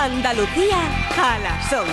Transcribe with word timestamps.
Andalucía 0.00 0.78
a 1.14 1.38
las 1.40 1.70
11. 1.70 1.92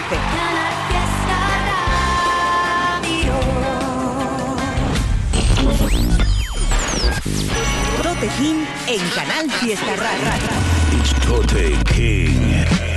Tote 8.02 8.28
King 8.38 8.64
en 8.88 9.10
Canal 9.10 9.52
Fiesta 9.60 9.94
Radio. 9.98 10.98
It's 10.98 11.14
Tote 11.26 11.78
King. 11.94 12.97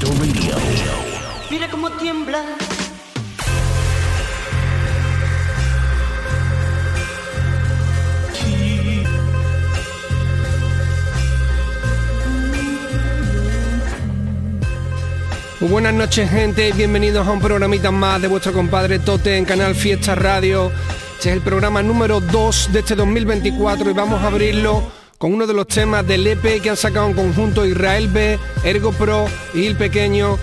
Radio. 0.00 0.56
Mira 1.50 1.68
cómo 1.70 1.90
tiembla. 1.92 2.42
Muy 15.60 15.70
buenas 15.70 15.92
noches 15.94 16.30
gente, 16.30 16.72
bienvenidos 16.72 17.26
a 17.26 17.30
un 17.30 17.40
programita 17.40 17.90
más 17.90 18.20
de 18.22 18.28
vuestro 18.28 18.52
compadre 18.52 18.98
Tote 18.98 19.36
en 19.36 19.44
Canal 19.44 19.74
Fiesta 19.74 20.14
Radio. 20.14 20.72
Este 21.16 21.28
es 21.28 21.36
el 21.36 21.42
programa 21.42 21.82
número 21.82 22.20
2 22.20 22.72
de 22.72 22.80
este 22.80 22.94
2024 22.94 23.90
y 23.90 23.92
vamos 23.92 24.22
a 24.22 24.28
abrirlo 24.28 25.01
con 25.22 25.32
uno 25.32 25.46
de 25.46 25.54
los 25.54 25.68
temas 25.68 26.04
del 26.04 26.26
EP 26.26 26.60
que 26.60 26.70
han 26.70 26.76
sacado 26.76 27.06
en 27.06 27.14
conjunto 27.14 27.64
Israel 27.64 28.08
B, 28.08 28.40
Ergo 28.64 28.90
Pro 28.90 29.26
y 29.54 29.66
El 29.66 29.76
Pequeño. 29.76 30.36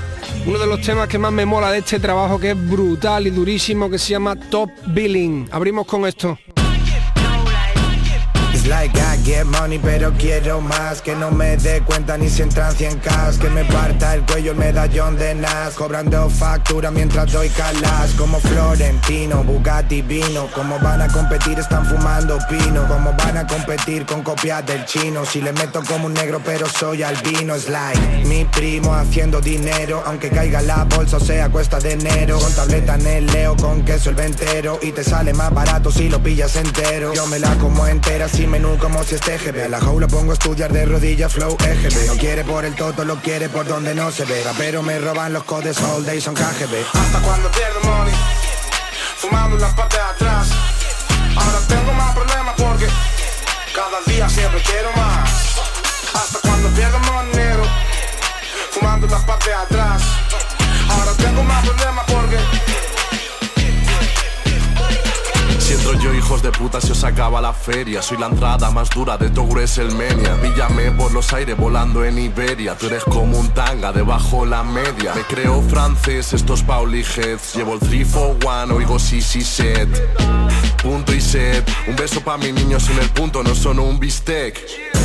Uno 0.46 0.58
de 0.58 0.68
los 0.68 0.80
temas 0.80 1.10
que 1.10 1.18
más 1.18 1.34
me 1.34 1.46
mola 1.46 1.70
de 1.70 1.80
este 1.80 2.00
trabajo 2.00 2.40
que 2.40 2.52
es 2.52 2.70
brutal 2.70 3.28
y 3.28 3.30
durísimo 3.30 3.90
que 3.90 4.00
se 4.00 4.12
llama 4.12 4.38
Top 4.38 4.70
Billing. 4.88 5.50
Abrimos 5.52 5.86
con 5.86 6.06
esto. 6.08 6.40
Like 8.70 8.96
I 9.00 9.18
get 9.24 9.46
money 9.46 9.80
pero 9.80 10.14
quiero 10.14 10.62
más. 10.62 11.02
Que 11.02 11.16
no 11.16 11.32
me 11.32 11.58
dé 11.58 11.82
cuenta 11.82 12.18
ni 12.18 12.30
si 12.30 12.44
entran 12.44 12.76
100 12.76 13.00
cas 13.00 13.38
Que 13.40 13.50
me 13.50 13.66
parta 13.66 14.14
el 14.14 14.22
cuello 14.22 14.52
el 14.52 14.58
medallón 14.58 15.18
de 15.18 15.34
Nas 15.34 15.74
Cobrando 15.74 16.30
factura 16.30 16.92
mientras 16.92 17.32
doy 17.32 17.50
calas. 17.50 18.12
Como 18.16 18.40
Florentino, 18.40 19.44
Bugatti 19.44 20.04
vino. 20.04 20.48
Como 20.54 20.78
van 20.80 21.02
a 21.02 21.08
competir 21.08 21.58
están 21.58 21.84
fumando 21.86 22.38
pino. 22.48 22.88
Como 22.88 23.14
van 23.14 23.38
a 23.38 23.48
competir 23.48 24.06
con 24.06 24.22
copias 24.22 24.64
del 24.68 24.86
chino. 24.86 25.26
Si 25.26 25.42
le 25.42 25.52
meto 25.52 25.82
como 25.88 26.06
un 26.06 26.14
negro 26.14 26.40
pero 26.46 26.68
soy 26.68 27.02
albino. 27.02 27.56
Es 27.56 27.70
like 27.70 28.00
mi 28.26 28.46
primo 28.46 28.94
haciendo 28.94 29.42
dinero. 29.42 30.04
Aunque 30.06 30.30
caiga 30.30 30.62
la 30.62 30.84
bolsa 30.84 31.18
o 31.18 31.20
sea 31.20 31.50
cuesta 31.50 31.80
de 31.80 31.94
enero 31.94 32.38
Con 32.40 32.54
tableta 32.54 32.96
en 32.96 33.08
el 33.08 33.26
leo 33.26 33.56
con 33.56 33.84
queso 33.84 34.12
el 34.12 34.16
ventero. 34.16 34.78
Y 34.84 34.92
te 34.92 35.04
sale 35.04 35.34
más 35.34 35.52
barato 35.52 35.92
si 35.92 36.08
lo 36.08 36.22
pillas 36.22 36.56
entero. 36.56 37.16
Yo 37.16 37.26
me 37.26 37.40
la 37.40 37.56
como 37.56 37.88
entera 37.88 38.28
sin 38.28 38.59
menú 38.60 38.78
como 38.78 39.04
si 39.04 39.16
es 39.16 39.22
TGB 39.22 39.66
A 39.66 39.70
la 39.70 39.80
jaula 39.80 40.08
pongo 40.08 40.32
a 40.32 40.34
estudiar 40.34 40.72
de 40.72 40.86
rodillas 40.86 41.32
flow 41.34 41.58
EGB 41.60 42.08
No 42.08 42.16
quiere 42.18 42.44
por 42.44 42.66
el 42.66 42.76
toto, 42.76 43.06
lo 43.06 43.16
quiere 43.22 43.50
por 43.50 43.66
donde 43.66 43.96
no 43.96 44.12
se 44.12 44.26
ve. 44.26 44.44
Pero 44.58 44.82
me 44.84 45.00
roban 45.00 45.34
los 45.34 45.44
codes 45.44 45.82
all 45.82 46.06
day 46.06 46.20
son 46.20 46.36
KGB 46.36 46.76
Hasta 46.94 47.20
cuando 47.20 47.50
pierdo 47.52 47.80
money 47.84 48.14
Fumando 49.18 49.56
en 49.56 49.62
la 49.62 49.76
parte 49.76 49.98
de 49.98 50.02
atrás. 50.02 50.48
Ahora 51.36 51.60
tengo 51.68 51.94
más 51.94 52.16
problemas 52.16 52.56
porque 52.58 52.88
Cada 53.74 54.00
día 54.08 54.30
siempre 54.30 54.62
quiero 54.62 54.92
más. 54.94 55.30
Hasta 56.14 56.40
cuando 56.40 56.70
pierdo 56.70 57.00
money 57.00 57.36
negro 57.36 57.64
Fumando 58.72 59.06
en 59.08 59.12
la 59.12 59.26
parte 59.26 59.50
de 59.50 59.56
atrás. 59.56 60.02
Ahora 60.90 61.12
tengo 61.18 61.44
más 61.44 61.66
problemas 61.66 62.06
porque 62.08 62.38
Siento 65.70 65.94
yo 66.00 66.16
hijos 66.16 66.42
de 66.42 66.52
puta 66.52 66.82
se 66.82 66.94
os 66.94 67.04
acaba 67.04 67.40
la 67.40 67.54
feria. 67.54 68.02
Soy 68.02 68.18
la 68.18 68.26
entrada 68.26 68.72
más 68.72 68.90
dura 68.90 69.20
de 69.20 69.30
Togures 69.30 69.78
el 69.78 69.94
Menia 69.94 70.36
Píllame 70.42 70.90
por 70.94 71.12
los 71.12 71.32
aires 71.32 71.56
volando 71.56 72.04
en 72.04 72.18
Iberia. 72.18 72.76
Tú 72.76 72.88
eres 72.88 73.04
como 73.04 73.38
un 73.38 73.50
tanga 73.50 73.92
debajo 73.92 74.48
la 74.48 74.64
media. 74.64 75.14
Me 75.14 75.22
creo 75.22 75.62
francés, 75.62 76.34
estos 76.34 76.64
Pauli 76.64 77.04
Heads 77.04 77.54
Llevo 77.54 77.76
el 77.76 77.82
3 77.82 78.08
for 78.08 78.36
1, 78.44 78.74
oigo 78.74 78.98
sí 78.98 79.22
sí 79.22 79.44
set. 79.44 79.88
Punto 80.82 81.14
y 81.14 81.22
set. 81.22 81.70
Un 81.88 81.96
beso 81.96 82.20
pa' 82.22 82.40
mi 82.40 82.52
niño 82.52 82.80
sin 82.80 82.98
el 82.98 83.10
punto, 83.12 83.44
no 83.44 83.54
son 83.54 83.78
un 83.78 84.00
bistec 84.00 84.99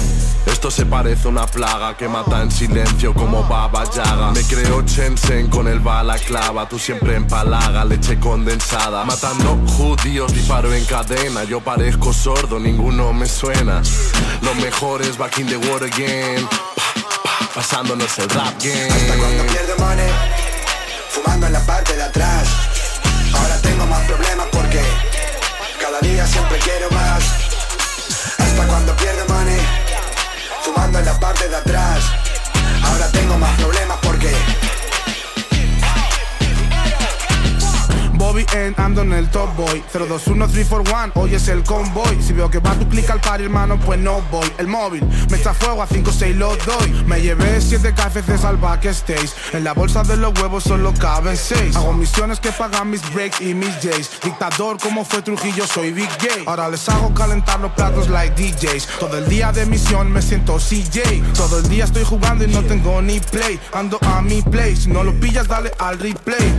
esto 0.47 0.71
se 0.71 0.87
parece 0.87 1.27
a 1.27 1.31
una 1.31 1.47
plaga 1.47 1.97
que 1.97 2.09
mata 2.09 2.43
en 2.43 2.51
silencio 2.51 3.15
como 3.15 3.43
Baba 3.45 3.85
Yaga. 3.91 4.31
Me 4.33 4.43
creo 4.43 4.83
Chensen 4.83 5.49
con 5.49 5.69
el 5.69 5.81
balaclava. 5.81 6.69
Tú 6.69 6.79
siempre 6.79 7.17
empalaga, 7.17 7.85
leche 7.85 8.19
condensada. 8.19 9.05
Matando 9.05 9.59
judíos, 9.67 10.33
disparo 10.33 10.73
en 10.73 10.85
cadena. 10.85 11.45
Yo 11.45 11.61
parezco 11.61 12.13
sordo, 12.13 12.59
ninguno 12.59 13.13
me 13.13 13.27
suena. 13.27 13.83
Los 14.43 14.57
mejores 14.57 15.17
back 15.17 15.39
in 15.39 15.47
the 15.47 15.57
world 15.57 15.85
again. 15.93 16.47
Pa, 16.47 17.03
pa, 17.23 17.49
Pasándonos 17.55 18.19
el 18.19 18.29
rap 18.31 18.55
game. 18.63 18.89
Hasta 18.89 19.17
cuando 19.17 19.45
pierdo 19.45 19.77
money 19.79 20.11
Fumando 21.11 21.47
en 21.47 21.53
la 21.53 21.61
parte 21.67 21.97
de 21.97 22.03
atrás. 22.03 22.49
Ahora 23.35 23.61
tengo 23.63 23.87
más 23.87 24.05
problemas 24.07 24.47
porque 24.53 24.81
Cada 25.81 26.01
día 26.01 26.27
siempre 26.27 26.59
quiero 26.59 26.91
más. 26.91 27.25
Hasta 28.39 28.67
cuando 28.67 28.95
pierdo 28.97 29.27
money 29.29 29.94
Fumando 30.65 30.99
en 30.99 31.05
la 31.05 31.21
parte 31.21 31.47
de 31.47 31.57
atrás. 31.57 32.03
Ahora 32.85 33.11
tengo 33.13 33.37
más 33.37 33.55
problemas 33.61 33.99
porque 34.03 34.35
Ando 38.77 39.03
en 39.03 39.13
el 39.13 39.29
top 39.31 39.55
boy. 39.57 39.83
021341, 39.93 41.13
hoy 41.15 41.35
es 41.35 41.49
el 41.49 41.63
convoy. 41.63 42.21
Si 42.21 42.33
veo 42.33 42.51
que 42.51 42.59
va 42.59 42.75
tu 42.75 42.89
clic 42.89 43.09
al 43.11 43.21
par 43.21 43.41
hermano, 43.41 43.79
pues 43.79 44.01
no 44.01 44.23
voy. 44.31 44.51
El 44.59 44.67
móvil, 44.67 45.05
me 45.31 45.37
echa 45.37 45.55
fuego 45.55 45.83
a 45.83 45.89
5-6 45.89 46.35
lo 46.35 46.57
doy. 46.57 47.05
Me 47.07 47.21
llevé 47.21 47.61
7 47.61 47.93
KFCs 47.95 48.45
al 48.45 48.57
backstage 48.57 49.31
En 49.53 49.65
la 49.65 49.73
bolsa 49.73 50.03
de 50.03 50.17
los 50.17 50.33
huevos 50.41 50.65
solo 50.65 50.93
caben 50.95 51.37
6 51.37 51.77
Hago 51.77 51.93
misiones 51.93 52.41
que 52.41 52.51
pagan 52.51 52.91
mis 52.91 53.03
breaks 53.13 53.41
y 53.41 53.55
mis 53.55 53.75
J's. 53.81 54.11
Dictador 54.23 54.79
como 54.79 55.05
fue 55.05 55.23
Trujillo, 55.23 55.67
soy 55.67 55.93
Big 55.93 56.09
Gay 56.19 56.45
Ahora 56.47 56.69
les 56.69 56.89
hago 56.89 57.13
calentar 57.15 57.61
los 57.61 57.73
platos 57.73 58.09
like 58.09 58.35
DJs 58.41 58.89
Todo 58.99 59.19
el 59.19 59.29
día 59.29 59.53
de 59.53 59.67
misión 59.67 60.11
me 60.11 60.23
siento 60.23 60.57
CJ 60.57 61.23
Todo 61.37 61.59
el 61.59 61.69
día 61.69 61.85
estoy 61.85 62.05
jugando 62.05 62.45
y 62.45 62.49
no 62.49 62.63
tengo 62.63 63.03
ni 63.03 63.21
play. 63.21 63.61
Ando 63.73 63.99
a 64.03 64.23
mi 64.23 64.43
play, 64.43 64.77
si 64.77 64.89
no 64.89 65.05
lo 65.05 65.13
pillas 65.21 65.49
dale 65.49 65.73
al 65.79 65.99
replay. 65.99 66.53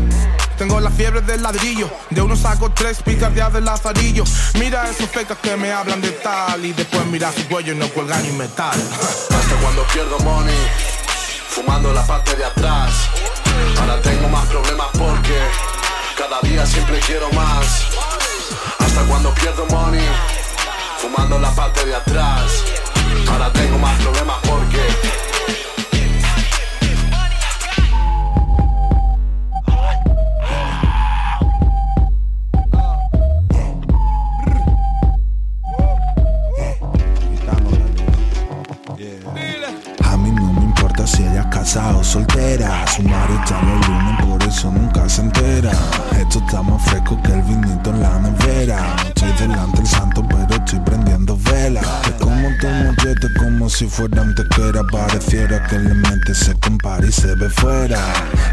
Tengo 0.58 0.80
la 0.80 0.90
fiebre 0.90 1.20
del 1.22 1.44
ladrillo, 1.44 1.65
de 2.12 2.22
uno 2.22 2.36
saco 2.36 2.70
tres 2.70 3.02
picardías 3.02 3.52
del 3.52 3.66
lazarillo. 3.66 4.24
Mira 4.60 4.88
esos 4.88 5.10
fecas 5.10 5.36
que 5.40 5.58
me 5.58 5.72
hablan 5.72 6.00
de 6.00 6.12
tal. 6.12 6.64
Y 6.64 6.74
después 6.74 7.04
mira 7.08 7.32
su 7.32 7.44
cuello 7.48 7.74
y 7.74 7.76
no 7.76 7.90
cuelgan 7.90 8.22
ni 8.22 8.34
metal. 8.34 8.80
Hasta 9.30 9.56
cuando 9.62 9.84
pierdo 9.88 10.20
money 10.20 10.56
Fumando 11.50 11.92
la 11.92 12.06
parte 12.06 12.36
de 12.36 12.46
atrás. 12.46 12.92
Ahora 13.80 14.00
tengo 14.02 14.30
más 14.30 14.46
problemas 14.46 14.88
porque 14.94 15.40
Cada 16.16 16.40
día 16.42 16.68
siempre 16.68 17.00
quiero 17.00 17.32
más. 17.32 17.88
Hasta 18.78 19.02
cuando 19.06 19.34
pierdo 19.34 19.66
money 19.66 20.08
Fumando 21.00 21.40
la 21.40 21.50
parte 21.56 21.84
de 21.84 21.96
atrás. 21.96 22.64
Ahora 23.28 23.52
tengo 23.52 23.80
más 23.80 24.00
problemas 24.02 24.38
porque 24.44 25.25
soltera 42.04 42.88
Su 42.88 43.04
marido 43.04 43.44
lunes, 43.88 44.20
por 44.20 44.25
eso 44.48 44.72
nunca 44.72 45.08
se 45.10 45.22
entera. 45.22 45.72
Esto 46.20 46.40
está 46.40 46.62
más 46.62 46.82
fresco 46.84 47.20
que 47.22 47.32
el 47.32 47.42
vinito 47.44 47.90
en 47.90 48.02
la 48.02 48.20
nevera. 48.20 48.96
Estoy 49.08 49.32
delante 49.34 49.78
del 49.78 49.88
santo, 49.88 50.26
pero 50.28 50.48
estoy 50.56 50.80
prendiendo 50.80 51.38
vela. 51.38 51.82
Te 52.04 52.12
como 52.24 52.50
tu 52.60 52.68
mollete 52.68 53.28
como 53.40 53.70
si 53.70 53.88
fuera 53.88 54.22
un 54.22 54.36
tequera. 54.36 54.84
Pareciera 54.92 55.66
que 55.68 55.80
le 55.80 55.94
mete 55.94 56.34
se 56.36 56.54
compara 56.60 57.06
y 57.06 57.12
se 57.12 57.34
ve 57.36 57.50
fuera. 57.50 58.00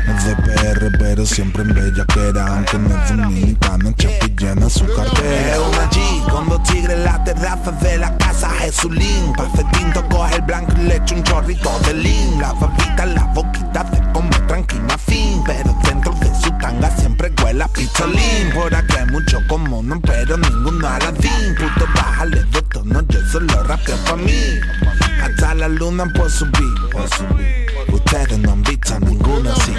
No 0.06 0.16
es 0.16 0.24
de 0.24 0.36
PR, 0.36 0.98
pero 0.98 1.26
siempre 1.26 1.62
en 1.62 1.74
bellaquera. 1.74 2.46
Aunque 2.46 2.78
no 2.78 3.02
es 3.02 3.08
dominicana, 3.08 3.92
chapi 3.96 4.34
llena 4.38 4.68
su 4.68 4.86
cartera. 4.86 5.52
Es 5.52 5.58
una 5.58 5.90
G 5.90 6.30
con 6.30 6.48
dos 6.48 6.62
tigres 6.64 6.96
en 6.96 7.04
la 7.04 7.24
terraza 7.24 7.72
de 7.72 7.98
la 7.98 8.16
casa 8.18 8.50
Jesulín. 8.60 9.32
Pase 9.36 9.64
tinto, 9.72 10.06
coge 10.08 10.36
el 10.36 10.42
blanco 10.42 10.72
y 10.78 10.84
le 10.84 10.96
echa 10.96 11.14
un 11.14 11.22
chorrito 11.22 11.78
de 11.86 11.94
lean 11.94 12.40
La 12.40 12.52
babita 12.52 13.06
la 13.06 13.24
boquita 13.34 13.84
de 13.84 14.12
como 14.12 14.30
tranquila 14.46 14.98
fin 14.98 15.31
Pero 15.46 15.76
dentro 15.84 16.12
de 16.14 16.34
su 16.40 16.50
tanga 16.58 16.90
siempre 16.96 17.32
huele 17.42 17.64
a 17.64 17.68
pistolín. 17.68 18.50
Por 18.54 18.74
aquí 18.74 18.96
hay 18.96 19.06
mucho 19.06 19.38
común, 19.48 20.00
pero 20.02 20.36
ninguno 20.36 20.88
aladín 20.88 21.54
Puto 21.56 21.86
bájale 21.94 22.44
de 22.44 22.62
tono, 22.62 23.02
yo 23.08 23.20
solo 23.30 23.62
rapeo 23.64 23.96
pa' 24.04 24.16
mí. 24.16 24.60
Hasta 25.22 25.54
la 25.54 25.68
luna 25.68 26.04
puedo 26.14 26.28
subir 26.28 26.74
Ustedes 27.92 28.38
no 28.38 28.52
han 28.52 28.62
visto 28.62 28.98
ninguno 29.00 29.52
así. 29.52 29.72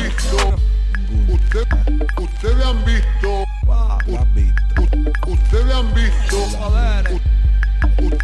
Ustedes 2.18 2.66
han 2.66 2.86
visto 2.86 3.44
Ustedes 5.28 5.76
han 5.76 5.94
visto 5.94 6.48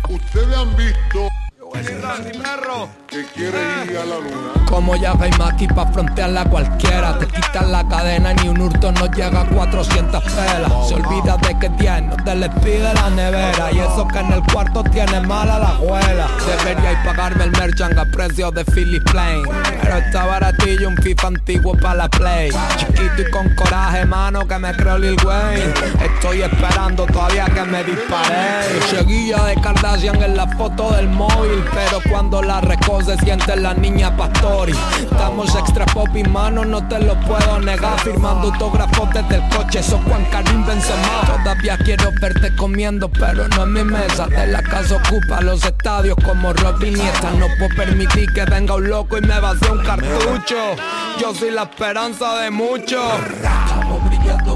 Ustedes 0.09 0.53
han 0.55 0.63
visto 0.63 1.29
que 3.09 3.25
quiere 3.25 3.57
ir 3.85 3.97
a 3.97 4.05
la 4.05 4.17
luna. 4.17 4.65
Como 4.67 4.95
ya 4.95 5.13
veis 5.13 5.35
aquí 5.39 5.67
pa' 5.67 5.87
frontearla 5.87 6.45
cualquiera. 6.45 7.17
Te 7.17 7.25
quitan 7.25 7.71
la 7.71 7.87
cadena 7.87 8.33
ni 8.33 8.49
un 8.49 8.61
hurto 8.61 8.91
nos 8.91 9.09
llega 9.11 9.41
a 9.41 9.45
400 9.45 10.23
pelas. 10.23 10.71
Se 10.87 10.93
olvida 10.93 11.37
de 11.37 11.57
que 11.57 11.69
tiene, 11.71 12.01
no 12.01 12.15
te 12.17 12.35
les 12.35 12.49
pide 12.61 12.93
la 12.93 13.09
nevera. 13.09 13.71
Y 13.71 13.79
eso 13.79 14.07
que 14.07 14.19
en 14.19 14.31
el 14.31 14.43
cuarto 14.53 14.83
tiene 14.83 15.21
mala 15.21 15.57
la 15.57 15.69
abuela. 15.69 16.27
Deberíais 16.45 16.99
pagarme 17.03 17.45
el 17.45 17.51
merchant 17.51 17.97
a 17.97 18.05
precio 18.05 18.51
de 18.51 18.63
Philly 18.65 18.99
Plain. 18.99 19.43
Pero 19.81 19.97
está 19.97 20.25
baratillo 20.25 20.89
un 20.89 20.97
FIFA 20.97 21.27
antiguo 21.27 21.75
para 21.77 21.95
la 21.95 22.09
Play. 22.09 22.51
Chiquito 22.77 23.21
y 23.27 23.31
con 23.31 23.49
coraje, 23.55 24.05
mano, 24.05 24.47
que 24.47 24.59
me 24.59 24.71
creo 24.73 24.99
Lil 24.99 25.17
Wayne. 25.25 25.73
Estoy 26.13 26.43
esperando 26.43 27.05
todavía 27.07 27.45
que 27.45 27.63
me 27.63 27.83
dispare. 27.83 28.81
Seguilla 28.89 29.45
de 29.45 29.55
Kardashian 29.55 30.21
en 30.21 30.37
la 30.37 30.47
foto 30.47 30.91
del 30.91 31.09
móvil 31.09 31.63
Pero 31.73 31.99
cuando 32.09 32.41
la 32.41 32.61
recoge 32.99 33.17
se 33.17 33.25
siente 33.25 33.55
la 33.55 33.73
niña 33.73 34.15
Pastori. 34.15 34.73
Estamos 34.99 35.53
extra 35.55 35.85
pop 35.87 36.07
y 36.15 36.23
mano, 36.23 36.65
no 36.65 36.87
te 36.87 36.99
lo 36.99 37.19
puedo 37.21 37.59
negar. 37.59 37.99
Firmando 37.99 38.51
autógrafos 38.51 39.09
desde 39.13 39.35
el 39.35 39.49
coche, 39.49 39.79
eso 39.79 39.99
Juan 40.07 40.23
Karim 40.31 40.65
Benzema. 40.65 41.21
Todavía 41.43 41.77
quiero 41.77 42.11
verte 42.21 42.55
comiendo, 42.55 43.09
pero 43.09 43.47
no 43.49 43.63
en 43.63 43.73
mi 43.73 43.83
mesa. 43.83 44.27
De 44.27 44.47
la 44.47 44.61
casa 44.61 44.95
ocupa 44.95 45.41
los 45.41 45.63
estadios 45.63 46.17
como 46.23 46.53
Robin 46.53 46.97
y 46.97 47.01
esta. 47.01 47.31
No 47.31 47.47
puedo 47.57 47.75
permitir 47.75 48.31
que 48.33 48.45
venga 48.45 48.75
un 48.75 48.89
loco 48.89 49.17
y 49.17 49.21
me 49.21 49.39
vacíe 49.39 49.71
un 49.71 49.83
cartucho. 49.83 50.75
Yo 51.19 51.33
soy 51.33 51.51
la 51.51 51.63
esperanza 51.63 52.39
de 52.39 52.51
muchos. 52.51 53.03
Estamos 53.41 54.05
brillando 54.05 54.55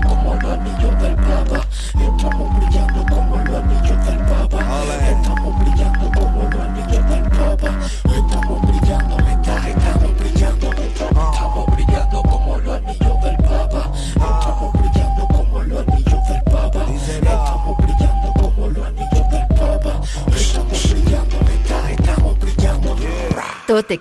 Tote 23.73 23.99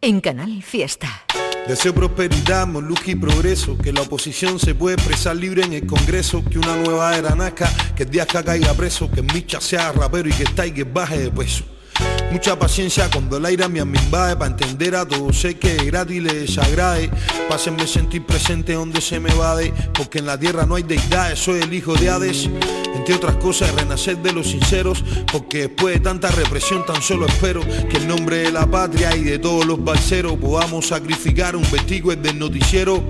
en 0.00 0.20
Canal 0.22 0.62
Fiesta. 0.62 1.26
Deseo 1.68 1.92
prosperidad, 1.92 2.66
moluca 2.66 3.10
y 3.10 3.14
progreso, 3.14 3.76
que 3.76 3.92
la 3.92 4.00
oposición 4.00 4.58
se 4.58 4.74
puede 4.74 4.94
expresar 4.94 5.36
libre 5.36 5.64
en 5.64 5.74
el 5.74 5.86
Congreso, 5.86 6.42
que 6.42 6.58
una 6.58 6.74
nueva 6.76 7.14
era 7.14 7.34
nazca, 7.34 7.70
que 7.94 8.04
el 8.04 8.10
día 8.10 8.24
que 8.24 8.42
caiga 8.42 8.72
preso, 8.72 9.10
que 9.10 9.20
Micha 9.20 9.60
sea 9.60 9.92
rapero 9.92 10.30
y 10.30 10.32
que 10.32 10.46
Tiger 10.46 10.86
baje 10.86 11.18
de 11.18 11.30
peso. 11.30 11.75
Mucha 12.36 12.58
paciencia 12.58 13.08
cuando 13.10 13.38
el 13.38 13.46
aire 13.46 13.66
me 13.66 13.80
invade 13.80 14.36
para 14.36 14.50
entender 14.50 14.94
a 14.94 15.08
todos 15.08 15.40
sé 15.40 15.54
que 15.54 15.74
es 15.74 15.86
gratis 15.86 16.22
les 16.22 16.34
desagrade 16.34 17.08
Pásenme 17.48 17.86
sentir 17.86 18.26
presente 18.26 18.74
donde 18.74 19.00
se 19.00 19.18
me 19.18 19.32
vade 19.32 19.72
Porque 19.94 20.18
en 20.18 20.26
la 20.26 20.38
tierra 20.38 20.66
no 20.66 20.74
hay 20.74 20.82
deidades, 20.82 21.38
soy 21.38 21.62
el 21.62 21.72
hijo 21.72 21.94
de 21.94 22.10
Hades. 22.10 22.50
Entre 22.94 23.14
otras 23.14 23.36
cosas 23.36 23.74
renacer 23.74 24.18
de 24.18 24.34
los 24.34 24.48
sinceros 24.48 25.02
Porque 25.32 25.68
después 25.68 25.94
de 25.94 26.00
tanta 26.00 26.30
represión 26.30 26.84
tan 26.84 27.00
solo 27.00 27.24
espero 27.24 27.62
Que 27.88 27.96
en 27.96 28.06
nombre 28.06 28.36
de 28.36 28.52
la 28.52 28.70
patria 28.70 29.16
y 29.16 29.24
de 29.24 29.38
todos 29.38 29.64
los 29.64 29.82
balseros 29.82 30.34
Podamos 30.34 30.88
sacrificar 30.88 31.56
un 31.56 31.64
vestigo 31.70 32.14
del 32.14 32.38
noticiero 32.38 33.02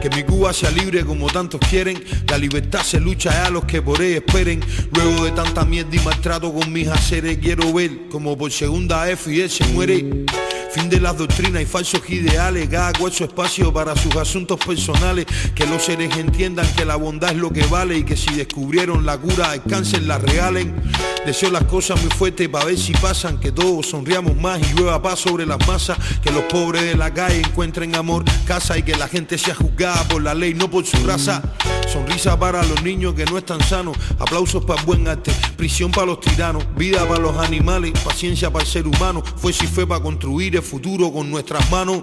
que 0.00 0.10
mi 0.10 0.22
Cuba 0.24 0.52
sea 0.52 0.70
libre 0.70 1.04
como 1.04 1.26
tantos 1.28 1.60
quieren. 1.68 2.02
La 2.28 2.38
libertad 2.38 2.82
se 2.82 2.98
lucha 2.98 3.44
a 3.44 3.50
los 3.50 3.64
que 3.64 3.82
por 3.82 4.00
ella 4.00 4.16
esperen. 4.16 4.60
Luego 4.92 5.24
de 5.24 5.32
tanta 5.32 5.64
mierda 5.64 5.94
y 5.94 5.98
maltrato 6.00 6.52
con 6.52 6.72
mis 6.72 6.88
haceres, 6.88 7.38
quiero 7.38 7.72
ver 7.72 8.08
como 8.10 8.36
por 8.36 8.50
segunda 8.50 9.04
vez 9.04 9.20
Fidel 9.20 9.50
se 9.50 9.64
muere. 9.66 10.24
Fin 10.72 10.88
de 10.88 11.00
las 11.00 11.18
doctrinas 11.18 11.60
y 11.62 11.66
falsos 11.66 12.00
ideales, 12.08 12.68
cada 12.68 12.92
cual 12.92 13.12
su 13.12 13.24
espacio 13.24 13.72
para 13.72 13.94
sus 13.96 14.14
asuntos 14.16 14.58
personales. 14.64 15.26
Que 15.54 15.66
los 15.66 15.82
seres 15.82 16.16
entiendan 16.16 16.66
que 16.76 16.84
la 16.84 16.96
bondad 16.96 17.32
es 17.32 17.36
lo 17.36 17.52
que 17.52 17.66
vale 17.66 17.98
y 17.98 18.04
que 18.04 18.16
si 18.16 18.34
descubrieron 18.34 19.04
la 19.04 19.18
cura 19.18 19.50
al 19.50 19.62
cáncer 19.64 20.02
la 20.02 20.18
regalen. 20.18 20.74
Deseo 21.26 21.50
las 21.50 21.64
cosas 21.64 22.00
muy 22.00 22.10
fuertes 22.10 22.48
para 22.48 22.64
ver 22.64 22.78
si 22.78 22.92
pasan, 22.94 23.38
que 23.38 23.52
todos 23.52 23.86
sonriamos 23.86 24.34
más 24.36 24.58
y 24.58 24.74
llueva 24.74 25.02
paz 25.02 25.20
sobre 25.20 25.44
las 25.44 25.64
masas, 25.68 25.98
que 26.22 26.30
los 26.30 26.44
pobres 26.44 26.82
de 26.82 26.96
la 26.96 27.12
calle 27.12 27.40
encuentren 27.40 27.94
amor, 27.94 28.24
casa 28.46 28.78
y 28.78 28.82
que 28.82 28.96
la 28.96 29.06
gente 29.06 29.36
sea 29.36 29.54
juzgada 29.54 30.08
por 30.08 30.22
la 30.22 30.34
ley, 30.34 30.54
no 30.54 30.70
por 30.70 30.86
su 30.86 30.96
raza. 31.06 31.42
Sonrisa 31.92 32.38
para 32.38 32.62
los 32.62 32.82
niños 32.82 33.14
que 33.14 33.26
no 33.26 33.36
están 33.36 33.60
sanos, 33.60 33.96
aplausos 34.18 34.64
para 34.64 34.82
buen 34.82 35.06
arte, 35.08 35.32
prisión 35.56 35.90
para 35.90 36.06
los 36.06 36.20
tiranos, 36.20 36.64
vida 36.76 37.06
para 37.06 37.20
los 37.20 37.36
animales, 37.36 37.92
paciencia 38.02 38.50
para 38.50 38.64
el 38.64 38.70
ser 38.70 38.86
humano, 38.86 39.22
fue 39.36 39.52
si 39.52 39.66
fue 39.66 39.86
para 39.86 40.02
construir 40.02 40.56
el 40.56 40.62
futuro 40.62 41.12
con 41.12 41.30
nuestras 41.30 41.70
manos. 41.70 42.02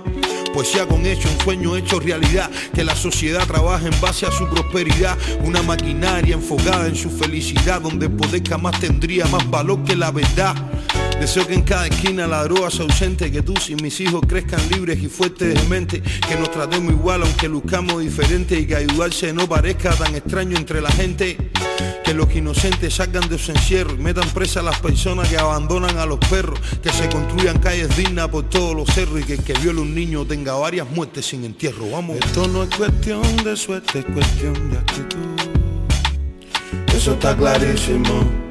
Poesía 0.53 0.87
con 0.87 1.05
hecho, 1.05 1.29
un 1.29 1.39
sueño 1.39 1.75
hecho 1.75 1.99
realidad, 1.99 2.49
que 2.73 2.83
la 2.83 2.95
sociedad 2.95 3.45
trabaje 3.45 3.87
en 3.87 4.01
base 4.01 4.25
a 4.25 4.31
su 4.31 4.47
prosperidad, 4.47 5.17
una 5.43 5.61
maquinaria 5.61 6.35
enfocada 6.35 6.87
en 6.87 6.95
su 6.95 7.09
felicidad, 7.09 7.81
donde 7.81 8.07
el 8.07 8.11
poder 8.13 8.47
jamás 8.47 8.79
tendría 8.79 9.06
más 9.31 9.49
valor 9.49 9.83
que 9.83 9.95
la 9.95 10.11
verdad. 10.11 10.53
Deseo 11.19 11.47
que 11.47 11.53
en 11.53 11.63
cada 11.63 11.87
esquina 11.87 12.27
la 12.27 12.43
droga 12.43 12.69
sea 12.69 12.83
ausente, 12.85 13.31
que 13.31 13.41
tú 13.41 13.53
y 13.67 13.75
mis 13.75 13.99
hijos 14.01 14.21
crezcan 14.27 14.59
libres 14.69 15.01
y 15.01 15.07
fuertes 15.07 15.55
de 15.55 15.67
mente, 15.67 16.01
que 16.01 16.35
nos 16.35 16.51
tratemos 16.51 16.91
igual 16.91 17.23
aunque 17.23 17.47
luzcamos 17.47 18.01
diferente 18.01 18.59
y 18.59 18.67
que 18.67 18.75
ayudarse 18.75 19.33
no 19.33 19.47
parezca 19.47 19.95
tan 19.95 20.13
extraño 20.13 20.57
entre 20.57 20.81
la 20.81 20.91
gente. 20.91 21.37
Que 22.03 22.13
los 22.13 22.33
inocentes 22.33 22.93
salgan 22.93 23.27
de 23.27 23.37
su 23.37 23.51
encierro 23.51 23.93
y 23.93 23.97
metan 23.97 24.29
presa 24.29 24.61
a 24.61 24.63
las 24.63 24.79
personas 24.79 25.27
que 25.27 25.37
abandonan 25.37 25.97
a 25.97 26.05
los 26.05 26.19
perros, 26.19 26.59
que 26.81 26.89
se 26.89 27.09
construyan 27.09 27.59
calles 27.59 27.95
dignas 27.97 28.29
por 28.29 28.47
todos 28.49 28.75
los 28.75 28.87
cerros 28.89 29.19
y 29.21 29.23
que 29.23 29.33
el 29.33 29.43
que 29.43 29.53
viola 29.53 29.81
un 29.81 29.93
niño 29.93 30.25
tenga 30.25 30.53
varias 30.53 30.89
muertes 30.89 31.25
sin 31.25 31.43
entierro. 31.43 31.89
Vamos. 31.91 32.17
Esto 32.17 32.47
no 32.47 32.63
es 32.63 32.69
cuestión 32.75 33.21
de 33.43 33.57
suerte, 33.57 33.99
es 33.99 34.05
cuestión 34.05 34.71
de 34.71 34.77
actitud. 34.77 35.17
Eso 36.95 37.13
está 37.13 37.35
clarísimo. 37.35 38.46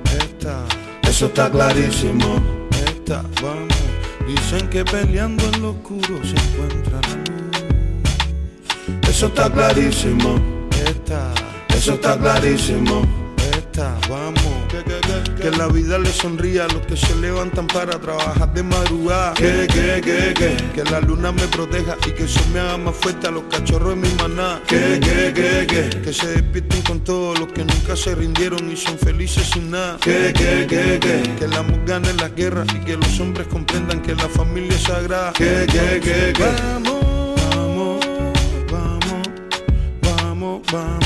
Eso 1.03 1.26
está 1.26 1.50
clarísimo. 1.50 2.43
Está, 2.86 3.22
vamos. 3.43 3.74
Dicen 4.26 4.69
que 4.69 4.84
peleando 4.84 5.44
en 5.44 5.62
lo 5.62 5.70
oscuro 5.70 6.20
se 6.22 6.36
encuentra 6.36 7.00
la 7.00 7.17
luz. 7.17 9.08
Eso 9.08 9.26
está 9.26 9.50
clarísimo. 9.50 10.41
Está, 10.84 11.32
eso 11.69 11.94
está 11.94 12.19
clarísimo. 12.19 13.25
Vamos. 13.76 14.42
Que, 14.68 14.82
que, 14.82 15.00
que, 15.00 15.42
que 15.42 15.50
la 15.50 15.66
vida 15.68 15.98
le 15.98 16.10
sonría 16.10 16.64
a 16.64 16.68
los 16.68 16.86
que 16.86 16.96
se 16.96 17.14
levantan 17.16 17.66
para 17.66 17.98
trabajar 18.00 18.52
de 18.54 18.62
madrugada. 18.62 19.34
Que, 19.34 19.66
que, 19.66 20.00
que, 20.00 20.34
que, 20.34 20.56
que 20.74 20.84
la 20.90 21.00
luna 21.00 21.30
me 21.30 21.46
proteja 21.48 21.96
y 22.06 22.12
que 22.12 22.24
eso 22.24 22.40
me 22.52 22.60
haga 22.60 22.78
más 22.78 22.96
fuerte 22.96 23.26
a 23.26 23.30
los 23.30 23.44
cachorros 23.44 23.90
de 23.90 23.96
mi 23.96 24.08
maná. 24.14 24.62
Que, 24.66 24.98
que, 25.00 25.32
que, 25.34 25.66
que, 25.66 26.02
que 26.02 26.12
se 26.12 26.26
despierten 26.28 26.82
con 26.82 27.00
todos 27.00 27.38
los 27.38 27.52
que 27.52 27.64
nunca 27.64 27.96
se 27.96 28.14
rindieron 28.14 28.70
y 28.72 28.76
son 28.76 28.98
felices 28.98 29.46
sin 29.52 29.70
nada. 29.70 29.98
Que, 29.98 30.32
que, 30.32 30.66
que, 30.66 30.98
que, 30.98 31.34
que 31.38 31.44
el 31.44 31.52
amor 31.52 31.80
gane 31.84 32.12
las 32.14 32.34
guerras 32.34 32.66
y 32.74 32.78
que 32.84 32.96
los 32.96 33.20
hombres 33.20 33.46
comprendan 33.48 34.00
que 34.00 34.14
la 34.14 34.28
familia 34.28 34.74
es 34.74 34.82
sagrada. 34.84 35.32
Que, 35.34 35.66
que, 35.66 36.00
que, 36.00 36.32
que. 36.32 36.42
Vamos, 36.42 37.36
vamos, 37.50 38.00
vamos, 38.72 40.62
vamos, 40.72 41.06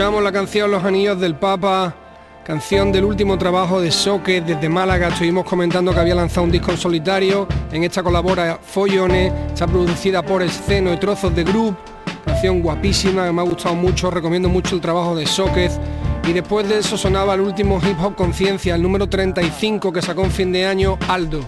Escuchamos 0.00 0.24
la 0.24 0.32
canción 0.32 0.70
Los 0.70 0.82
Anillos 0.82 1.20
del 1.20 1.34
Papa, 1.34 1.94
canción 2.42 2.90
del 2.90 3.04
último 3.04 3.36
trabajo 3.36 3.82
de 3.82 3.90
Soque 3.90 4.40
desde 4.40 4.66
Málaga. 4.66 5.08
Estuvimos 5.08 5.44
comentando 5.44 5.92
que 5.92 6.00
había 6.00 6.14
lanzado 6.14 6.44
un 6.44 6.50
disco 6.50 6.70
en 6.70 6.78
solitario. 6.78 7.46
En 7.70 7.84
esta 7.84 8.02
colabora 8.02 8.58
Follones, 8.62 9.30
está 9.52 9.66
producida 9.66 10.22
por 10.22 10.42
Esceno 10.42 10.90
y 10.94 10.96
Trozos 10.96 11.36
de 11.36 11.44
Group. 11.44 11.76
Canción 12.24 12.62
guapísima 12.62 13.26
que 13.26 13.32
me 13.32 13.42
ha 13.42 13.44
gustado 13.44 13.74
mucho. 13.74 14.10
Recomiendo 14.10 14.48
mucho 14.48 14.74
el 14.74 14.80
trabajo 14.80 15.14
de 15.14 15.26
Soquez. 15.26 15.78
Y 16.26 16.32
después 16.32 16.66
de 16.66 16.78
eso 16.78 16.96
sonaba 16.96 17.34
el 17.34 17.42
último 17.42 17.78
Hip 17.86 18.02
Hop 18.02 18.14
Conciencia, 18.14 18.76
el 18.76 18.82
número 18.82 19.06
35 19.06 19.92
que 19.92 20.00
sacó 20.00 20.24
en 20.24 20.30
fin 20.30 20.50
de 20.50 20.64
año 20.64 20.98
Aldo. 21.08 21.40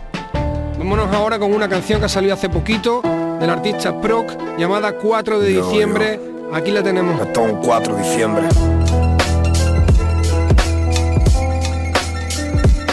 Vámonos 0.76 1.11
ahora 1.14 1.38
con 1.38 1.54
una 1.54 1.71
canción 1.71 2.00
que 2.00 2.04
ha 2.04 2.11
salido 2.11 2.35
hace 2.35 2.50
poquito 2.50 3.00
del 3.40 3.49
artista 3.49 3.99
Proc 3.99 4.59
llamada 4.59 4.92
4 4.92 5.40
de 5.40 5.49
diciembre. 5.49 6.32
Aquí 6.52 6.71
la 6.71 6.82
tenemos. 6.82 7.18
Es 7.18 7.38
un 7.38 7.62
4 7.62 7.97
de 7.97 8.02
diciembre. 8.02 8.44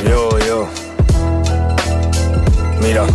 Yo, 0.07 0.39
yo. 0.39 0.67
Mira. 2.81 3.05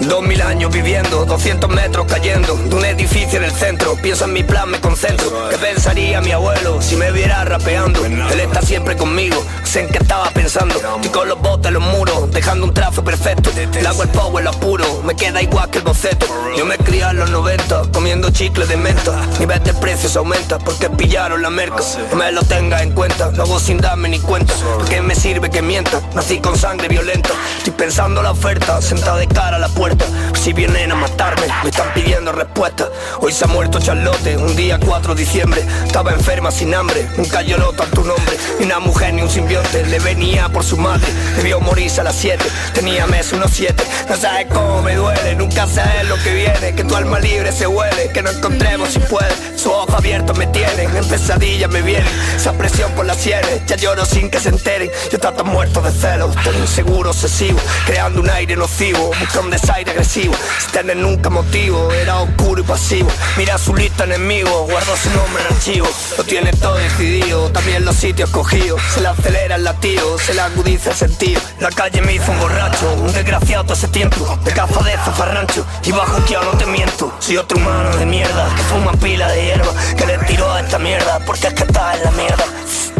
Dos 0.00 0.22
mil 0.22 0.40
años 0.42 0.72
viviendo, 0.72 1.24
200 1.24 1.70
metros 1.70 2.06
cayendo 2.06 2.54
de 2.54 2.74
un 2.76 2.84
edificio 2.84 3.38
en 3.38 3.44
el 3.44 3.50
centro. 3.50 3.96
Pienso 3.96 4.26
en 4.26 4.32
mi 4.32 4.44
plan, 4.44 4.70
me 4.70 4.78
concentro. 4.78 5.48
¿Qué 5.50 5.58
pensaría 5.58 6.20
mi 6.20 6.30
abuelo 6.30 6.80
si 6.80 6.94
me 6.94 7.10
viera 7.10 7.42
rapeando? 7.44 8.04
Él 8.04 8.40
está 8.40 8.62
siempre 8.62 8.96
conmigo, 8.96 9.44
en 9.76 9.88
qué 9.88 9.98
estaba 9.98 10.30
pensando. 10.30 10.74
Estoy 10.74 11.10
con 11.10 11.28
los 11.28 11.40
botes, 11.40 11.72
los 11.72 11.82
muros, 11.82 12.30
dejando 12.30 12.66
un 12.66 12.74
trazo 12.74 13.02
perfecto. 13.02 13.50
El 13.56 13.86
agua, 13.86 14.04
el 14.04 14.10
power, 14.10 14.44
lo 14.44 14.52
puro, 14.52 15.02
me 15.04 15.14
queda 15.14 15.42
igual 15.42 15.70
que 15.70 15.78
el 15.78 15.84
boceto. 15.84 16.26
Yo 16.56 16.64
me 16.64 16.76
crié 16.78 17.02
en 17.02 17.16
los 17.16 17.30
90, 17.30 17.90
comiendo 17.92 18.30
chicle 18.30 18.66
de 18.66 18.76
menta. 18.76 19.20
Nivel 19.38 19.62
de 19.62 19.74
precios 19.74 20.16
aumenta 20.16 20.58
porque 20.58 20.88
pillaron 20.90 21.42
la 21.42 21.50
merca. 21.50 21.82
No 22.10 22.16
me 22.16 22.30
lo 22.32 22.42
tengas 22.42 22.82
en 22.82 22.92
cuenta, 22.92 23.30
lo 23.32 23.42
hago 23.42 23.58
sin 23.58 23.78
darme 23.78 24.08
ni 24.08 24.20
cuenta. 24.20 24.54
Porque 24.76 25.00
me 25.02 25.14
sirve 25.14 25.50
que 25.50 25.62
mienta, 25.62 26.00
nací 26.14 26.38
con 26.38 26.56
sangre 26.56 26.88
violenta. 26.88 27.30
Estoy 27.58 27.72
pensando 27.72 28.22
la 28.22 28.30
oferta, 28.30 28.80
sentado 28.80 29.18
de 29.18 29.26
cara 29.26 29.56
a 29.56 29.60
la 29.60 29.68
puerta. 29.68 30.04
Si 30.40 30.52
vienen 30.52 30.92
a 30.92 30.94
matarme, 30.94 31.46
me 31.62 31.70
están 31.70 31.92
pidiendo 31.94 32.32
respuesta. 32.32 32.88
Hoy 33.20 33.32
se 33.32 33.44
ha 33.44 33.48
muerto 33.48 33.80
Charlotte, 33.80 34.36
un 34.36 34.54
día 34.54 34.78
4 34.78 35.14
de 35.14 35.24
diciembre. 35.24 35.64
Estaba 35.86 36.12
enferma 36.12 36.50
sin 36.50 36.74
hambre, 36.74 37.08
nunca 37.16 37.42
yo 37.42 37.56
nota 37.58 37.84
tu 37.86 38.04
nombre. 38.04 38.36
Ni 38.58 38.66
una 38.66 38.78
mujer 38.78 39.14
ni 39.14 39.22
un 39.22 39.30
simbionte, 39.30 39.63
le 39.72 39.98
venía 39.98 40.48
por 40.48 40.64
su 40.64 40.76
madre. 40.76 41.06
Debió 41.36 41.60
morirse 41.60 42.00
a 42.00 42.04
las 42.04 42.16
7, 42.16 42.44
tenía 42.72 43.06
mes 43.06 43.32
unos 43.32 43.50
7. 43.52 43.84
No 44.08 44.16
sabes 44.16 44.46
cómo 44.52 44.82
me 44.82 44.94
duele, 44.94 45.34
nunca 45.34 45.66
sabes 45.66 46.06
lo 46.08 46.16
que 46.22 46.34
viene. 46.34 46.74
Que 46.74 46.84
tu 46.84 46.94
alma 46.94 47.18
libre 47.18 47.52
se 47.52 47.66
huele, 47.66 48.10
que 48.12 48.22
no 48.22 48.30
encontremos 48.30 48.90
si 48.90 48.98
puede. 49.00 49.32
Su 49.56 49.70
ojos 49.70 49.94
abiertos 49.94 50.36
me 50.36 50.46
tienen, 50.48 50.94
en 50.96 51.08
pesadillas 51.08 51.70
me 51.70 51.82
vienen. 51.82 52.08
Esa 52.36 52.52
presión 52.52 52.90
por 52.92 53.06
las 53.06 53.16
sienes, 53.18 53.64
ya 53.66 53.76
lloro 53.76 54.04
sin 54.04 54.30
que 54.30 54.38
se 54.40 54.50
enteren. 54.50 54.90
Yo 55.10 55.18
tan 55.18 55.46
muerto 55.46 55.80
de 55.80 55.90
celos, 55.90 56.34
tan 56.36 56.54
inseguro, 56.56 57.10
obsesivo. 57.10 57.58
Creando 57.86 58.20
un 58.20 58.30
aire 58.30 58.56
nocivo, 58.56 59.10
buscando 59.18 59.42
un 59.42 59.50
desaire 59.50 59.90
agresivo. 59.90 60.34
Sin 60.60 60.70
tener 60.72 60.96
nunca 60.96 61.30
motivo, 61.30 61.90
era 61.92 62.20
oscuro 62.20 62.60
y 62.60 62.64
pasivo. 62.64 63.08
Mira 63.36 63.58
su 63.58 63.74
lista 63.74 64.04
enemigo, 64.04 64.66
guardo 64.66 64.96
su 64.96 65.10
nombre 65.10 65.42
en 65.48 65.54
archivo. 65.54 65.88
Lo 66.18 66.24
tiene 66.24 66.52
todo 66.52 66.76
decidido, 66.76 67.50
también 67.50 67.84
los 67.84 67.96
sitios 67.96 68.30
cogidos. 68.30 68.80
Se 68.92 69.00
le 69.00 69.08
acelera 69.08 69.53
el 69.54 69.64
latido, 69.64 70.18
se 70.18 70.34
le 70.34 70.40
agudiza 70.40 70.90
el 70.90 70.96
sentido. 70.96 71.40
La 71.60 71.70
calle 71.70 72.00
me 72.02 72.14
hizo 72.14 72.30
un 72.30 72.40
borracho, 72.40 72.92
un 72.94 73.12
desgraciado 73.12 73.64
todo 73.64 73.74
ese 73.74 73.88
tiempo. 73.88 74.38
De 74.44 74.52
caza 74.52 74.82
de 74.82 74.92
zafarrancho, 74.92 75.64
y 75.84 75.92
bajo 75.92 76.24
que 76.24 76.34
no 76.34 76.50
te 76.58 76.66
miento. 76.66 77.12
Soy 77.20 77.36
otro 77.36 77.58
humano 77.58 77.96
de 77.96 78.06
mierda, 78.06 78.48
que 78.56 78.62
fuma 78.64 78.92
pila 78.92 79.28
de 79.28 79.44
hierba. 79.44 79.72
Que 79.96 80.06
le 80.06 80.18
tiro 80.18 80.50
a 80.52 80.60
esta 80.60 80.78
mierda, 80.78 81.20
porque 81.26 81.48
es 81.48 81.54
que 81.54 81.62
está 81.64 81.94
en 81.94 82.04
la 82.04 82.10
mierda. 82.12 82.44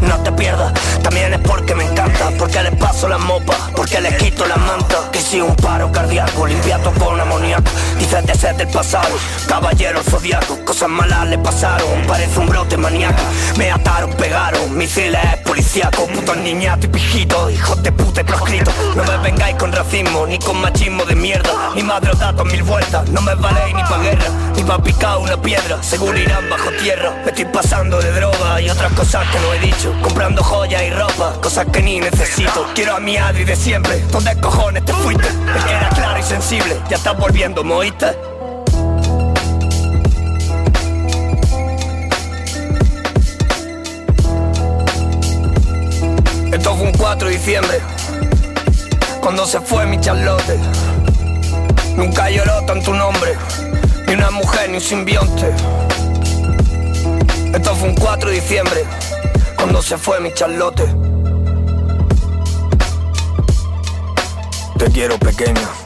No 0.02 0.18
te 0.22 0.32
pierdas, 0.32 0.72
también 1.02 1.32
es 1.32 1.40
porque 1.40 1.74
me 1.74 1.84
encanta, 1.84 2.30
porque 2.38 2.62
les 2.62 2.76
paso 2.76 3.08
la 3.08 3.16
mopa, 3.16 3.54
porque 3.74 4.00
les 4.00 4.14
quito 4.16 4.44
la 4.46 4.56
manta. 4.56 5.10
Que 5.10 5.20
si 5.20 5.40
un 5.40 5.56
paro 5.56 5.90
cardíaco, 5.90 6.46
limpiado 6.46 6.92
con 6.92 7.18
amoníaco. 7.18 7.70
Dice 7.98 8.20
de 8.22 8.34
ser 8.34 8.56
del 8.56 8.68
pasado, 8.68 9.16
caballero 9.48 10.02
zodiaco. 10.02 10.62
Cosas 10.64 10.88
malas 10.88 11.26
le 11.28 11.38
pasaron, 11.38 12.06
parece 12.06 12.38
un 12.38 12.46
brote 12.46 12.76
maníaco. 12.76 13.22
Me 13.56 13.70
ataron, 13.70 14.12
pegaron, 14.12 14.76
misiles 14.76 15.38
policíacos. 15.44 16.10
Putos 16.34 16.52
niñatos 16.52 16.84
y 16.86 16.88
pijitos, 16.88 17.52
hijos 17.52 17.82
de 17.82 17.92
puta 17.92 18.20
y 18.20 18.24
proscritos. 18.24 18.74
No 18.96 19.04
me 19.04 19.16
vengáis 19.18 19.54
con 19.56 19.72
racismo, 19.72 20.26
ni 20.26 20.38
con 20.38 20.60
machismo 20.60 21.04
de 21.04 21.14
mierda. 21.14 21.70
Mi 21.74 21.82
madre 21.82 22.10
os 22.10 22.18
da 22.18 22.32
mil 22.32 22.62
vueltas, 22.64 23.08
no 23.10 23.22
me 23.22 23.34
valéis 23.36 23.74
ni 23.74 23.82
pa' 23.82 23.98
guerra, 23.98 24.26
ni 24.56 24.64
pa' 24.64 24.82
picar 24.82 25.18
una 25.18 25.40
piedra. 25.40 25.80
Seguro 25.82 26.18
irán 26.18 26.50
bajo 26.50 26.70
tierra. 26.82 27.12
Me 27.24 27.30
estoy 27.30 27.44
pasando 27.44 28.00
de 28.00 28.10
droga 28.12 28.60
y 28.60 28.68
otras 28.68 28.92
cosas 28.94 29.24
que 29.30 29.38
no 29.38 29.52
he 29.52 29.60
dicho. 29.60 29.94
Comprando 30.02 30.42
joyas 30.42 30.82
y 30.82 30.90
ropa, 30.90 31.34
cosas 31.40 31.66
que 31.72 31.82
ni 31.82 32.00
necesito. 32.00 32.66
Quiero 32.74 32.96
a 32.96 33.00
mi 33.00 33.16
Adri 33.16 33.44
de 33.44 33.54
siempre, 33.54 34.04
¿dónde 34.10 34.38
cojones 34.40 34.84
te 34.84 34.92
fuiste? 34.92 35.28
El 35.28 35.64
que 35.64 35.72
era 35.72 35.88
claro 35.90 36.18
y 36.18 36.22
sensible, 36.22 36.80
ya 36.88 36.96
estás 36.96 37.16
volviendo, 37.16 37.62
¿moíste? 37.62 38.33
Un 46.82 46.92
4 46.92 47.28
de 47.28 47.34
diciembre, 47.34 47.80
cuando 49.20 49.46
se 49.46 49.60
fue 49.60 49.86
mi 49.86 50.00
Charlotte. 50.00 50.58
Nunca 51.96 52.28
lloró 52.30 52.64
tanto 52.66 52.90
un 52.90 53.00
hombre, 53.00 53.36
ni 54.06 54.14
una 54.14 54.30
mujer, 54.30 54.70
ni 54.70 54.76
un 54.76 54.80
simbionte. 54.80 55.54
Esto 57.52 57.74
fue 57.76 57.88
un 57.88 57.94
4 57.94 58.30
de 58.30 58.36
diciembre, 58.36 58.84
cuando 59.56 59.82
se 59.82 59.96
fue 59.96 60.20
mi 60.20 60.32
Charlotte. 60.32 60.84
Te 64.78 64.90
quiero 64.90 65.18
pequeña. 65.18 65.83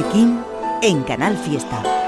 Totequín 0.00 0.42
en 0.80 1.02
Canal 1.02 1.36
Fiesta. 1.36 1.99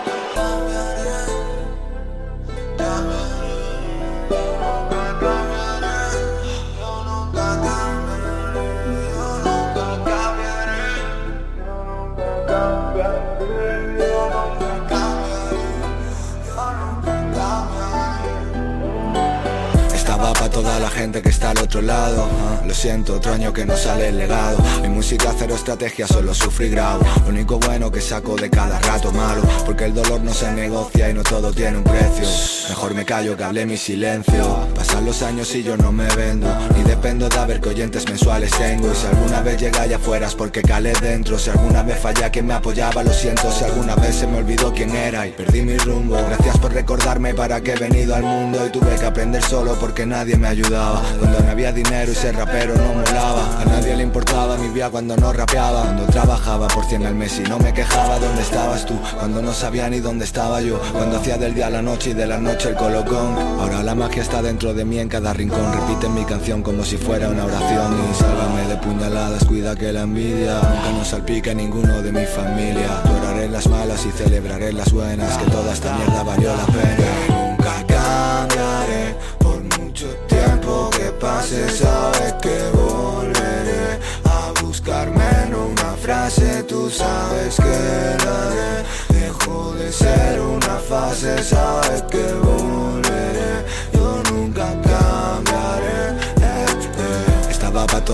Que 21.20 21.28
está 21.28 21.50
al 21.50 21.58
otro 21.58 21.82
lado 21.82 22.26
ah, 22.30 22.62
Lo 22.66 22.72
siento, 22.72 23.16
otro 23.16 23.32
año 23.32 23.52
que 23.52 23.66
no 23.66 23.76
sale 23.76 24.08
el 24.08 24.18
legado. 24.18 24.58
Mi 24.80 24.88
música 24.88 25.34
cero 25.36 25.54
estrategia, 25.54 26.06
solo 26.06 26.32
sufrí 26.32 26.70
grabo. 26.70 27.04
Lo 27.24 27.30
único 27.30 27.58
bueno 27.58 27.90
que 27.90 28.00
saco 28.00 28.36
de 28.36 28.48
cada 28.48 28.78
rato 28.78 29.12
malo. 29.12 29.42
Porque 29.66 29.84
el 29.84 29.94
dolor 29.94 30.20
no 30.20 30.32
se 30.32 30.50
negocia 30.52 31.10
y 31.10 31.14
no 31.14 31.22
todo 31.22 31.52
tiene 31.52 31.78
un 31.78 31.84
precio. 31.84 32.24
Mejor 32.68 32.94
me 32.94 33.04
callo 33.04 33.36
que 33.36 33.44
hable 33.44 33.66
mi 33.66 33.76
silencio 33.76 34.68
Los 35.04 35.20
años 35.22 35.54
y 35.54 35.62
yo 35.62 35.76
no 35.76 35.92
me 35.92 36.06
vendo. 36.14 36.48
Ni 36.76 36.84
dependo 36.84 37.28
de 37.28 37.44
ver 37.44 37.60
qué 37.60 37.70
oyentes 37.70 38.08
mensuales 38.08 38.50
tengo. 38.52 38.90
Y 38.90 38.96
si 38.96 39.06
alguna 39.06 39.40
vez 39.42 39.60
llega 39.60 39.82
allá 39.82 39.96
afuera 39.96 40.26
es 40.26 40.34
porque 40.34 40.62
calé 40.62 40.92
dentro. 41.02 41.38
Si 41.38 41.50
alguna 41.50 41.82
vez 41.82 41.98
falla 41.98 42.30
quien 42.30 42.46
me 42.46 42.54
apoyaba, 42.54 43.02
lo 43.02 43.12
siento. 43.12 43.50
Si 43.52 43.64
alguna 43.64 43.94
vez 43.96 44.16
se 44.16 44.26
me 44.26 44.38
olvidó 44.38 44.72
quién 44.72 44.94
era 44.94 45.26
y 45.26 45.32
perdí 45.32 45.62
mi 45.62 45.76
rumbo. 45.76 46.16
Gracias 46.16 46.56
por 46.58 46.72
recordarme 46.72 47.34
para 47.34 47.60
que 47.60 47.72
he 47.72 47.76
venido 47.76 48.14
al 48.14 48.22
mundo. 48.22 48.64
Y 48.66 48.70
tuve 48.70 48.94
que 48.96 49.04
aprender 49.04 49.42
solo 49.42 49.74
porque 49.78 50.06
nadie 50.06 50.36
me 50.36 50.48
ayudaba. 50.48 51.02
Cuando 51.18 51.40
no 51.40 51.50
había 51.50 51.72
dinero 51.72 52.10
y 52.10 52.14
ser 52.14 52.36
rapero 52.36 52.74
no 52.74 52.94
molaba. 52.94 53.60
A 53.60 53.64
nadie 53.64 53.96
le 53.96 54.04
importaba 54.04 54.56
mi 54.56 54.68
vida 54.68 54.88
cuando 54.88 55.16
no 55.16 55.32
rapeaba. 55.32 55.82
Cuando 55.82 56.06
trabajaba 56.06 56.68
por 56.68 56.86
100 56.86 57.06
al 57.06 57.14
mes 57.14 57.38
y 57.38 57.42
no 57.42 57.58
me 57.58 57.74
quejaba 57.74 58.18
¿Dónde 58.18 58.42
estabas 58.42 58.86
tú? 58.86 58.98
Cuando 59.18 59.42
no 59.42 59.52
sabía 59.52 59.90
ni 59.90 60.00
dónde 60.00 60.24
estaba 60.24 60.60
yo. 60.62 60.80
Cuando 60.92 61.18
hacía 61.18 61.36
del 61.36 61.54
día 61.54 61.66
a 61.66 61.70
la 61.70 61.82
noche 61.82 62.10
y 62.10 62.14
de 62.14 62.26
la 62.26 62.38
noche 62.38 62.70
el 62.70 62.76
colocón. 62.76 63.36
Ahora 63.60 63.82
la 63.82 63.94
magia 63.94 64.22
está 64.22 64.40
dentro 64.40 64.72
de 64.72 64.84
mí 64.84 64.91
en 64.98 65.08
cada 65.08 65.32
rincón. 65.32 65.72
Repiten 65.72 66.14
mi 66.14 66.24
canción 66.24 66.62
como 66.62 66.84
si 66.84 66.96
fuera 66.96 67.28
una 67.28 67.44
oración. 67.44 67.94
Y 68.10 68.14
sálvame 68.14 68.66
de 68.68 68.76
puñaladas, 68.76 69.44
cuida 69.44 69.74
que 69.76 69.92
la 69.92 70.02
envidia 70.02 70.54
Nunca 70.54 70.92
nos 70.92 71.08
salpique 71.08 71.54
ninguno 71.54 72.02
de 72.02 72.12
mi 72.12 72.24
familia. 72.26 73.02
Lloraré 73.04 73.48
las 73.48 73.66
malas 73.68 74.04
y 74.06 74.10
celebraré 74.10 74.72
las 74.72 74.92
buenas 74.92 75.36
Que 75.38 75.50
toda 75.50 75.72
esta 75.72 75.96
mierda 75.96 76.22
valió 76.22 76.54
la 76.54 76.66
pena. 76.66 77.08
Nunca 77.28 77.86
cambiaré 77.86 79.16
por 79.38 79.62
mucho 79.78 80.08
tiempo 80.28 80.90
que 80.90 81.10
pase 81.12 81.68
Sabes 81.70 82.34
que 82.42 82.58
volveré 82.74 83.98
a 84.24 84.52
buscarme 84.62 85.24
en 85.46 85.54
una 85.54 85.96
frase. 85.96 86.64
Tú 86.64 86.90
sabes 86.90 87.56
que 87.56 88.24
la 88.24 88.48
haré 88.48 89.20
Dejo 89.20 89.74
de 89.74 89.92
ser 89.92 90.40
una 90.40 90.76
fase 90.88 91.42
Sabes 91.42 92.02
que 92.02 92.22
volveré 92.34 92.91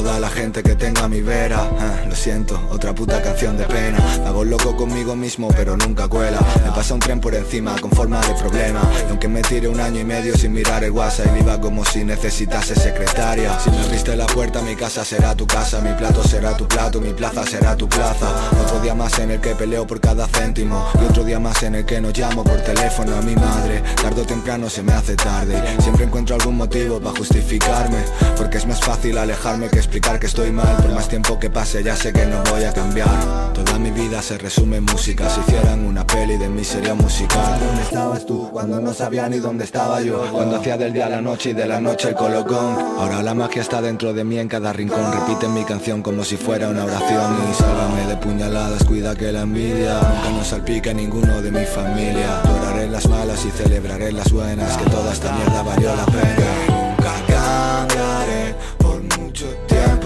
toda 0.03 0.21
la 0.21 0.29
gente 0.29 0.63
que 0.63 0.77
tenga 0.77 1.09
mi 1.09 1.23
vera. 1.23 1.69
Ah, 1.81 2.05
Lo 2.09 2.15
siento, 2.15 2.61
otra 2.71 2.95
puta 2.95 3.21
canción 3.21 3.57
de 3.57 3.65
pena. 3.65 3.99
Me 4.21 4.29
hago 4.29 4.45
loco 4.45 4.77
conmigo 4.77 5.17
mismo 5.17 5.49
pero 5.57 5.77
nunca 5.77 6.07
cuela. 6.07 6.39
Me 6.65 6.71
pasa 6.71 6.95
un 6.95 7.01
tren 7.01 7.21
por 7.21 7.35
encima 7.35 7.75
con 7.81 7.91
forma 7.91 8.21
de 8.21 8.35
problema. 8.35 8.81
Y 9.07 9.11
aunque 9.11 9.27
me 9.27 9.43
tire 9.43 9.67
un 9.67 9.81
año 9.81 10.01
y 10.01 10.05
medio 10.05 10.37
sin 10.37 10.53
mirar 10.53 10.85
el 10.85 10.93
WhatsApp 10.93 11.27
Y 11.27 11.41
viva 11.41 11.61
como 11.61 11.85
si 11.85 12.05
necesitase 12.05 12.77
secretaria. 12.77 13.59
Si 13.59 13.71
me 13.71 13.79
abriste 13.79 14.15
la 14.15 14.27
puerta 14.27 14.63
mi 14.63 14.77
casa 14.77 15.05
será 15.05 15.35
tu 15.35 15.47
casa. 15.47 15.81
Mi 15.81 15.93
plato 15.95 16.23
será 16.23 16.57
tu 16.57 16.69
plato, 16.69 17.01
mi 17.01 17.13
plaza 17.13 17.45
será 17.45 17.77
tu 17.77 17.89
plaza. 17.89 18.29
Otro 18.65 18.81
día 18.81 18.95
más 18.95 19.19
en 19.19 19.33
el 19.33 19.41
que 19.41 19.57
peleo 19.57 19.85
por 19.85 20.01
cada 20.01 20.29
céntimo. 20.29 20.87
Y 21.03 21.11
otro 21.11 21.25
día 21.25 21.41
más 21.41 21.61
en 21.65 21.75
el 21.75 21.85
que 21.85 22.01
no 22.01 22.11
llamo 22.11 22.45
por 22.45 22.61
teléfono 22.61 23.17
a 23.17 23.23
mi 23.23 23.35
madre. 23.35 23.83
Tardo 24.01 24.23
o 24.23 24.27
temprano 24.27 24.71
se 24.71 24.83
me 24.85 24.93
hace 24.93 25.17
tarde. 25.17 25.61
Siempre 25.81 26.05
encuentro 26.05 26.37
algún 26.37 26.57
motivo 26.57 27.01
para 27.01 27.17
justificarme. 27.19 27.99
Porque 28.37 28.59
es 28.59 28.67
más 28.67 28.81
fácil 28.81 29.19
alejarme 29.19 29.69
que 29.69 29.88
explicar 29.89 30.21
que 30.21 30.27
estoy 30.27 30.53
mal. 30.53 30.77
Por 30.77 30.93
más 30.93 31.09
tiempo 31.09 31.39
que 31.39 31.49
pase 31.49 31.83
ya 31.83 31.97
sé 31.97 32.13
que 32.13 32.27
no 32.27 32.43
voy 32.51 32.65
a 32.65 32.73
cambiar. 32.75 33.09
Toda 33.55 33.79
mi 33.79 33.91
vida 33.91 34.21
se 34.21 34.37
resume 34.37 34.77
en 34.77 34.85
música. 34.85 35.31
Si 35.31 35.41
hicieran 35.41 35.87
una 35.87 36.07
peli 36.07 36.37
de 36.37 36.49
mí 36.49 36.63
sería 36.63 36.95
musical. 36.95 37.59
¿Dónde 37.59 37.83
estabas 37.83 38.27
tú? 38.27 38.51
Cuando 38.53 38.81
no 38.81 38.93
sabía 38.93 39.29
ni 39.29 39.39
dónde 39.39 39.65
estaba 39.65 40.01
yo 40.03 40.27
Cuando 40.31 40.57
hacía 40.57 40.77
del 40.77 40.93
día 40.93 41.07
a 41.07 41.09
la 41.09 41.21
noche 41.23 41.51
y 41.51 41.53
de 41.55 41.67
la 41.67 41.81
noche 41.81 42.11
el 42.11 42.15
colocón. 42.15 42.77
Ahora 42.99 43.23
la 43.23 43.33
magia 43.33 43.63
está 43.63 43.81
dentro 43.81 44.13
de 44.13 44.25
mí 44.25 44.39
en 44.39 44.49
cada 44.49 44.75
rincón. 44.75 45.11
Repiten 45.11 45.55
mi 45.55 45.65
canción 45.65 46.03
como 46.03 46.23
si 46.23 46.37
fuera 46.37 46.69
una 46.69 46.85
oración. 46.85 47.39
Y 47.51 47.55
sálvame 47.55 48.07
de 48.07 48.17
puñaladas, 48.19 48.85
cuida 48.85 49.17
que 49.17 49.33
la 49.33 49.43
envidia 49.43 49.95
Nunca 49.95 50.31
nos 50.37 50.49
salpique 50.49 50.93
ninguno 50.93 51.41
de 51.41 51.51
mi 51.51 51.65
familia. 51.65 52.43
Lloraré 52.45 52.89
las 52.89 53.09
malas 53.09 53.43
y 53.47 53.51
celebraré 53.51 54.13
las 54.13 54.31
buenas 54.31 54.77
Que 54.77 54.91
toda 54.91 55.13
esta 55.13 55.33
mierda 55.33 55.63
valió 55.63 55.97
la 55.97 56.05
pena 56.05 56.68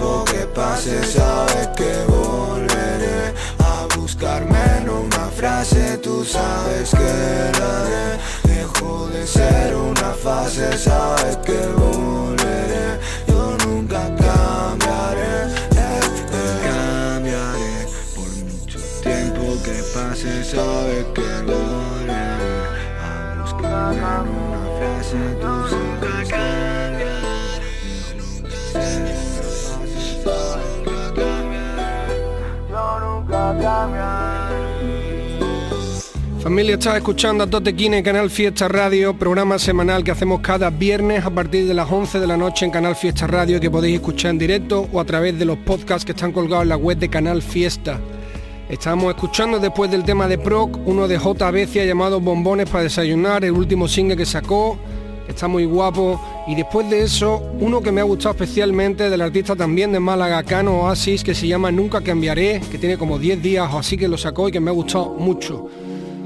tiempo 0.03 0.25
que 0.25 0.45
pase 0.47 1.03
Sabes 1.03 1.67
que 1.75 2.05
volveré 2.07 3.33
a 3.59 3.87
buscarme 3.97 4.59
en 4.79 4.89
una 4.89 5.25
frase. 5.35 5.97
Tú 5.97 6.23
sabes 6.23 6.89
que 6.91 7.59
la 7.59 7.81
haré 7.81 8.19
Dejo 8.43 9.07
de 9.07 9.25
ser 9.25 9.75
una 9.75 10.13
fase. 10.13 10.77
Sabes 10.77 11.37
que 11.37 11.59
volveré 11.77 12.99
Yo 13.27 13.57
nunca 13.65 14.01
cambiaré 14.15 15.35
eh, 15.75 15.99
eh. 16.31 16.59
Cambiaré 16.67 17.87
por 18.15 18.29
mucho 18.51 18.79
tiempo 19.01 19.43
que 19.63 19.77
pase. 19.93 20.43
Sabes 20.43 21.05
que 21.15 21.29
volveré 21.45 22.43
a 23.01 23.41
buscarme 23.41 23.97
en 23.97 24.29
una 24.29 24.63
frase 24.77 25.62
Familia, 36.41 36.73
estás 36.73 36.97
escuchando 36.97 37.45
a 37.45 37.47
Totequín 37.47 37.93
en 37.93 38.03
Canal 38.03 38.29
Fiesta 38.29 38.67
Radio, 38.67 39.17
programa 39.17 39.57
semanal 39.57 40.03
que 40.03 40.11
hacemos 40.11 40.41
cada 40.41 40.69
viernes 40.69 41.23
a 41.23 41.29
partir 41.29 41.65
de 41.65 41.73
las 41.73 41.89
11 41.89 42.19
de 42.19 42.27
la 42.27 42.35
noche 42.35 42.65
en 42.65 42.71
Canal 42.71 42.97
Fiesta 42.97 43.25
Radio, 43.25 43.61
que 43.61 43.71
podéis 43.71 43.95
escuchar 43.95 44.31
en 44.31 44.39
directo 44.39 44.89
o 44.91 44.99
a 44.99 45.05
través 45.05 45.39
de 45.39 45.45
los 45.45 45.57
podcasts 45.59 46.03
que 46.03 46.11
están 46.11 46.33
colgados 46.33 46.63
en 46.63 46.69
la 46.69 46.75
web 46.75 46.97
de 46.97 47.07
Canal 47.07 47.41
Fiesta. 47.41 48.01
Estamos 48.67 49.13
escuchando 49.15 49.59
después 49.59 49.89
del 49.89 50.03
tema 50.03 50.27
de 50.27 50.37
Proc, 50.37 50.85
uno 50.85 51.07
de 51.07 51.17
J. 51.17 51.51
Becia 51.51 51.85
llamado 51.85 52.19
Bombones 52.19 52.69
para 52.69 52.83
desayunar, 52.83 53.45
el 53.45 53.53
último 53.53 53.87
single 53.87 54.17
que 54.17 54.25
sacó, 54.25 54.77
está 55.27 55.47
muy 55.47 55.65
guapo. 55.65 56.19
Y 56.47 56.55
después 56.55 56.89
de 56.89 57.03
eso, 57.03 57.41
uno 57.59 57.81
que 57.81 57.91
me 57.91 58.01
ha 58.01 58.03
gustado 58.03 58.31
especialmente 58.31 59.09
del 59.09 59.21
artista 59.21 59.55
también 59.55 59.91
de 59.91 59.99
Málaga, 59.99 60.43
Cano 60.43 60.81
Oasis, 60.81 61.23
que 61.23 61.35
se 61.35 61.47
llama 61.47 61.71
Nunca 61.71 62.01
Cambiaré, 62.01 62.61
que 62.71 62.77
tiene 62.77 62.97
como 62.97 63.17
10 63.17 63.41
días 63.41 63.73
o 63.73 63.79
así 63.79 63.97
que 63.97 64.07
lo 64.07 64.17
sacó 64.17 64.49
y 64.49 64.51
que 64.51 64.59
me 64.59 64.69
ha 64.69 64.73
gustado 64.73 65.09
mucho. 65.17 65.67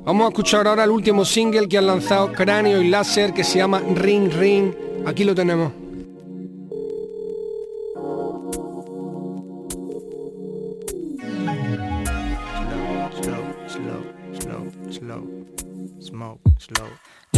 Vamos 0.03 0.25
a 0.25 0.29
escuchar 0.29 0.67
ahora 0.67 0.86
el 0.86 0.91
último 0.91 1.25
single 1.25 1.67
que 1.67 1.77
han 1.77 1.88
lanzado 1.88 2.31
Cráneo 2.31 2.81
y 2.81 2.88
Láser, 2.88 3.33
que 3.33 3.43
se 3.43 3.57
llama 3.57 3.81
Ring 3.95 4.31
Ring. 4.31 4.71
Aquí 5.05 5.23
lo 5.23 5.36
tenemos. 5.36 5.87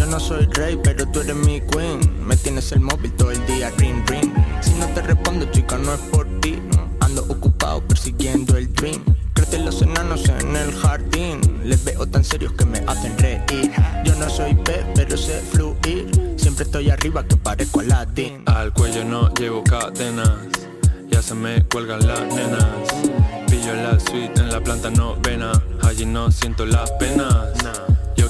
No 0.09 0.19
soy 0.19 0.45
rey, 0.53 0.79
pero 0.83 1.05
tú 1.07 1.21
eres 1.21 1.35
mi 1.35 1.61
queen. 1.61 1.99
Me 2.25 2.35
tienes 2.35 2.71
el 2.71 2.79
móvil 2.79 3.11
todo 3.13 3.31
el 3.31 3.45
día, 3.45 3.71
ring, 3.77 4.03
ring. 4.07 4.31
Si 4.61 4.71
no 4.73 4.87
te 4.87 5.01
respondo, 5.01 5.45
chica, 5.51 5.77
no 5.77 5.93
es 5.93 5.99
por 6.11 6.25
ti. 6.41 6.59
Ando 6.99 7.23
ocupado 7.23 7.81
persiguiendo 7.81 8.57
el 8.57 8.73
dream. 8.73 9.03
Crecen 9.33 9.65
los 9.65 9.81
enanos 9.81 10.27
en 10.27 10.55
el 10.55 10.73
jardín. 10.73 11.39
Les 11.63 11.83
veo 11.83 12.07
tan 12.07 12.23
serios 12.23 12.53
que 12.53 12.65
me 12.65 12.79
hacen 12.87 13.17
reír. 13.19 13.71
Yo 14.03 14.15
no 14.15 14.29
soy 14.29 14.55
pez, 14.55 14.83
pero 14.95 15.15
sé 15.15 15.41
fluir. 15.51 16.09
Siempre 16.37 16.65
estoy 16.65 16.89
arriba 16.89 17.23
que 17.23 17.35
parezco 17.35 17.81
Aladdin. 17.81 18.43
Al 18.47 18.73
cuello 18.73 19.03
no 19.03 19.31
llevo 19.35 19.63
cadenas, 19.63 20.37
ya 21.09 21.21
se 21.21 21.35
me 21.35 21.63
cuelgan 21.65 22.05
las 22.07 22.21
nenas. 22.21 22.65
Pillo 23.47 23.73
la 23.75 23.99
suite 23.99 24.41
en 24.41 24.49
la 24.49 24.61
planta 24.61 24.89
novena, 24.89 25.51
allí 25.83 26.05
no 26.05 26.31
siento 26.31 26.65
las 26.65 26.89
penas. 26.93 27.58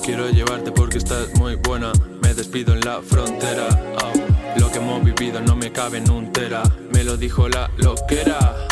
Quiero 0.09 0.27
llevarte 0.31 0.71
porque 0.71 0.97
estás 0.97 1.35
muy 1.35 1.53
buena, 1.53 1.91
me 2.23 2.33
despido 2.33 2.73
en 2.73 2.79
la 2.79 2.99
frontera. 2.99 3.67
Oh, 4.03 4.59
Lo 4.59 4.71
que 4.71 4.79
hemos 4.79 5.03
vivido 5.03 5.39
no 5.39 5.55
me 5.55 5.71
cabe 5.71 5.99
en 5.99 6.09
un 6.09 6.33
tera, 6.33 6.63
me 6.91 7.03
lo 7.03 7.15
dijo 7.15 7.47
la 7.47 7.69
loquera. 7.77 8.65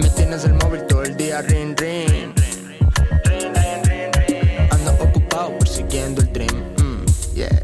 Me 0.00 0.08
tienes 0.08 0.44
el 0.44 0.54
móvil 0.54 0.84
todo 0.88 1.04
el 1.04 1.16
día 1.16 1.40
ring 1.42 1.76
ring. 1.78 2.34
Ando 4.72 4.92
ocupado 5.04 5.56
persiguiendo 5.60 6.20
el 6.20 6.32
dream. 6.32 6.56
mm, 6.76 7.06
yeah. 7.36 7.62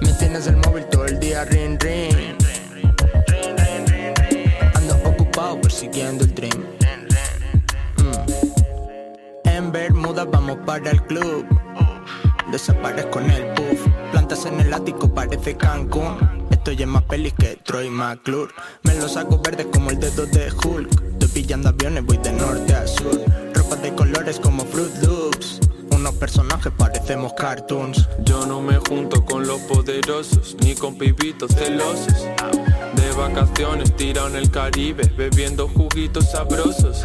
Me 0.00 0.12
tienes 0.14 0.46
el 0.46 0.56
móvil 0.56 0.86
todo 0.86 1.04
el 1.04 1.20
día 1.20 1.44
ring 1.44 1.78
ring. 1.78 2.13
Vamos 10.30 10.58
para 10.66 10.90
el 10.90 11.02
club. 11.02 11.46
Desaparezco 12.50 13.20
en 13.20 13.30
el 13.30 13.54
puff. 13.54 13.86
Plantas 14.12 14.46
en 14.46 14.60
el 14.60 14.72
ático 14.72 15.12
parece 15.12 15.56
Cancún. 15.56 16.16
Estoy 16.50 16.82
en 16.82 16.88
más 16.90 17.02
pelis 17.02 17.34
que 17.34 17.56
Troy 17.64 17.90
McClure. 17.90 18.52
Me 18.82 18.94
los 18.94 19.12
saco 19.12 19.40
verdes 19.42 19.66
como 19.72 19.90
el 19.90 19.98
dedo 19.98 20.26
de 20.26 20.50
Hulk. 20.52 20.90
Estoy 21.12 21.28
pillando 21.28 21.68
aviones, 21.70 22.04
voy 22.04 22.16
de 22.18 22.32
norte 22.32 22.74
a 22.74 22.86
sur. 22.86 23.20
Ropa 23.54 23.76
de 23.76 23.94
colores 23.94 24.40
como 24.40 24.64
Fruit 24.64 24.94
Loops. 25.02 25.60
Unos 25.90 26.14
personajes 26.14 26.72
parecemos 26.76 27.32
cartoons. 27.34 28.08
Yo 28.24 28.46
no 28.46 28.60
me 28.60 28.76
junto 28.76 29.24
con 29.24 29.46
los 29.46 29.60
poderosos, 29.62 30.56
ni 30.60 30.74
con 30.74 30.96
pibitos 30.96 31.54
celosos. 31.54 32.26
De 32.94 33.12
vacaciones 33.16 33.94
tirado 33.96 34.28
en 34.28 34.36
el 34.36 34.50
Caribe, 34.50 35.10
bebiendo 35.16 35.68
juguitos 35.68 36.30
sabrosos. 36.30 37.04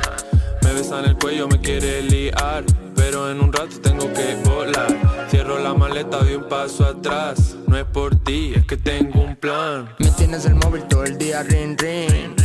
Me 0.63 0.73
besan 0.73 1.05
el 1.05 1.15
cuello, 1.17 1.47
me 1.47 1.60
quiere 1.60 2.03
liar, 2.03 2.63
pero 3.00 3.32
en 3.32 3.40
un 3.40 3.54
rato 3.54 3.80
tengo 3.80 4.12
que 4.14 4.36
volar. 4.44 5.28
Cierro 5.30 5.58
la 5.60 5.74
maleta, 5.74 6.18
doy 6.18 6.36
un 6.36 6.50
paso 6.50 6.84
atrás. 6.84 7.56
No 7.66 7.78
es 7.78 7.86
por 7.86 8.14
ti, 8.24 8.52
es 8.54 8.66
que 8.66 8.76
tengo 8.76 9.22
un 9.22 9.38
plan. 9.38 9.90
Me 10.00 10.10
tienes 10.12 10.46
el 10.46 10.56
móvil 10.56 10.84
todo 10.84 11.06
el 11.06 11.18
día 11.18 11.42
ring 11.44 11.78
ring. 11.80 12.36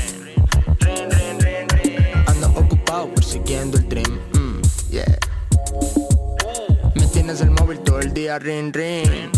Ando 2.26 2.46
ocupado 2.54 3.08
persiguiendo 3.14 3.78
el 3.78 3.88
dream. 3.88 4.18
mm, 4.32 4.60
yeah. 4.90 5.18
Me 6.94 7.06
tienes 7.08 7.40
el 7.40 7.50
móvil 7.50 7.80
todo 7.80 7.98
el 7.98 8.14
día 8.14 8.38
ring 8.38 8.72
ring. 8.72 9.32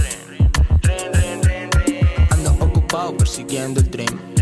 Ando 2.30 2.50
ocupado 2.60 3.16
persiguiendo 3.16 3.80
el 3.80 3.90
dream. 3.90 4.35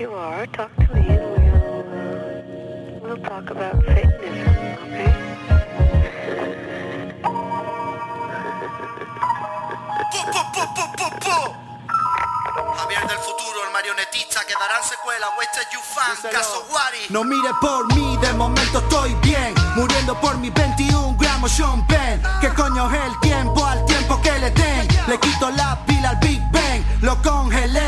You 0.00 0.12
are, 0.12 0.46
talk 0.48 0.74
to 0.76 0.94
me 0.94 1.08
and 1.08 1.24
we'll 3.00 3.16
we'll 3.16 3.16
talk 3.18 3.50
about 3.50 3.74
okay? 3.76 4.04
Javier 12.76 13.06
del 13.08 13.18
futuro, 13.18 13.64
el 13.66 13.72
marionetista, 13.72 14.44
quedarán 14.46 14.82
secuelas, 14.84 15.30
Wasted 15.38 15.66
You 15.72 15.80
Fan, 15.80 16.30
caso 16.30 16.66
Wari. 16.70 17.06
No 17.08 17.24
mire 17.24 17.50
por 17.60 17.86
mí, 17.94 18.18
de 18.20 18.32
momento 18.34 18.78
estoy 18.78 19.14
bien 19.22 19.54
Muriendo 19.76 20.18
por 20.20 20.36
mis 20.38 20.52
21 20.52 21.16
gramos 21.18 21.52
Sean 21.52 21.86
Penn 21.86 22.22
¿Qué 22.40 22.48
coño 22.50 22.90
es 22.90 23.00
el 23.06 23.20
tiempo 23.20 23.64
al 23.64 23.84
tiempo 23.86 24.20
que 24.20 24.38
le 24.38 24.50
den? 24.50 24.88
Le 25.06 25.18
quito 25.18 25.50
la 25.50 25.78
pila 25.86 26.10
al 26.10 26.16
Big 26.16 26.40
Bang 26.52 26.84
Lo 27.02 27.20
congelé 27.22 27.85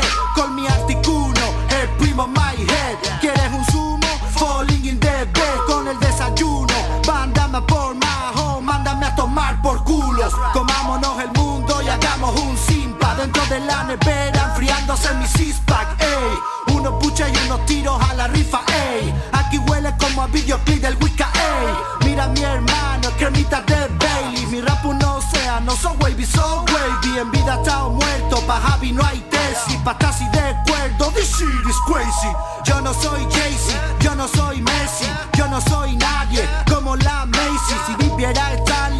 Comámonos 10.53 11.21
el 11.21 11.31
mundo 11.31 11.81
y 11.81 11.87
hagamos 11.87 12.39
un 12.41 12.57
simpa. 12.57 13.15
Dentro 13.15 13.45
de 13.45 13.59
la 13.59 13.83
nevera 13.83 14.45
enfriándose 14.49 15.13
mi 15.15 15.27
six-pack 15.27 16.01
ey. 16.01 16.75
Unos 16.75 16.93
puches 17.01 17.31
y 17.31 17.45
unos 17.45 17.65
tiros 17.65 18.01
a 18.09 18.13
la 18.15 18.27
rifa 18.27 18.61
ey. 18.67 19.13
Aquí 19.33 19.59
huele 19.59 19.93
como 19.97 20.23
a 20.23 20.27
videoclip 20.27 20.81
del 20.81 20.97
Wicca 21.01 21.29
ey. 21.33 22.07
Mira 22.07 22.27
mi 22.27 22.41
hermano, 22.41 23.09
cremita 23.17 23.61
de 23.61 23.87
Bailey. 23.99 24.45
Mi 24.47 24.61
rap 24.61 24.83
un 24.85 25.03
océano, 25.03 25.75
so 25.75 25.95
wavy, 26.01 26.25
so 26.25 26.65
wavy. 26.73 27.19
En 27.19 27.31
vida 27.31 27.55
está 27.55 27.85
o 27.85 27.91
muerto, 27.91 28.41
pa' 28.47 28.59
Javi 28.59 28.91
no 28.91 29.05
hay 29.05 29.19
tesis. 29.29 29.77
Pa' 29.83 29.97
Tassi 29.97 30.25
de 30.31 30.39
acuerdo, 30.39 31.11
this 31.11 31.29
shit 31.37 31.47
is 31.69 31.77
crazy. 31.85 32.31
Yo 32.65 32.81
no 32.81 32.93
soy 32.93 33.27
Jay-Z, 33.31 33.77
yo 33.99 34.15
no 34.15 34.27
soy 34.27 34.61
Messi. 34.61 35.05
Yo 35.37 35.47
no 35.47 35.61
soy 35.61 35.95
nadie, 35.95 36.47
como 36.67 36.95
la 36.95 37.25
Macy. 37.25 37.75
Si 37.85 37.95
viviera 37.95 38.47
a 38.47 38.49
diría 38.51 38.98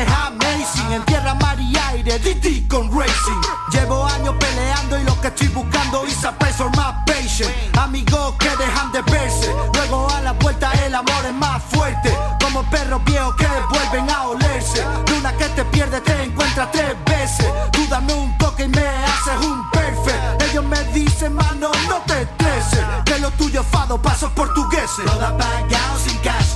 que 0.00 0.06
es 0.06 0.18
amazing. 0.18 0.92
En 0.92 1.04
tierra, 1.04 1.34
mar 1.34 1.58
y 1.60 1.76
aire, 1.76 2.18
DD 2.18 2.68
con 2.68 2.90
racing. 2.90 3.40
Llevo 3.72 4.06
años 4.06 4.34
peleando 4.38 4.98
y 4.98 5.04
lo 5.04 5.20
que 5.20 5.28
estoy 5.28 5.48
buscando 5.48 6.06
is 6.06 6.24
a 6.24 6.32
place 6.32 6.56
for 6.56 6.70
my 6.70 6.92
patient 7.06 7.50
Amigos 7.78 8.34
que 8.38 8.48
dejan 8.56 8.92
de 8.92 9.02
verse. 9.02 9.52
Luego 9.74 10.08
a 10.10 10.20
la 10.22 10.32
vuelta 10.32 10.72
el 10.84 10.94
amor 10.94 11.24
es 11.26 11.34
más 11.34 11.62
fuerte. 11.64 12.16
Como 12.42 12.62
perros 12.70 13.02
viejos 13.04 13.34
que 13.36 13.46
vuelven 13.70 14.10
a 14.10 14.28
olerse. 14.28 14.84
Luna 15.08 15.32
que 15.36 15.46
te 15.50 15.64
pierde 15.66 16.00
te 16.00 16.22
encuentra 16.22 16.70
tres 16.70 16.94
veces. 17.06 17.46
Tú 17.72 17.86
dame 17.88 18.12
un 18.14 18.36
toque 18.38 18.64
y 18.64 18.68
me 18.68 18.86
haces 18.86 19.46
un 19.46 19.70
perfect. 19.70 20.42
Ellos 20.50 20.64
me 20.64 20.82
dicen 20.92 21.34
mano 21.34 21.70
no 21.88 21.96
te 22.06 22.22
estreses. 22.22 22.80
Que 23.04 23.18
lo 23.18 23.30
tuyo 23.32 23.62
fado, 23.62 24.00
pasos 24.00 24.30
portugueses 24.32 25.04
Toda 25.04 25.36
pagado 25.36 25.98
sin 25.98 26.16
cash, 26.18 26.54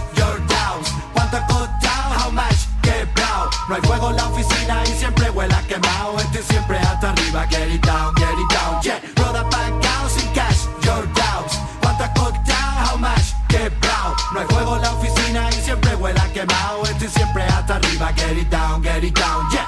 No 3.68 3.76
hay 3.76 3.80
fuego 3.82 4.10
en 4.10 4.16
la 4.16 4.28
oficina 4.28 4.82
y 4.84 4.98
siempre 4.98 5.30
huele 5.30 5.54
a 5.54 5.62
quemado. 5.62 6.18
Estoy 6.18 6.42
siempre 6.42 6.78
hasta 6.78 7.10
arriba, 7.10 7.46
get 7.48 7.74
it 7.74 7.84
down, 7.84 8.14
get 8.16 8.38
it 8.38 8.50
down, 8.52 8.82
yeah. 8.82 9.00
Roda 9.16 9.48
pagado 9.48 10.08
sin 10.10 10.28
cash, 10.32 10.66
your 10.82 11.06
doubts. 11.14 11.58
¿Cuánto 11.80 12.04
ha 12.04 12.12
costado? 12.12 12.92
How 12.92 12.98
much? 12.98 13.32
Quebrado 13.48 14.16
No 14.34 14.40
hay 14.40 14.46
fuego 14.46 14.76
en 14.76 14.82
la 14.82 14.92
oficina 14.92 15.48
y 15.50 15.54
siempre 15.54 15.94
huele 15.96 16.20
a 16.20 16.32
quemado. 16.32 16.84
Estoy 16.84 17.08
siempre 17.08 17.42
hasta 17.44 17.76
arriba, 17.76 18.12
get 18.14 18.36
it 18.36 18.50
down, 18.50 18.82
get 18.82 19.02
it 19.02 19.18
down, 19.18 19.48
yeah. 19.50 19.66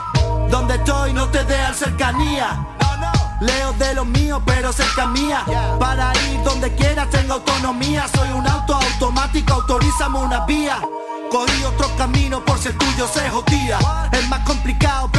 Donde 0.51 0.75
estoy 0.75 1.15
no 1.15 1.27
te 1.29 1.43
dejan 1.45 1.75
cercanía 1.75 2.76
Leo 3.41 3.73
de 3.75 3.95
lo 3.95 4.05
mío, 4.05 4.43
pero 4.47 4.73
cerca 4.73 5.07
mía. 5.07 5.45
Para 5.79 6.13
ir 6.31 6.43
donde 6.43 6.75
quieras 6.75 7.09
tengo 7.11 7.35
autonomía. 7.35 8.07
Soy 8.15 8.31
un 8.31 8.47
auto 8.47 8.75
automático, 8.75 9.53
autorízame 9.55 10.19
una 10.19 10.47
vía. 10.47 10.81
Cogí 11.31 11.65
otro 11.65 11.89
camino 11.97 12.45
por 12.45 12.59
si 12.59 12.69
el 12.69 12.79
tuyo 12.79 13.07
se 13.09 13.29
jodía. 13.29 13.79
Es 14.13 14.29
más 14.29 14.41
complicado, 14.41 15.11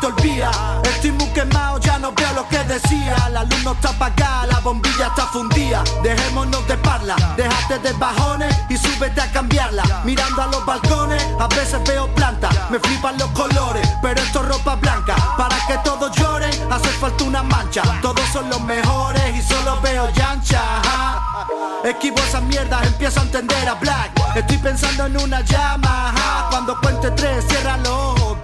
te 0.00 0.06
olvida. 0.06 0.50
Estoy 0.84 1.12
muy 1.12 1.26
quemado, 1.28 1.78
ya 1.78 1.98
no 1.98 2.12
veo 2.12 2.32
lo 2.34 2.48
que 2.48 2.58
decía. 2.64 3.16
La 3.30 3.44
luz 3.44 3.64
no 3.64 3.72
está 3.72 3.90
apagada, 3.90 4.46
la 4.46 4.60
bombilla 4.60 5.06
está 5.08 5.26
fundida. 5.28 5.82
Dejémonos 6.02 6.66
de 6.66 6.76
parla, 6.78 7.16
déjate 7.36 7.78
de 7.78 7.92
bajones 7.94 8.54
y 8.68 8.76
súbete 8.76 9.20
a 9.20 9.32
cambiarla. 9.32 9.82
Mirando 10.04 10.42
a 10.42 10.46
los 10.48 10.64
balcones, 10.66 11.24
a 11.38 11.46
veces 11.48 11.80
veo 11.86 12.12
plantas. 12.14 12.54
Me 12.70 12.78
flipan 12.78 13.16
los 13.18 13.30
colores, 13.30 13.88
pero 14.02 14.20
esto 14.20 14.40
es 14.40 14.48
ropa 14.48 14.74
blanca. 14.76 15.16
Para 15.36 15.56
que 15.66 15.78
todos 15.78 16.14
lloren, 16.16 16.52
hace 16.70 16.88
falta 16.88 17.24
una 17.24 17.42
mancha. 17.42 17.82
Todos 18.02 18.24
son 18.32 18.48
los 18.50 18.60
mejores 18.62 19.36
y 19.36 19.42
solo 19.42 19.80
veo 19.80 20.10
yancha. 20.12 20.60
ajá. 20.78 21.46
Esquivo 21.84 22.18
esas 22.18 22.42
mierdas, 22.42 22.86
empiezo 22.86 23.20
a 23.20 23.22
entender 23.22 23.68
a 23.68 23.74
Black. 23.74 24.10
Estoy 24.36 24.58
pensando 24.58 25.06
en 25.06 25.16
una 25.16 25.40
llama. 25.40 26.14
Cuando 26.50 26.78
cuente 26.80 27.10
tres, 27.12 27.44
cierra. 27.48 27.70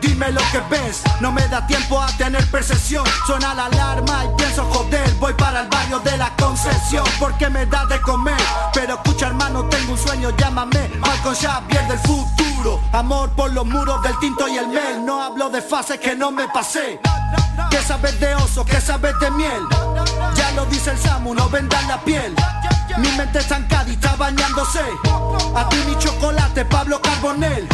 Dime 0.06 0.30
lo 0.30 0.40
que 0.52 0.60
ves. 0.70 1.02
No 1.20 1.32
me 1.32 1.46
da 1.48 1.66
tiempo 1.66 2.00
a 2.00 2.06
tener 2.16 2.48
percepción. 2.50 3.04
Suena 3.26 3.54
la 3.54 3.66
alarma 3.66 4.24
y 4.24 4.36
pienso 4.36 4.64
joder. 4.66 5.12
Voy 5.14 5.34
para 5.34 5.62
el 5.62 5.68
barrio 5.68 5.98
de 5.98 6.16
la 6.16 6.30
concesión 6.36 7.04
porque 7.18 7.50
me 7.50 7.66
da 7.66 7.84
de 7.86 8.00
comer. 8.00 8.40
Pero 8.72 8.94
escucha, 8.94 9.26
hermano, 9.26 9.64
tengo 9.64 9.92
un 9.92 9.98
sueño, 9.98 10.30
llámame. 10.36 10.90
Malcolm 11.00 11.34
Xavier 11.34 11.88
del 11.88 11.98
futuro. 11.98 12.80
Amor 12.92 13.30
por 13.30 13.52
los 13.52 13.66
muros 13.66 14.00
del 14.02 14.16
tinto 14.20 14.46
y 14.46 14.56
el 14.56 14.68
mel. 14.68 15.04
No 15.04 15.22
hablo 15.22 15.50
de 15.50 15.60
fases 15.60 15.98
que 15.98 16.14
no 16.14 16.30
me 16.30 16.48
pasé. 16.48 17.00
¿Qué 17.70 17.82
sabes 17.82 18.18
de 18.20 18.34
oso? 18.36 18.64
¿Qué 18.64 18.80
sabes 18.80 19.18
de 19.18 19.30
miel? 19.32 19.62
Ya 20.36 20.52
lo 20.52 20.66
dice 20.66 20.92
el 20.92 20.98
Samu, 20.98 21.34
no 21.34 21.48
vendan 21.48 21.86
la 21.88 22.00
piel. 22.02 22.34
Mi 22.98 23.10
mente 23.12 23.38
estancada 23.38 23.88
y 23.88 23.92
está 23.92 24.16
bañándose. 24.16 24.80
A 25.54 25.68
ti 25.68 25.76
mi 25.86 25.96
chocolate, 25.98 26.64
Pablo 26.64 27.00
Carbonel. 27.00 27.68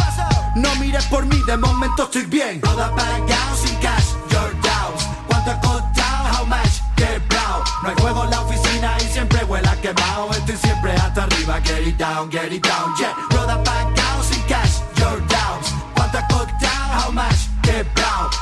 No 0.55 0.75
mires 0.75 1.05
por 1.05 1.25
mí, 1.25 1.41
de 1.47 1.57
momento 1.57 2.03
estoy 2.03 2.25
bien. 2.25 2.61
Toda 2.61 2.93
pagado 2.95 3.55
sin 3.55 3.75
cash, 3.77 4.13
your 4.29 4.51
doubts. 4.61 5.07
¿Cuánto 5.27 5.51
ha 5.51 5.59
costado? 5.61 6.39
How 6.39 6.45
much? 6.45 6.81
Quebrado. 6.95 7.63
No 7.81 7.89
hay 7.89 7.95
juego 7.99 8.23
en 8.25 8.29
la 8.31 8.41
oficina 8.41 8.97
y 8.99 9.05
siempre 9.13 9.43
huela 9.45 9.75
quemado. 9.81 10.31
Estoy 10.31 10.57
siempre 10.57 10.93
hasta 10.93 11.23
arriba, 11.23 11.59
get 11.61 11.87
it 11.87 11.97
down, 11.97 12.29
get 12.29 12.51
it 12.51 12.65
down, 12.65 12.93
yeah. 12.97 13.13
Roda 13.31 13.63
pagado 13.63 14.23
sin 14.23 14.41
cash, 14.43 14.81
your 14.97 15.19
doubts. 15.27 15.73
¿Cuánto 15.95 16.17
ha 16.17 16.27
costado? 16.27 17.07
How 17.07 17.11
much? 17.11 17.52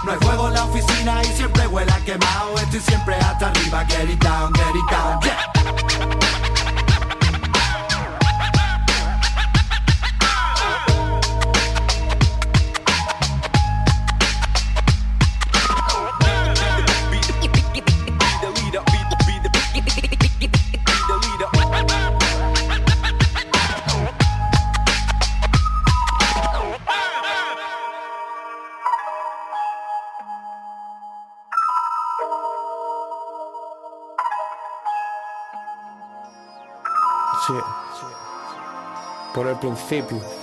No 0.04 0.12
hay 0.12 0.18
juego 0.18 0.48
en 0.48 0.54
la 0.56 0.66
oficina 0.66 1.22
y 1.22 1.28
siempre 1.28 1.68
huela 1.68 1.96
quemado. 2.04 2.58
Estoy 2.58 2.80
siempre 2.80 3.16
hasta 3.16 3.50
arriba, 3.50 3.86
get 3.86 4.10
it 4.10 4.24
down, 4.24 4.52
get 4.54 4.76
it 4.76 4.90
down, 4.90 5.20
yeah. 5.22 6.71
Por 39.34 39.48
el 39.48 39.56
principio. 39.58 40.41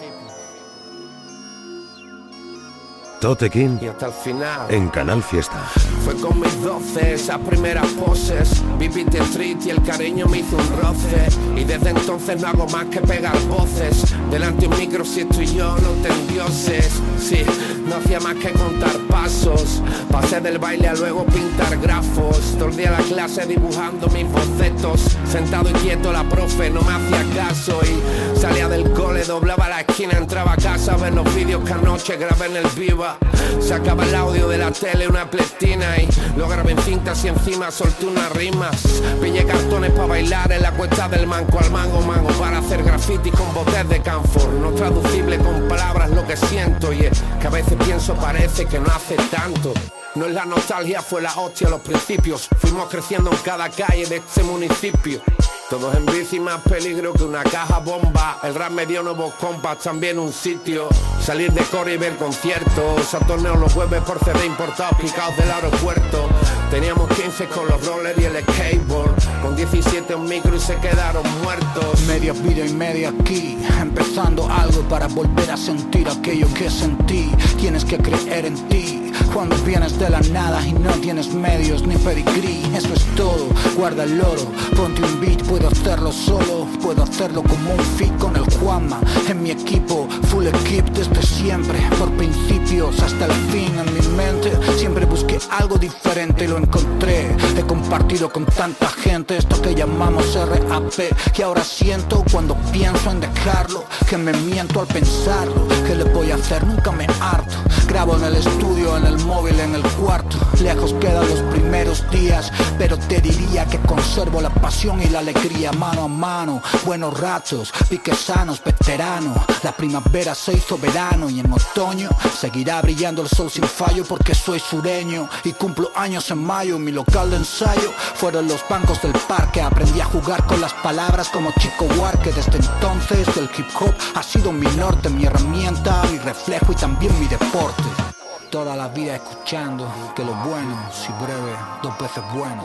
Tote 3.21 3.51
King 3.51 3.79
Y 3.83 3.87
hasta 3.89 4.07
el 4.07 4.13
final. 4.13 4.67
en 4.71 4.89
Canal 4.91 5.23
Fiesta. 5.23 5.59
Fue 6.05 6.15
con 6.17 6.39
mis 6.41 6.63
doce, 6.63 7.15
esas 7.15 7.39
primeras 7.39 7.87
poses. 7.89 8.63
Viví 8.79 9.05
de 9.05 9.19
street 9.19 9.59
y 9.67 9.71
el 9.71 9.83
cariño 9.83 10.27
me 10.27 10.39
hizo 10.39 10.57
un 10.57 10.81
roce. 10.81 11.29
Y 11.57 11.65
desde 11.65 11.91
entonces 11.91 12.41
no 12.41 12.49
hago 12.49 12.67
más 12.69 12.87
que 12.87 13.01
pegar 13.01 13.37
voces. 13.49 14.05
Delante 14.31 14.69
un 14.69 14.79
micro 14.79 15.05
si 15.05 15.21
estoy 15.21 15.47
yo 15.47 15.77
no 15.79 15.91
ten 16.03 16.29
dioses 16.29 16.89
Sí, 17.19 17.45
no 17.89 17.97
hacía 17.97 18.21
más 18.21 18.37
que 18.37 18.53
contar 18.53 18.97
pasos. 19.09 19.83
Pasé 20.11 20.41
del 20.41 20.59
baile 20.59 20.89
a 20.89 20.95
luego 20.95 21.25
pintar 21.27 21.77
grafos. 21.79 22.55
Todo 22.57 22.69
el 22.69 22.77
día 22.77 22.93
la 22.93 22.99
clase 22.99 23.47
dibujando 23.47 24.09
mis 24.09 24.31
bocetos. 24.31 25.01
Sentado 25.29 25.69
y 25.71 25.73
quieto 25.75 26.13
la 26.13 26.23
profe 26.25 26.71
no 26.71 26.81
me 26.83 26.93
hacía 26.93 27.25
caso. 27.35 27.81
Y 27.83 28.39
salía 28.39 28.69
del 28.69 28.91
cole, 28.93 29.25
doblaba 29.25 29.69
la 29.69 29.81
esquina, 29.81 30.13
entraba 30.17 30.53
a 30.53 30.57
casa 30.57 30.95
A 30.95 30.97
ver 30.97 31.13
los 31.15 31.35
vídeos 31.35 31.65
que 31.65 31.73
anoche 31.73 32.17
grabé 32.17 32.47
en 32.47 32.57
el 32.57 32.69
Viva 33.09 33.19
Sacaba 33.61 34.05
el 34.05 34.15
audio 34.15 34.49
de 34.49 34.59
la 34.59 34.71
tele, 34.71 35.09
una 35.09 35.29
plectina 35.31 35.97
Y 35.99 36.09
lo 36.37 36.49
grabé 36.49 36.73
en 36.73 36.79
cintas 36.79 37.25
y 37.25 37.29
encima 37.29 37.71
solté 37.71 38.07
unas 38.07 38.31
rimas 38.33 39.03
Pillé 39.21 39.45
cartones 39.45 39.91
para 39.93 40.07
bailar 40.07 40.53
en 40.53 40.63
la 40.63 40.73
cuesta 40.73 41.09
del 41.09 41.27
manco 41.27 41.59
al 41.59 41.71
mango 41.71 42.01
mango 42.03 42.29
Para 42.39 42.59
hacer 42.59 42.83
graffiti 42.83 43.31
con 43.31 43.53
botes 43.55 43.89
de 43.89 44.01
camfor 44.01 44.49
No 44.55 44.73
traducible 44.73 45.39
con 45.39 45.69
palabras 45.69 46.11
lo 46.11 46.27
que 46.27 46.37
siento 46.37 46.93
Y 46.93 47.07
es 47.07 47.23
que 47.41 47.47
a 47.47 47.51
veces 47.51 47.77
pienso 47.85 48.15
parece 48.15 48.67
que 48.67 48.81
no 48.81 48.87
hace 48.87 49.17
tanto. 49.31 49.73
No 50.15 50.27
es 50.27 50.35
la 50.35 50.45
nostalgia, 50.45 51.03
fue 51.03 51.23
la 51.23 51.33
hostia 51.35 51.69
los 51.69 51.81
principios. 51.81 52.49
Fuimos 52.59 52.89
creciendo 52.89 53.31
en 53.31 53.37
cada 53.39 53.69
calle 53.69 54.07
de 54.07 54.17
este 54.17 54.43
municipio 54.43 55.21
todos 55.69 55.95
en 55.95 56.07
bici 56.07 56.41
más 56.41 56.61
peligro 56.63 57.13
que 57.13 57.25
una 57.25 57.43
caja 57.43 57.79
bomba. 57.79 58.39
El 58.43 58.55
rap 58.55 58.71
me 58.71 58.87
dio 58.87 59.03
nuevos 59.03 59.35
compas, 59.35 59.79
también 59.79 60.19
un 60.19 60.33
sitio. 60.33 60.89
Salir 61.21 61.53
de 61.53 61.63
core 61.63 61.95
y 61.95 61.97
ver 61.97 62.17
conciertos. 62.17 63.15
A 63.15 63.19
torneos 63.21 63.59
los 63.59 63.73
jueves 63.73 64.03
por 64.03 64.19
CD 64.25 64.47
importados 64.47 64.99
picados 65.01 65.37
del 65.37 65.51
aeropuerto. 65.51 66.29
Teníamos 66.71 67.09
15 67.11 67.47
con 67.47 67.69
los 67.69 67.87
rollers 67.87 68.19
y 68.19 68.25
el 68.25 68.43
skateboard. 68.43 69.15
Con 69.43 69.57
17 69.57 70.15
un 70.15 70.29
micro 70.29 70.57
y 70.57 70.61
se 70.61 70.77
quedaron 70.77 71.25
muertos. 71.43 72.01
Media 72.07 72.33
vida 72.33 72.65
y 72.65 72.73
media 72.73 73.11
aquí, 73.11 73.59
empezando 73.81 74.49
algo 74.51 74.83
para 74.89 75.07
volver 75.09 75.51
a 75.51 75.57
sentir 75.57 76.09
aquello 76.09 76.47
que 76.55 76.71
sentí. 76.71 77.31
Tienes 77.59 77.85
que 77.85 77.99
creer 77.99 78.47
en 78.47 78.69
ti 78.69 79.08
cuando 79.33 79.57
vienes 79.59 79.99
de 79.99 80.11
la 80.11 80.21
nada 80.21 80.67
y 80.67 80.73
no 80.73 80.91
tienes 81.01 81.33
medios 81.33 81.87
ni 81.87 81.97
pedigrí. 81.97 82.63
Eso 82.75 82.93
es 82.95 83.05
todo, 83.17 83.49
guarda 83.77 84.05
el 84.05 84.21
oro, 84.21 84.47
ponte 84.77 85.03
un 85.03 85.21
beat, 85.21 85.43
puedo 85.45 85.69
hacerlo 85.69 86.13
solo, 86.13 86.67
puedo 86.83 87.03
hacerlo 87.03 87.43
como 87.43 87.73
un 87.73 87.81
fit 87.97 88.17
con 88.19 88.37
el 88.37 88.45
Juanma. 88.59 89.01
En 89.29 89.43
mi 89.43 89.51
equipo, 89.51 90.09
full 90.29 90.47
equip 90.47 90.87
desde 90.91 91.23
siempre, 91.23 91.79
por 91.99 92.11
principios 92.13 93.01
hasta 93.01 93.27
el 93.27 93.33
fin. 93.51 93.73
En 93.79 93.95
mi 93.95 94.17
mente 94.17 94.53
siempre 94.77 95.05
busqué 95.05 95.39
algo 95.51 95.79
diferente 95.79 96.45
y 96.45 96.49
lo 96.49 96.59
encontré. 96.59 97.35
He 97.57 97.63
compartido 97.63 98.31
con 98.31 98.47
tanta 98.47 98.89
gente 98.89 99.37
esto 99.37 99.61
que 99.61 99.75
llamamos 99.75 100.35
RAP 100.35 100.89
que 101.33 101.43
ahora 101.43 101.65
siento 101.65 102.25
cuando 102.31 102.57
pienso 102.73 103.11
en 103.11 103.21
dejarlo 103.21 103.85
que 104.09 104.17
me 104.17 104.33
miento 104.33 104.81
al 104.81 104.87
pensarlo 104.87 105.67
que 105.87 105.95
le 105.95 106.05
voy 106.05 106.31
a 106.31 106.37
hacer 106.37 106.67
nunca 106.67 106.91
me 106.93 107.07
harto 107.21 107.57
grabo 107.87 108.17
en 108.17 108.25
el 108.25 108.37
estudio 108.37 108.97
en 108.97 109.07
el 109.09 109.19
móvil 109.25 109.59
en 109.61 109.75
el 109.75 109.83
cuarto. 109.83 110.39
Lejos 110.61 110.95
quedan 111.01 111.29
los 111.29 111.41
primeros 111.55 112.09
días 112.11 112.53
pero 112.79 112.97
te 112.97 113.21
diría 113.21 113.67
que 113.67 113.79
conservo 113.81 114.41
la 114.41 114.51
pasión 114.51 115.03
y 115.03 115.09
la 115.09 115.19
alegría 115.19 115.73
mano 115.73 116.05
a 116.05 116.09
mano. 116.09 116.63
Buenos 116.85 117.19
ratos 117.19 117.73
piques 117.89 118.19
sanos 118.19 118.63
veteranos 118.63 119.37
la 119.63 119.73
primavera 119.73 120.35
se 120.35 120.53
hizo 120.53 120.79
verano 120.79 121.29
y 121.29 121.41
en 121.41 121.53
otoño 121.53 122.11
seguirá 122.39 122.81
brillando 122.81 123.23
el 123.23 123.29
sol 123.29 123.51
sin 123.51 123.65
fallo 123.65 124.05
porque 124.05 124.35
soy 124.35 124.61
sureño 124.61 125.29
y 125.45 125.53
cumplo 125.53 125.91
años 125.95 126.31
en 126.31 126.45
mayo 126.45 126.79
mi 126.79 126.93
local 126.93 127.31
de 127.31 127.37
ensayo. 127.37 127.93
Fueron 128.15 128.47
los 128.47 128.65
bancos 128.69 129.01
del 129.03 129.13
parque 129.13 129.61
aprendí 129.61 130.01
a 130.01 130.05
jugar 130.05 130.45
con 130.47 130.61
las 130.61 130.75
palabras 130.75 131.29
como 131.29 131.51
Chico 131.59 131.87
Huarque. 131.97 132.33
Desde 132.33 132.59
entonces 132.59 133.27
el 133.37 133.49
hip 133.57 133.67
hop 133.81 133.95
ha 134.15 134.23
sido 134.23 134.53
mi 134.53 134.67
norte, 134.77 135.09
mi 135.09 135.25
herramienta, 135.25 136.03
mi 136.13 136.19
reflejo 136.19 136.73
y 136.73 136.77
también 136.77 137.19
mi 137.19 137.27
deporte. 137.27 138.08
Toda 138.51 138.75
la 138.77 138.89
vida 138.89 139.17
escuchando 139.17 139.87
que 140.17 140.25
lo 140.25 140.33
bueno, 140.35 140.75
si 140.91 141.13
breve, 141.23 141.53
dos 141.83 141.99
veces 141.99 142.23
bueno. 142.33 142.65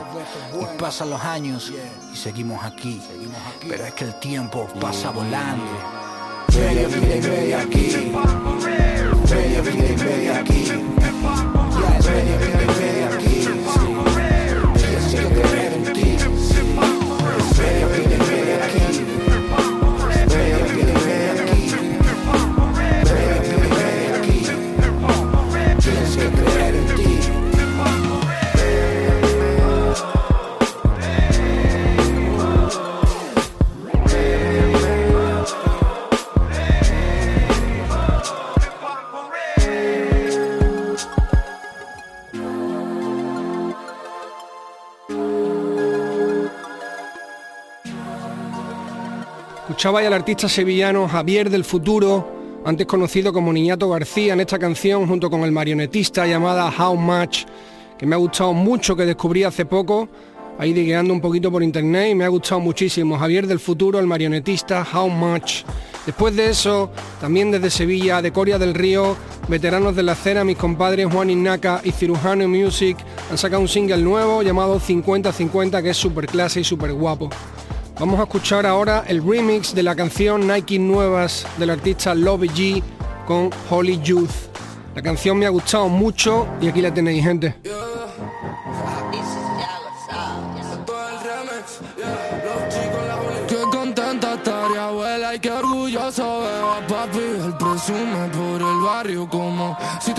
Y 0.62 0.78
pasan 0.80 1.10
los 1.10 1.22
años 1.22 1.74
y 2.13 2.15
seguimos 2.15 2.63
aquí. 2.63 3.02
Pero 3.67 3.86
es 3.86 3.93
que 3.93 4.06
el 4.06 4.19
tiempo 4.19 4.67
pasa 4.80 5.12
volando. 5.12 5.65
Media 6.56 6.88
vida 6.88 7.15
y 7.15 7.22
media 7.22 7.62
aquí. 7.62 8.13
Media 9.30 9.62
vida 9.62 9.89
y 9.89 9.98
media 9.98 10.39
aquí. 10.39 10.65
Ya 10.65 11.98
es 11.98 12.10
media 12.10 12.38
vida 12.38 12.63
y 12.63 12.67
media 12.80 12.92
Escuchaba 49.84 50.08
al 50.08 50.13
artista 50.13 50.48
sevillano 50.48 51.10
Javier 51.10 51.50
del 51.50 51.65
Futuro, 51.65 52.62
antes 52.63 52.88
conocido 52.88 53.34
como 53.34 53.52
Niñato 53.52 53.89
García, 53.89 54.32
en 54.32 54.39
esta 54.39 54.58
canción 54.58 55.06
junto 55.08 55.30
con 55.30 55.41
el 55.41 55.52
marionetista 55.52 56.26
llamada 56.26 56.72
How 56.72 56.96
Much, 56.96 57.39
que 57.98 58.06
me 58.06 58.15
ha 58.15 58.17
gustado 58.17 58.54
mucho, 58.54 58.96
que 58.96 59.06
descubrí 59.06 59.43
hace 59.43 59.65
poco, 59.65 60.08
ahí 60.58 60.72
digueando 60.72 61.13
un 61.13 61.19
poquito 61.19 61.52
por 61.52 61.63
internet 61.63 62.12
y 62.12 62.15
me 62.15 62.24
ha 62.24 62.30
gustado 62.30 62.62
muchísimo. 62.62 63.17
Javier 63.17 63.46
del 63.46 63.60
Futuro, 63.60 64.00
el 64.00 64.08
marionetista 64.08 64.88
How 64.89 65.10
Much. 65.10 65.65
Después 66.06 66.34
de 66.34 66.50
eso, 66.50 66.89
también 67.19 67.52
desde 67.52 67.69
Sevilla, 67.69 68.22
de 68.22 68.32
Coria 68.32 68.58
del 68.58 68.76
Río, 68.76 69.17
veteranos 69.50 69.98
de 69.98 70.04
la 70.04 70.13
escena, 70.13 70.46
mis 70.46 70.56
compadres 70.56 71.12
Juan 71.12 71.30
Innaca 71.30 71.82
y 71.84 71.91
Cirujano 71.91 72.48
Music 72.48 72.96
han 73.30 73.38
sacado 73.38 73.62
un 73.62 73.67
single 73.67 73.98
nuevo 73.98 74.43
llamado 74.43 74.80
50-50 74.80 75.84
que 75.84 75.89
es 75.89 75.98
súper 75.98 76.28
clase 76.28 76.62
y 76.62 76.63
súper 76.63 76.93
guapo. 76.93 77.30
Vamos 77.99 78.19
a 78.19 78.23
escuchar 78.23 78.65
ahora 78.65 79.03
el 79.08 79.23
remix 79.23 79.75
de 79.75 79.84
la 79.84 79.95
canción 79.95 80.47
Nike 80.47 80.79
Nuevas 80.79 81.45
del 81.58 81.69
artista 81.69 82.15
Love 82.15 82.43
G 82.43 82.84
con 83.27 83.51
Holy 83.69 84.01
Youth. 84.01 84.32
La 84.95 85.01
canción 85.01 85.38
me 85.38 85.45
ha 85.45 85.49
gustado 85.49 85.88
mucho 85.89 86.47
y 86.60 86.67
aquí 86.67 86.82
la 86.82 86.93
tenéis, 86.93 87.23
gente. 87.23 87.56
papi, 96.88 97.19
por 98.38 98.62
el 98.62 98.82
barrio 98.84 99.27
como 99.29 99.77
si 100.01 100.13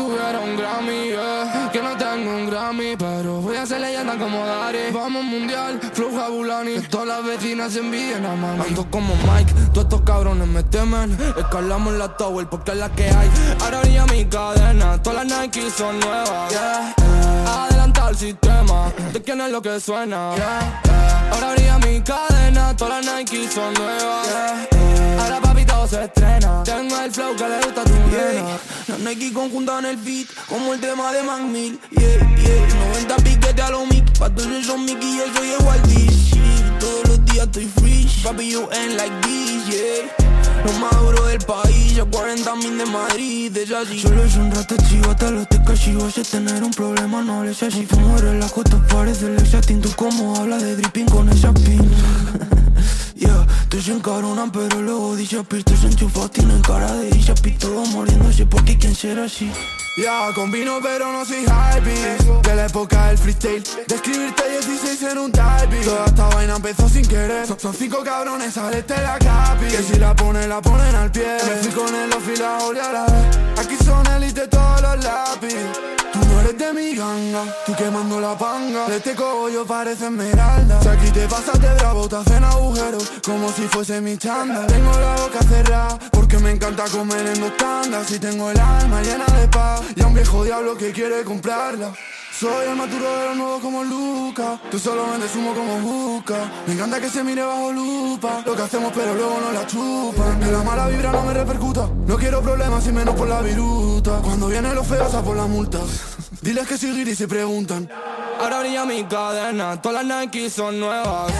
como 4.18 4.44
Dari. 4.46 4.90
Vamos 4.92 5.24
mundial, 5.24 5.81
flow 5.92 6.14
Jabulani. 6.14 6.74
Que 6.74 6.88
todas 6.88 7.07
las 7.07 7.24
vecinas 7.24 7.72
se 7.72 7.81
envíen 7.81 8.24
a 8.24 8.35
mami. 8.35 8.62
Ando 8.68 8.87
como 8.90 9.14
Mike, 9.16 9.53
todos 9.72 9.85
estos 9.85 10.00
cabrones 10.03 10.48
me 10.48 10.62
temen. 10.64 11.16
Escalamos 11.37 11.94
la 11.94 12.16
tower 12.16 12.46
porque 12.48 12.72
es 12.72 12.79
la 12.79 12.90
que 12.90 13.05
hay. 13.05 13.31
Ahora 13.61 13.81
brilla 13.81 14.07
mi 14.07 14.24
cadena, 14.27 15.03
todas 15.03 15.27
las 15.27 15.40
Nike 15.40 15.70
son 15.70 15.98
nuevas. 16.00 16.50
Yeah. 16.50 16.94
Adelanta 17.46 18.09
el 18.11 18.16
sistema, 18.16 18.92
de 19.12 19.22
quién 19.22 19.40
es 19.40 19.50
lo 19.50 19.62
que 19.62 19.81
suena. 19.81 20.35
Yeah. 20.35 20.83
Ahora 21.33 21.55
brilla 21.55 21.79
mi 21.79 22.00
cadena, 22.00 22.77
todas 22.77 23.05
las 23.05 23.16
Nike 23.16 23.48
son 23.48 23.74
nuevas. 23.74 24.73
Se 25.88 26.03
estrena. 26.03 26.62
Tengo 26.64 26.99
el 26.99 27.12
flow 27.12 27.37
que 27.37 27.47
le 27.47 27.57
gusta 27.57 27.83
a 27.83 27.85
tu 27.85 27.92
nena. 27.92 28.59
Las 28.88 28.99
Nike 29.01 29.35
conjuntan 29.35 29.85
el 29.85 29.99
beat, 29.99 30.29
como 30.49 30.73
el 30.73 30.81
tema 30.81 31.12
de 31.12 31.23
Mac 31.23 31.42
Mill. 31.42 31.79
Yeah, 31.90 32.18
yeah. 32.37 32.64
90 33.07 33.16
piquetes 33.16 33.64
a 33.64 33.70
los 33.70 33.87
mic, 33.88 34.18
pa' 34.18 34.31
todos 34.31 34.64
son 34.64 34.87
Mickey, 34.87 35.18
yo 35.18 35.25
soy 35.37 35.49
igual 35.61 35.83
Shit, 35.87 36.79
Todos 36.81 37.09
los 37.09 37.25
días 37.27 37.47
estoy 37.47 37.66
free, 37.66 38.09
papi, 38.23 38.51
you 38.51 38.66
ain't 38.73 38.97
like 38.97 39.12
this, 39.23 39.66
yeah. 39.68 40.25
Lo 40.64 40.73
más 40.79 40.99
duro 40.99 41.27
del 41.27 41.40
país, 41.40 41.97
ya 41.97 42.05
40 42.07 42.57
mil 42.57 42.79
de 42.79 42.87
Madrid, 42.87 43.55
es 43.55 43.70
así. 43.70 44.01
Solo 44.01 44.25
es 44.25 44.37
un 44.37 44.51
rato 44.53 44.77
chivo, 44.88 45.11
hasta 45.11 45.31
los 45.31 45.47
te 45.49 45.62
cachivo. 45.64 46.11
Si 46.11 46.23
tener 46.23 46.64
un 46.64 46.70
problema, 46.70 47.20
no 47.20 47.44
le 47.44 47.53
sé 47.53 47.70
si 47.70 47.85
fumo 47.85 48.16
la 48.18 48.49
costa, 48.49 48.81
parece 48.88 49.27
el 49.27 49.38
exatín. 49.38 49.83
Tú 49.83 49.90
como 49.97 50.35
hablas 50.37 50.62
de 50.62 50.77
dripping 50.77 51.07
con 51.07 51.29
esa 51.29 51.53
pin. 51.53 51.83
Yeah, 53.74 53.80
tú 53.80 53.82
se 53.82 53.92
encabronan 53.92 54.52
pero 54.52 54.82
luego 54.82 55.16
Tú 55.16 55.76
se 55.76 55.87
enchufados 55.88 56.30
tienen 56.30 56.60
cara 56.62 56.92
de 56.92 57.08
Isha 57.08 57.34
Todos 57.58 57.88
muriéndose 57.88 58.46
porque 58.46 58.78
quién 58.78 58.94
será 58.94 59.24
así 59.24 59.50
ya, 59.96 60.32
combino 60.34 60.80
pero 60.82 61.12
no 61.12 61.24
soy 61.24 61.44
hype. 61.44 62.48
De 62.48 62.56
la 62.56 62.66
época 62.66 63.06
del 63.06 63.16
freestyle 63.16 63.62
De 63.87 63.94
escribirte 63.94 64.42
16 64.50 65.02
en 65.02 65.18
un 65.18 65.30
type 65.30 65.84
Toda 65.84 66.06
esta 66.06 66.26
vaina 66.30 66.56
empezó 66.56 66.88
sin 66.88 67.06
querer. 67.06 67.46
Son, 67.46 67.72
cinco 67.72 68.02
cabrones, 68.02 68.54
salete 68.54 69.00
la 69.00 69.20
capi. 69.20 69.66
Que 69.66 69.82
si 69.84 69.94
la 70.00 70.16
ponen, 70.16 70.48
la 70.48 70.60
ponen 70.60 70.92
al 70.96 71.12
pie. 71.12 71.37
Me 71.46 71.54
fui 71.62 71.70
con 71.70 71.94
el 71.94 72.10
y 72.10 72.78
a 72.80 72.92
la 72.92 73.04
vez. 73.04 73.38
Aquí 73.56 73.76
son 73.84 74.04
élite 74.08 74.48
todos 74.48 74.82
los 74.82 75.04
lápiz 75.04 76.23
eres 76.48 76.74
mi 76.74 76.94
ganga 76.94 77.44
Tú 77.66 77.74
quemando 77.74 78.20
la 78.20 78.37
panga 78.37 78.87
De 78.87 78.96
este 78.96 79.14
cogollo 79.14 79.64
parece 79.66 80.07
esmeralda 80.07 80.80
Si 80.83 80.88
aquí 80.88 81.11
te 81.11 81.26
pasas 81.28 81.61
de 81.61 81.72
bravo, 81.74 82.09
te 82.09 82.16
hacen 82.16 82.44
agujeros 82.44 83.11
Como 83.24 83.50
si 83.52 83.62
fuese 83.62 84.00
mi 84.00 84.16
chanda 84.18 84.66
Tengo 84.66 84.92
la 84.92 85.16
boca 85.16 85.42
cerrada 85.42 85.98
Porque 86.11 86.38
me 86.38 86.50
encanta 86.50 86.85
comer 86.85 87.26
en 87.26 87.40
dos 87.40 87.57
tandas 87.57 88.11
Y 88.11 88.18
tengo 88.18 88.50
el 88.50 88.59
alma 88.59 89.02
llena 89.02 89.26
de 89.26 89.48
paz 89.48 89.83
y 89.96 90.02
a 90.02 90.07
un 90.07 90.14
viejo 90.14 90.44
diablo 90.44 90.76
que 90.76 90.92
quiere 90.92 91.22
comprarla. 91.24 91.92
Soy 92.38 92.66
el 92.68 92.76
maturo 92.76 93.16
de 93.16 93.26
los 93.26 93.37
nuevos 93.37 93.61
como 93.61 93.85
Luca. 93.85 94.61
Tú 94.70 94.78
solo 94.78 95.04
vendes 95.11 95.35
humo 95.37 95.54
como 95.54 95.78
busca. 95.78 96.50
Me 96.66 96.74
encanta 96.74 97.00
que 97.00 97.09
se 97.09 97.22
mire 97.22 97.42
bajo 97.42 97.72
lupa. 97.72 98.42
Lo 98.44 98.57
que 98.57 98.62
hacemos, 98.62 98.92
pero 98.92 99.14
luego 99.14 99.38
no 99.40 99.52
la 99.52 99.66
chupan. 99.66 100.40
Que 100.40 100.50
la 100.50 100.62
mala 100.62 100.88
vibra 100.88 101.12
no 101.12 101.22
me 101.22 101.33
repercuta. 101.33 101.88
No 102.07 102.16
quiero 102.16 102.42
problemas 102.42 102.87
y 102.88 102.92
menos 102.92 103.14
por 103.14 103.28
la 103.28 103.40
viruta. 103.40 104.20
Cuando 104.22 104.48
vienen 104.48 104.74
los 104.74 104.87
feos 104.87 105.14
a 105.14 105.22
por 105.22 105.37
las 105.37 105.48
multas. 105.48 106.13
Diles 106.42 106.66
que 106.66 106.79
soy 106.79 107.01
y 107.01 107.14
se 107.14 107.29
preguntan. 107.29 107.88
Ahora 108.40 108.61
brilla 108.61 108.85
mi 108.85 109.05
cadena. 109.05 109.81
Todas 109.81 110.05
las 110.05 110.20
Nike 110.20 110.51
son 110.51 110.81
nuevas. 110.81 111.33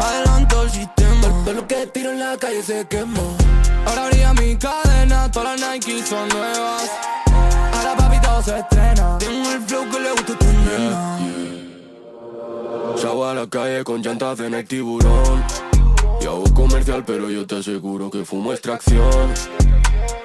Adelanto 0.00 0.62
el 0.62 0.70
sistema. 0.70 1.28
Todo 1.44 1.54
lo 1.54 1.66
que 1.66 1.86
tiro 1.86 2.10
en 2.10 2.20
la 2.20 2.36
calle 2.36 2.62
se 2.62 2.86
quemó. 2.86 3.36
Ahora 3.86 4.08
brilla 4.08 4.34
mi 4.34 4.56
cadena. 4.56 5.30
Todas 5.30 5.60
las 5.60 5.70
Nike 5.72 6.04
son 6.04 6.28
nuevas. 6.28 6.90
Ahora 7.72 7.96
papi 7.96 8.20
todo 8.20 8.42
se 8.42 8.58
estrena 8.58 9.18
Tengo 9.18 9.50
el 9.52 9.60
flow 9.62 9.88
que 9.90 10.00
le 10.00 10.10
gusta 10.10 10.32
a 10.32 10.38
tu 10.38 10.46
nena 10.46 11.18
Salgo 12.96 13.26
a 13.26 13.34
la 13.34 13.46
calle 13.46 13.84
con 13.84 14.02
llantas 14.02 14.38
de 14.38 14.48
el 14.48 14.66
tiburón 14.66 15.44
Y 16.20 16.26
hago 16.26 16.44
comercial 16.52 17.04
pero 17.06 17.30
yo 17.30 17.46
te 17.46 17.56
aseguro 17.56 18.10
que 18.10 18.24
fumo 18.24 18.52
extracción 18.52 19.32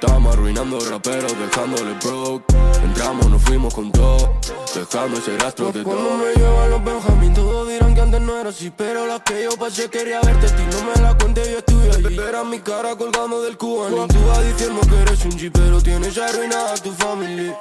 Estamos 0.02 0.34
arruinando 0.34 0.78
raperos 0.90 1.34
dejándole 1.40 1.94
broke. 2.04 2.44
Entramos, 2.84 3.30
nos 3.30 3.42
fuimos 3.42 3.74
con 3.74 3.92
todo. 3.94 4.34
Dejando 4.76 5.18
ese 5.18 5.38
rastro 5.38 5.72
de 5.72 5.84
todo. 5.84 5.96
Cuando 5.96 6.18
me 6.18 6.34
llevan 6.34 6.70
los 6.70 6.84
Benjamín 6.84 7.34
Todos 7.34 7.70
dirán 7.70 7.96
que 7.96 8.02
antes 8.02 8.22
no 8.22 8.38
era 8.38 8.50
así 8.50 8.74
Pero 8.76 9.08
la 9.08 9.22
que 9.22 9.44
yo 9.44 9.52
pasé 9.58 9.90
quería 9.90 10.20
verte 10.20 10.48
a 10.48 10.56
ti. 10.56 10.64
No 10.70 10.84
me 10.84 11.02
la 11.02 11.18
cuente, 11.18 11.42
yo 11.50 11.60
estuve 11.60 11.90
allí. 11.92 12.20
Era 12.20 12.44
mi 12.44 12.60
cara 12.60 12.98
colgando 12.98 13.42
del 13.42 13.58
cubano. 13.58 14.06
Tú 14.08 14.18
vas 14.28 14.46
diciendo 14.46 14.82
que 14.82 15.02
eres 15.02 15.24
un 15.24 15.32
G 15.32 15.50
Pero 15.54 15.82
tienes 15.82 16.18
arruinada 16.18 16.74
a 16.74 16.78
tu 16.78 16.92
familia 16.92 17.58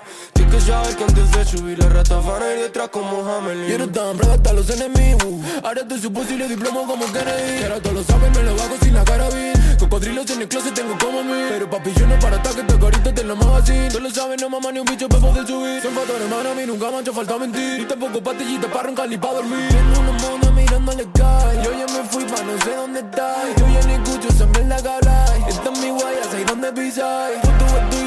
que 0.55 0.61
saber 0.61 0.97
que 0.97 1.05
antes 1.05 1.31
de 1.33 1.45
subir 1.45 1.79
la 1.79 1.89
rata 1.89 2.17
van 2.21 2.43
a 2.43 2.53
ir 2.53 2.61
detrás 2.61 2.89
como 2.89 3.29
Hamelin. 3.29 3.67
Quiero 3.67 3.89
tan 3.89 4.21
hasta 4.31 4.53
los 4.53 4.69
enemigos. 4.71 5.25
Ahora 5.63 5.81
estoy 5.81 6.01
su 6.01 6.13
posible 6.13 6.49
diploma 6.49 6.81
como 6.87 7.05
Kennedy. 7.13 7.65
Ahora 7.65 7.81
todos 7.81 7.97
lo 7.97 8.05
saben, 8.05 8.33
me 8.33 8.43
lo 8.43 8.51
hago 8.53 8.77
sin 8.81 8.95
la 8.95 9.05
cara 9.05 9.29
bien. 9.31 9.55
Cocodrilos 9.79 10.31
en 10.31 10.43
el 10.43 10.49
closet 10.49 10.75
tengo 10.75 10.97
como 10.99 11.25
mí. 11.25 11.47
Pero 11.49 11.69
papi 11.69 11.93
yo 11.95 12.07
no 12.07 12.19
para 12.19 12.37
ataque, 12.37 12.63
te 12.63 12.79
carita 12.79 13.15
te 13.15 13.25
lo 13.25 13.37
magazine 13.37 13.89
Todos 13.89 14.03
lo 14.03 14.11
saben, 14.11 14.37
no 14.41 14.49
mamá 14.49 14.71
ni 14.73 14.79
un 14.79 14.87
bicho 14.87 15.09
para 15.09 15.23
poder 15.23 15.47
subir. 15.47 15.83
Son 15.83 15.93
factores, 15.93 16.23
hermano, 16.23 16.51
a 16.51 16.55
mí 16.55 16.63
nunca 16.67 16.91
me 16.91 16.97
ha 16.97 17.01
hecho 17.01 17.13
falta 17.13 17.39
mentir. 17.39 17.81
Y 17.81 17.85
tampoco 17.87 18.23
pastillitas 18.23 18.71
para 18.71 18.85
roncar 18.85 19.09
ni 19.09 19.19
para 19.19 19.35
dormir. 19.35 19.69
Tengo 19.69 20.01
una 20.01 20.13
mona 20.13 20.51
mirándole 20.53 21.07
cae. 21.15 21.65
Yo 21.65 21.73
ya 21.73 21.87
me 21.93 22.09
fui 22.09 22.25
pa' 22.25 22.43
no 22.43 22.53
sé 22.63 22.77
dónde 22.77 23.01
está. 23.01 23.35
Yo 23.59 23.67
ya 23.69 23.87
ni 23.87 23.95
escucho 23.95 24.29
esa 24.29 24.47
mierda 24.47 24.77
que 24.83 24.89
habláis 24.89 25.47
Esta 25.49 25.73
es 25.73 25.79
mi 25.81 25.91
guaya, 25.91 26.25
sé 26.31 26.45
dónde 26.45 26.73
pisáis 26.73 28.04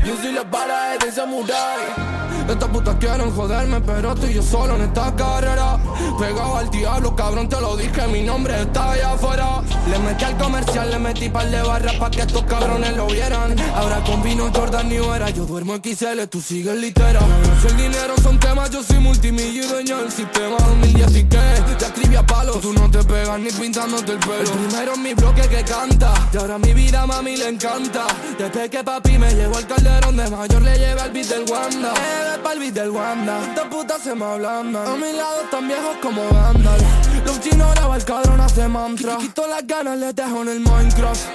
Wow, 0.00 0.06
yo 0.06 0.16
soy 0.16 0.32
la 0.32 0.42
bala 0.44 0.96
de 0.98 1.10
samurai 1.10 2.29
estas 2.52 2.68
putas 2.68 2.96
quieren 2.96 3.30
joderme, 3.34 3.80
pero 3.80 4.12
estoy 4.12 4.34
yo 4.34 4.42
solo 4.42 4.76
en 4.76 4.82
esta 4.82 5.14
carrera. 5.14 5.78
Pegado 6.18 6.56
al 6.56 6.70
diablo, 6.70 7.14
cabrón, 7.14 7.48
te 7.48 7.60
lo 7.60 7.76
dije, 7.76 8.06
mi 8.08 8.22
nombre 8.22 8.60
está 8.62 8.92
allá 8.92 9.12
afuera. 9.12 9.62
Le 9.88 9.98
metí 9.98 10.24
al 10.24 10.36
comercial, 10.38 10.90
le 10.90 10.98
metí 10.98 11.28
par 11.28 11.50
de 11.50 11.62
barras 11.62 11.94
pa' 11.96 12.10
que 12.10 12.22
estos 12.22 12.42
cabrones 12.44 12.96
lo 12.96 13.06
vieran. 13.06 13.54
Ahora 13.74 14.02
con 14.04 14.22
vino 14.22 14.50
Jordan 14.54 14.88
New 14.88 15.12
Era, 15.12 15.30
yo 15.30 15.44
duermo 15.44 15.76
XL, 15.76 16.24
tú 16.28 16.40
sigues 16.40 16.76
litera. 16.76 17.20
Si 17.60 17.66
el 17.66 17.76
dinero 17.76 18.14
son 18.22 18.38
temas, 18.38 18.70
yo 18.70 18.82
soy 18.82 18.98
multimillonario 18.98 19.50
y 19.50 19.66
dueño 19.66 19.98
del 19.98 20.12
sistema 20.12 20.56
2010 20.58 21.16
y 21.16 21.24
que 21.24 21.38
ya 21.78 21.86
escribí 21.86 22.16
palo. 22.26 22.54
Tú 22.54 22.72
no 22.72 22.90
te 22.90 23.02
pegas 23.04 23.38
ni 23.40 23.50
pintándote 23.50 24.12
el 24.12 24.18
pelo. 24.18 24.40
El 24.40 24.50
primero 24.50 24.94
en 24.94 25.02
mi 25.02 25.14
bloque 25.14 25.42
que 25.42 25.62
canta, 25.64 26.12
y 26.32 26.36
ahora 26.36 26.58
mi 26.58 26.72
vida 26.72 27.06
mami 27.06 27.36
le 27.36 27.48
encanta. 27.48 28.06
Desde 28.38 28.68
que 28.70 28.84
papi 28.84 29.18
me 29.18 29.34
llevó 29.34 29.56
al 29.56 29.66
calderón 29.66 30.16
de 30.16 30.30
mayor, 30.30 30.62
le 30.62 30.78
llevé 30.78 31.00
al 31.00 31.10
beat 31.10 31.26
del 31.26 31.44
Wanda 31.50 32.39
beat 32.42 32.74
del 32.74 32.90
Wanda. 32.90 33.42
Esta 33.42 33.68
puta 33.68 33.98
se 33.98 34.14
me 34.14 34.24
ablandan 34.24 34.86
A 34.86 34.96
mi 34.96 35.12
lado 35.12 35.42
están 35.42 35.68
viejos 35.68 35.96
como 36.02 36.22
Gandalf 36.28 36.82
Los 37.24 37.40
chinos 37.40 37.74
graba 37.74 37.96
el 37.96 38.04
cadrón 38.04 38.40
hace 38.40 38.68
mantra. 38.68 39.16
Quito 39.18 39.46
las 39.46 39.66
ganas, 39.66 39.98
le 39.98 40.12
dejo 40.12 40.42
en 40.42 40.48
el 40.48 40.60
Minecraft. 40.60 41.28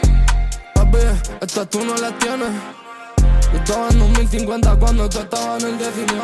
Papi, 0.73 0.97
esta 1.41 1.65
tú 1.65 1.83
no 1.83 1.95
la 1.95 2.11
tienes. 2.17 2.49
Yo 3.51 3.59
estaba 3.59 3.89
en 3.89 3.99
2050 3.99 4.75
cuando 4.77 5.09
tú 5.09 5.19
estabas 5.19 5.63
en 5.63 5.69
el 5.69 5.77
19 5.77 6.19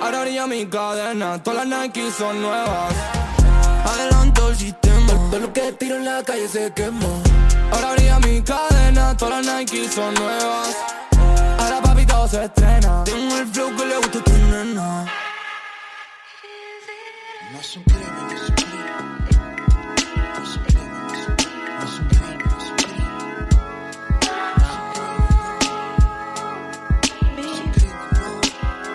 Ahora 0.00 0.22
haría 0.22 0.46
mi 0.46 0.66
cadena, 0.66 1.40
todas 1.42 1.66
las 1.66 1.80
Nike 1.80 2.10
son 2.10 2.40
nuevas. 2.42 2.94
Adelanto 3.84 4.48
el 4.48 4.56
sistema, 4.56 5.12
todo 5.30 5.40
lo 5.40 5.52
que 5.52 5.72
tiro 5.72 5.96
en 5.96 6.04
la 6.04 6.22
calle 6.22 6.48
se 6.48 6.72
quemó 6.72 7.20
Ahora 7.72 7.90
haría 7.90 8.18
mi 8.20 8.40
cadena, 8.42 9.16
todas 9.16 9.44
las 9.44 9.56
Nike 9.58 9.88
son 9.88 10.14
nuevas 10.14 11.01
Ahora 12.22 12.28
papi 12.28 12.28
todo 12.28 12.28
se 12.28 12.44
estrena 12.44 13.04
Tengo 13.04 13.36
el 13.38 13.46
flow 13.48 13.76
que 13.76 13.84
le 13.84 13.96
gusta 13.96 14.18
a 14.18 14.24
tu 14.24 14.32
nena. 14.32 15.04
No 17.52 17.60
es 17.60 17.76
un 17.76 17.82
crimen, 17.84 18.08
no 18.16 18.32
es 18.32 18.48
un 18.48 18.54
crimen 18.54 18.86
No 20.16 20.42
es 20.42 20.56
un 20.56 20.62
crimen, 20.64 20.90
no 21.02 21.14
es 21.14 21.26
un 21.28 21.34
crimen 21.36 23.02
No 27.36 27.42
es 27.42 27.60
un 27.60 27.70
crimen, 27.72 28.04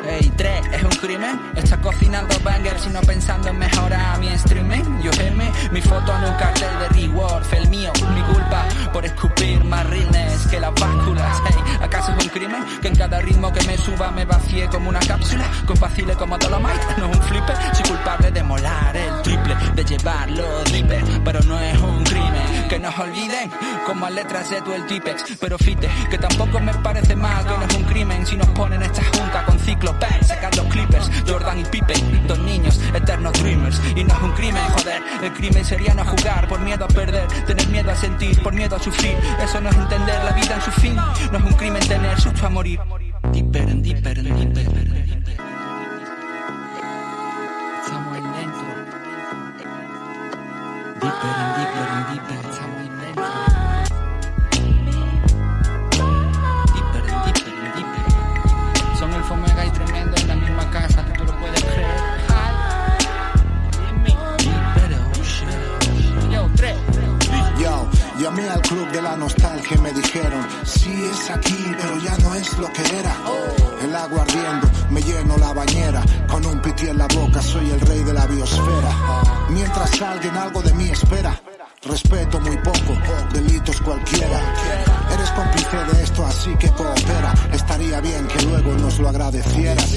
Ey, 0.10 0.30
3, 0.38 0.66
¿es 0.74 0.84
un 0.84 0.90
crimen? 0.90 1.40
Está 1.68 1.82
cocinando 1.82 2.34
bangers 2.46 2.88
y 2.88 2.90
no 2.92 3.02
pensando 3.02 3.50
en 3.50 3.60
mejorar 3.60 4.18
mi 4.20 4.30
streaming. 4.30 5.02
Yo 5.04 5.12
geme, 5.12 5.52
mi 5.74 5.82
foto 5.82 6.16
en 6.16 6.24
un 6.24 6.34
cartel 6.36 6.70
de 6.80 6.88
reward 6.88 7.44
El 7.54 7.68
mío, 7.68 7.92
mi 8.16 8.22
culpa 8.22 8.64
por 8.94 9.04
escupir 9.06 9.62
más 9.66 9.86
rines 9.90 10.48
que 10.48 10.62
las 10.62 10.74
básculas. 10.76 11.42
Hey, 11.46 11.56
¿acaso 11.82 12.14
es 12.18 12.24
un 12.24 12.30
crimen? 12.30 12.64
Que 12.82 12.88
en 12.88 12.96
cada 12.96 13.20
ritmo 13.20 13.52
que 13.52 13.62
me 13.66 13.78
suba 13.78 14.12
me 14.12 14.24
vacíe 14.24 14.70
como 14.70 14.88
una 14.88 15.00
cápsula 15.00 15.44
Compacile 15.66 16.16
como 16.16 16.38
Dolomite, 16.38 16.80
no 17.00 17.12
es 17.12 17.18
un 17.18 17.24
flipper 17.24 17.58
Soy 17.74 17.86
culpable 17.86 18.32
de 18.32 18.44
molar 18.44 18.96
el 18.96 19.22
triple, 19.24 19.56
de 19.76 19.84
llevarlo 19.84 20.64
deeper 20.72 21.04
Pero 21.26 21.42
no 21.44 21.60
es 21.60 21.78
un 21.80 22.02
crimen, 22.06 22.68
que 22.70 22.80
nos 22.80 22.98
olviden 22.98 23.52
Como 23.86 24.06
a 24.06 24.10
letras 24.10 24.50
de 24.50 24.62
tu 24.62 24.72
el 24.72 24.86
tipex. 24.86 25.38
Pero 25.38 25.58
fite, 25.58 25.90
que 26.10 26.18
tampoco 26.18 26.62
me 26.62 26.74
parece 26.76 27.14
mal 27.14 27.46
Que 27.46 27.58
no 27.58 27.66
es 27.66 27.76
un 27.76 27.84
crimen 27.84 28.26
si 28.26 28.38
nos 28.38 28.48
ponen 28.52 28.82
esta 28.82 29.04
junta 29.04 29.44
con 29.44 29.60
ciclopen 29.60 30.24
Sacar 30.24 30.56
los 30.56 30.66
clippers, 30.68 31.12
Jordan 31.28 31.57
y 31.60 31.64
Pippen 31.66 32.28
Dos 32.28 32.40
niños, 32.40 32.80
eternos 32.94 33.34
dreamers 33.42 33.82
Y 33.96 34.04
no 34.04 34.14
es 34.14 34.22
un 34.22 34.32
crimen, 34.32 34.64
joder, 34.78 35.02
El 35.22 35.34
crimen 35.34 35.66
sería 35.66 35.94
no 35.94 36.06
jugar 36.06 36.48
por 36.48 36.60
miedo 36.60 36.86
a 36.86 36.88
perder, 36.88 37.28
tener 37.46 37.68
miedo 37.68 37.92
a 37.92 37.96
sentir, 37.96 38.42
por 38.42 38.54
miedo 38.54 38.76
a 38.76 38.80
sufrir. 38.80 39.16
Eso 39.44 39.60
no 39.62 39.70
es 39.70 39.76
entender 39.76 40.24
la 40.24 40.32
vida 40.32 40.56
en 40.56 40.62
su 40.62 40.72
fin. 40.72 40.96
No 40.96 41.38
es 41.38 41.44
un 41.44 41.54
crimen 41.54 41.88
tener 41.88 42.20
susto 42.20 42.46
a 42.46 42.50
morir. 42.50 42.80
Deeper 43.32 43.70
and 43.70 43.84
deeper 43.84 44.18
and 44.18 44.38
deeper. 44.38 44.62
Estamos. 47.84 48.18
Deeper 51.02 51.34
and 51.42 51.56
deeper 51.58 51.88
and 51.92 52.08
deeper. 52.14 52.50
Estamos 52.50 53.02
dentro. 53.02 53.57
Llamé 68.38 68.50
al 68.50 68.62
club 68.62 68.92
de 68.92 69.02
la 69.02 69.16
nostalgia 69.16 69.78
me 69.82 69.92
dijeron, 69.92 70.46
sí 70.64 70.94
es 71.12 71.30
aquí, 71.30 71.58
pero 71.80 71.98
ya 72.00 72.18
no 72.18 72.36
es 72.36 72.58
lo 72.58 72.72
que 72.72 72.82
era. 73.00 73.16
El 73.82 73.96
agua 73.96 74.22
ardiendo, 74.22 74.70
me 74.90 75.02
lleno 75.02 75.38
la 75.38 75.54
bañera, 75.54 76.04
con 76.30 76.46
un 76.46 76.62
piti 76.62 76.88
en 76.88 76.98
la 76.98 77.08
boca 77.08 77.42
soy 77.42 77.70
el 77.70 77.80
rey 77.82 78.04
de 78.04 78.14
la 78.14 78.26
biosfera. 78.28 78.92
Mientras 79.50 80.02
alguien 80.02 80.36
algo 80.36 80.62
de 80.62 80.74
mí 80.74 80.90
espera, 80.90 81.40
respeto 81.84 82.40
muy 82.42 82.58
poco, 82.58 82.98
delitos 83.34 83.82
cualquiera. 83.82 84.40
Eres 85.14 85.32
cómplice 85.32 85.78
de 85.78 86.04
esto, 86.04 86.26
así 86.26 86.56
que 86.58 86.70
coopera. 86.72 87.34
Estaría 87.54 88.02
bien 88.02 88.28
que 88.28 88.42
luego 88.44 88.74
nos 88.74 89.00
lo 89.00 89.10
agradecieras. 89.10 89.96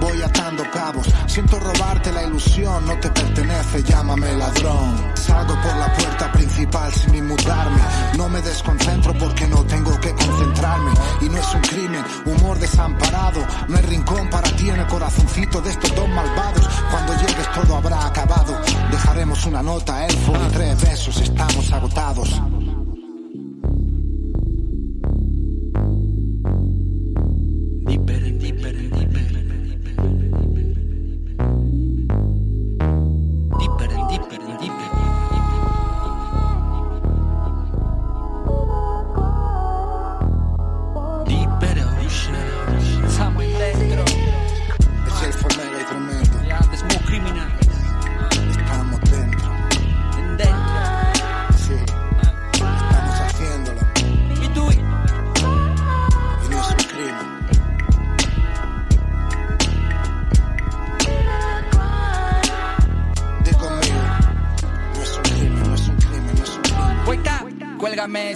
Voy 0.00 0.22
atando 0.22 0.64
cabos, 0.70 1.06
siento 1.26 1.60
robarte 1.60 2.10
la 2.10 2.24
ilusión, 2.24 2.86
no 2.86 2.98
te 2.98 3.10
pertenece, 3.10 3.82
llámame 3.82 4.32
ladrón. 4.34 5.12
Salgo 5.14 5.54
por 5.60 5.76
la 5.76 5.92
puerta 5.94 6.32
principal 6.32 6.92
sin 6.94 7.14
inmutarme, 7.14 7.80
no 8.16 8.28
me 8.28 8.40
desconcentro 8.40 9.12
porque 9.18 9.46
no 9.46 9.62
tengo 9.64 9.98
que 10.00 10.14
concentrarme. 10.14 10.92
Y 11.20 11.28
no 11.28 11.36
es 11.36 11.54
un 11.54 11.60
crimen, 11.60 12.04
humor 12.24 12.58
desamparado, 12.58 13.46
no 13.68 13.76
hay 13.76 13.82
rincón 13.82 14.30
para 14.30 14.50
ti 14.56 14.70
en 14.70 14.80
el 14.80 14.86
corazoncito 14.86 15.60
de 15.60 15.70
estos 15.70 15.94
dos 15.94 16.08
malvados. 16.08 16.66
Cuando 16.90 17.14
llegues 17.14 17.52
todo 17.54 17.76
habrá 17.76 18.06
acabado, 18.06 18.58
dejaremos 18.90 19.44
una 19.46 19.62
nota, 19.62 20.06
elfo, 20.06 20.32
y 20.34 20.52
tres 20.52 20.80
besos, 20.82 21.20
estamos 21.20 21.70
agotados. 21.72 22.40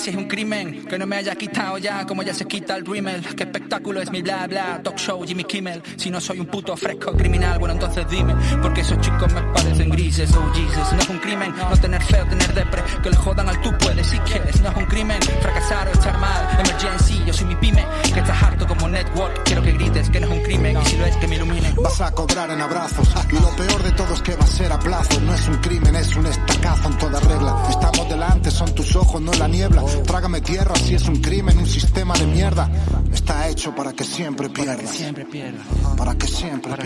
Es 0.07 0.14
un 0.14 0.28
crimen 0.28 0.84
que 0.95 0.99
no 1.01 1.07
me 1.09 1.16
haya 1.16 1.34
quitado 1.34 1.76
ya 1.78 2.07
como 2.07 2.22
ya 2.22 2.32
se 2.32 2.45
quita 2.45 2.76
el 2.76 2.86
rímel. 2.86 3.20
Qué 3.34 3.42
espectáculo 3.42 4.01
es 4.01 4.12
mi 4.12 4.22
bla 4.22 4.47
bla, 4.47 4.80
talk 4.80 4.97
show 4.97 5.24
Jimmy 5.26 5.42
Kimmel. 5.42 5.82
Si 5.97 6.09
no 6.09 6.20
soy 6.20 6.38
un 6.38 6.47
puto 6.47 6.76
fresco 6.76 7.11
criminal, 7.16 7.59
bueno 7.59 7.74
entonces 7.74 8.07
dime, 8.09 8.32
porque 8.62 8.82
esos 8.82 9.01
chicos 9.01 9.32
me 9.32 9.42
parecen 9.42 9.90
grises. 9.90 10.30
Oh 10.36 10.53
Jesus, 10.55 10.92
no 10.92 11.01
es 11.01 11.09
un 11.09 11.18
crimen 11.18 11.53
no 11.68 11.76
tener 11.78 12.01
fe 12.01 12.20
o 12.20 12.26
tener 12.26 12.55
depre, 12.55 12.80
que 13.03 13.11
le 13.11 13.16
jodan 13.16 13.49
al 13.49 13.61
tú 13.61 13.76
puedes 13.76 14.07
si 14.07 14.18
quieres. 14.20 14.61
No 14.61 14.70
es 14.70 14.76
un 14.76 14.84
crimen 14.84 15.20
fracasar 15.40 15.88
o 15.88 15.90
estar 15.90 16.16
mal, 16.20 16.61
emergency, 16.61 17.20
yo 17.26 17.32
soy 17.32 17.49
mi 17.49 17.57
pyme, 17.57 17.84
que 18.12 18.20
estás 18.20 18.40
harto 18.40 18.64
como 18.64 18.88
network. 18.88 19.42
Quiero 19.47 19.62
que 19.62 19.72
grites 19.72 20.09
que 20.11 20.20
no 20.20 20.28
es 20.28 20.32
un 20.32 20.42
crimen 20.45 20.80
y 20.80 20.84
si 20.84 20.97
lo 20.97 21.07
es 21.07 21.16
que 21.16 21.26
me 21.26 21.34
ilumine. 21.34 21.74
Vas 21.76 22.01
a 22.03 22.12
cobrar 22.12 22.51
en 22.51 22.61
abrazos 22.61 23.09
y 23.30 23.34
lo 23.34 23.51
peor 23.57 23.82
de 23.82 23.90
todo 23.92 24.14
es 24.14 24.22
que 24.22 24.36
va 24.36 24.45
a 24.45 24.47
ser 24.47 24.70
a 24.70 24.78
plazo. 24.78 25.20
No 25.22 25.34
es 25.34 25.49
un 25.49 25.57
crimen, 25.57 25.97
es 25.97 26.14
un 26.14 26.26
estacazo 26.26 26.88
en 26.88 26.99
toda 26.99 27.18
regla. 27.18 27.57
Estamos 27.68 28.09
delante, 28.09 28.53
son 28.53 28.72
tus 28.76 28.95
ojos, 28.95 29.20
no 29.20 29.32
la 29.32 29.49
niebla. 29.49 29.82
Trágame 30.07 30.40
tierra 30.40 30.72
si 30.85 30.95
es 30.95 31.09
un 31.09 31.16
crimen, 31.16 31.57
un 31.57 31.66
sistema 31.66 32.14
de 32.14 32.26
mierda. 32.26 32.68
Está 33.12 33.49
hecho 33.49 33.74
para 33.74 33.93
que 33.93 34.05
siempre 34.05 34.51
pierdas. 34.51 34.76
Para 34.76 34.82
que 34.82 34.87
siempre 34.87 35.24
pierdas. 35.24 35.59
Para 35.97 36.14
que 36.14 36.26
siempre 36.26 36.76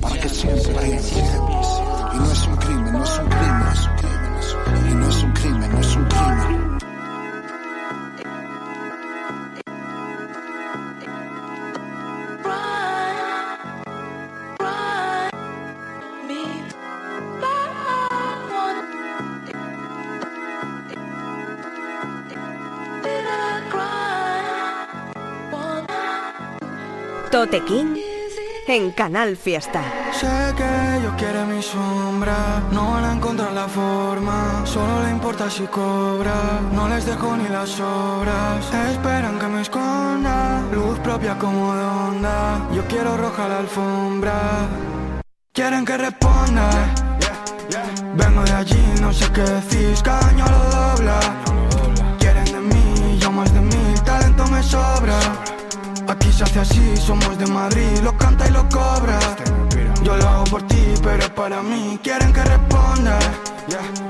pierdas. 0.00 1.12
Y 2.12 2.18
no 2.18 2.32
es 2.32 2.46
un 2.46 2.56
crimen, 2.56 2.92
no 2.92 3.04
es 3.04 3.18
un 3.18 3.28
crimen. 3.28 4.90
Y 4.90 4.94
no 4.94 5.08
es 5.08 5.22
un 5.22 5.32
crimen, 5.32 5.72
no 5.72 5.80
es 5.80 5.96
un 5.96 6.04
crimen. 6.06 6.55
Tote 27.36 27.60
en 28.66 28.92
Canal 28.92 29.36
Fiesta. 29.36 29.82
Sé 30.18 30.54
que 30.56 30.96
ellos 30.96 31.12
quieren 31.18 31.54
mi 31.54 31.62
sombra, 31.62 32.62
no 32.72 32.92
van 32.92 33.04
a 33.04 33.12
encontrar 33.12 33.52
la 33.52 33.68
forma, 33.68 34.64
solo 34.64 35.02
le 35.02 35.10
importa 35.10 35.50
si 35.50 35.64
cobra, 35.64 36.32
no 36.72 36.88
les 36.88 37.04
dejo 37.04 37.36
ni 37.36 37.46
las 37.50 37.78
obras, 37.78 38.64
esperan 38.90 39.38
que 39.38 39.48
me 39.48 39.60
esconda, 39.60 40.62
luz 40.72 40.98
propia 41.00 41.38
como 41.38 41.74
de 41.74 41.84
onda, 41.84 42.66
yo 42.72 42.82
quiero 42.86 43.18
roja 43.18 43.48
la 43.48 43.58
alfombra, 43.58 44.40
quieren 45.52 45.84
que 45.84 45.98
responda, 45.98 46.70
vengo 48.14 48.44
de 48.44 48.52
allí, 48.52 48.84
no 49.02 49.12
sé 49.12 49.30
qué 49.30 49.42
decís, 49.42 50.02
cada 50.02 50.26
año 50.26 50.46
lo 50.46 50.70
dobla, 50.70 51.20
quieren 52.18 52.46
de 52.46 52.60
mí, 52.60 53.18
yo 53.18 53.30
más 53.30 53.52
de 53.52 53.60
mil, 53.60 54.02
talento 54.06 54.46
me 54.46 54.62
sobra. 54.62 55.45
Aquí 56.08 56.32
se 56.32 56.44
hace 56.44 56.60
así, 56.60 56.96
somos 56.96 57.36
de 57.38 57.46
Madrid, 57.46 57.98
lo 58.02 58.16
canta 58.16 58.46
y 58.46 58.52
lo 58.52 58.68
cobra. 58.68 59.18
Yo 60.02 60.16
lo 60.16 60.28
hago 60.28 60.44
por 60.44 60.62
ti, 60.62 60.94
pero 61.02 61.34
para 61.34 61.62
mí 61.62 61.98
quieren 62.02 62.32
que 62.32 62.44
responda. 62.44 63.18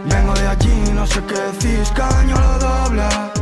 Vengo 0.04 0.34
de 0.34 0.46
allí, 0.46 0.92
no 0.92 1.06
sé 1.06 1.22
qué 1.24 1.34
decís, 1.34 1.90
cada 1.94 2.18
año 2.20 2.36
lo 2.38 2.58
dobla. 2.58 3.32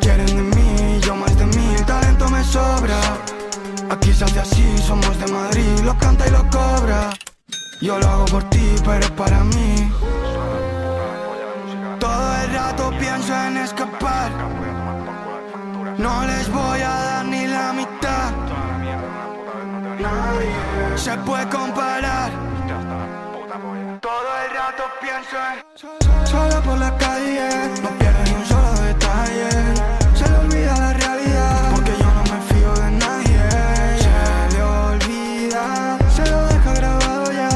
Quieren 0.00 0.26
de 0.26 0.56
mí, 0.56 1.00
yo 1.00 1.14
más 1.16 1.36
de 1.38 1.46
mil, 1.46 1.84
talento 1.86 2.28
me 2.28 2.44
sobra. 2.44 3.00
Aquí 3.90 4.12
se 4.12 4.24
hace 4.24 4.40
así, 4.40 4.78
somos 4.86 5.18
de 5.18 5.32
Madrid, 5.32 5.80
lo 5.82 5.96
canta 5.96 6.26
y 6.26 6.30
lo 6.30 6.44
cobra. 6.50 7.10
Yo 7.80 7.98
lo 7.98 8.06
hago 8.06 8.24
por 8.26 8.44
ti, 8.50 8.74
pero 8.84 9.08
para 9.16 9.42
mí. 9.44 9.90
Todo 11.98 12.36
el 12.42 12.52
rato 12.52 12.92
pienso 12.98 13.34
en 13.46 13.56
escapar. 13.56 14.30
No 15.96 16.26
les 16.26 16.52
voy 16.52 16.80
a 16.80 16.88
dar 16.88 17.07
se 20.98 21.16
puede 21.18 21.48
comparar. 21.48 22.30
Todo 24.00 24.30
el 24.44 24.50
rato 24.56 24.82
pienso 25.00 25.36
en. 25.48 26.26
Solo 26.26 26.60
por 26.62 26.78
la 26.78 26.96
calle, 26.98 27.48
no 27.82 27.88
pierde 27.98 28.24
ni 28.24 28.34
un 28.34 28.44
solo 28.44 28.72
detalle. 28.80 29.48
Se 30.14 30.28
le 30.28 30.38
olvida 30.38 30.76
la 30.76 30.92
realidad, 30.94 31.70
porque 31.72 31.92
yo 32.00 32.08
no 32.18 32.22
me 32.22 32.40
fío 32.50 32.72
de 32.82 32.90
nadie. 32.90 33.42
Se 34.04 34.56
le 34.56 34.62
olvida, 34.62 35.98
se 36.16 36.30
lo 36.30 36.46
deja 36.46 36.74
grabado 36.74 37.32
ya. 37.32 37.50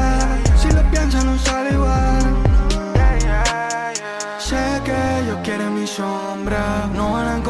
Si 0.57 0.71
lo 0.71 0.81
piensa, 0.91 1.23
no 1.23 1.37
sale 1.37 1.71
igual. 1.71 2.23
Sé 4.39 4.81
que 4.85 5.19
ellos 5.19 5.39
quieren 5.43 5.73
mi 5.73 5.85
sombra, 5.87 6.87
no 6.93 7.02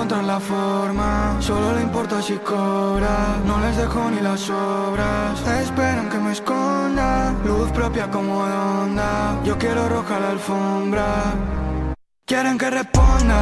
encontrar 0.03 0.23
la 0.25 0.39
forma. 0.39 1.37
Solo 1.39 1.75
le 1.75 1.81
importa 1.81 2.21
si 2.21 2.35
cobra, 2.37 3.37
no 3.45 3.59
les 3.61 3.77
dejo 3.77 4.09
ni 4.11 4.19
las 4.19 4.49
obras. 4.49 5.39
Esperan 5.61 6.09
que 6.09 6.17
me 6.17 6.31
esconda, 6.33 7.33
luz 7.45 7.71
propia 7.71 8.09
como 8.09 8.45
de 8.45 8.53
onda. 8.53 9.39
Yo 9.45 9.57
quiero 9.57 9.87
roja 9.87 10.19
la 10.19 10.29
alfombra. 10.31 11.05
Quieren 12.25 12.57
que 12.57 12.69
responda. 12.69 13.41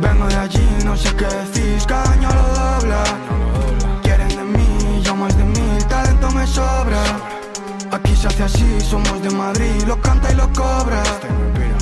Vengo 0.00 0.26
de 0.26 0.36
allí, 0.36 0.68
no 0.84 0.96
sé 0.96 1.14
qué 1.14 1.26
decís, 1.26 1.86
cada 1.86 2.10
año 2.10 2.28
lo 2.28 2.46
dobla. 2.60 3.04
Quieren 4.02 4.28
de 4.28 4.44
mí, 4.44 5.00
yo 5.02 5.14
más 5.14 5.36
de 5.36 5.44
mil, 5.44 5.84
talento 5.86 6.30
me 6.32 6.46
sobra. 6.46 7.33
Se 8.24 8.28
hace 8.28 8.44
así, 8.44 8.80
somos 8.80 9.22
de 9.22 9.28
Madrid, 9.28 9.82
lo 9.86 10.00
canta 10.00 10.32
y 10.32 10.34
lo 10.34 10.50
cobra. 10.54 11.02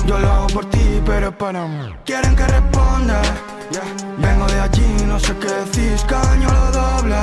Yo 0.05 0.19
lo 0.19 0.29
hago 0.29 0.47
por 0.47 0.65
ti, 0.65 1.01
pero 1.05 1.29
es 1.29 1.35
para 1.35 1.65
mí. 1.65 1.95
Quieren 2.03 2.35
que 2.35 2.45
responda. 2.45 3.21
Vengo 4.17 4.45
de 4.47 4.59
allí, 4.59 5.05
no 5.07 5.17
sé 5.21 5.33
qué 5.37 5.47
decís, 5.47 6.03
cada 6.05 6.29
año 6.33 6.49
lo 6.51 6.71
dobla. 6.71 7.21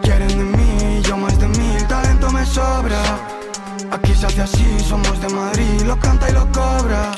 Quieren 0.00 0.28
de 0.28 0.56
mí, 0.56 1.02
yo 1.02 1.18
más 1.18 1.38
de 1.38 1.48
mil, 1.48 1.86
talento 1.86 2.30
me 2.30 2.46
sobra. 2.46 2.96
Aquí 3.90 4.14
se 4.14 4.24
hace 4.24 4.40
así, 4.40 4.80
somos 4.80 5.20
de 5.20 5.28
Madrid, 5.28 5.82
lo 5.82 6.00
canta 6.00 6.30
y 6.30 6.32
lo 6.32 6.50
cobra. 6.50 7.10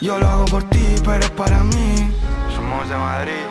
Yo 0.00 0.18
lo 0.18 0.28
hago 0.28 0.44
por 0.46 0.64
ti, 0.70 0.96
pero 1.04 1.20
es 1.20 1.30
para 1.30 1.62
mí. 1.62 2.12
Somos 2.52 2.88
de 2.88 2.96
Madrid, 2.96 3.46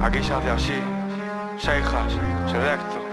aquí 0.00 0.24
se 0.24 0.32
hace 0.32 0.48
así. 0.48 0.80
Seijas, 1.58 2.10
selecto. 2.50 3.03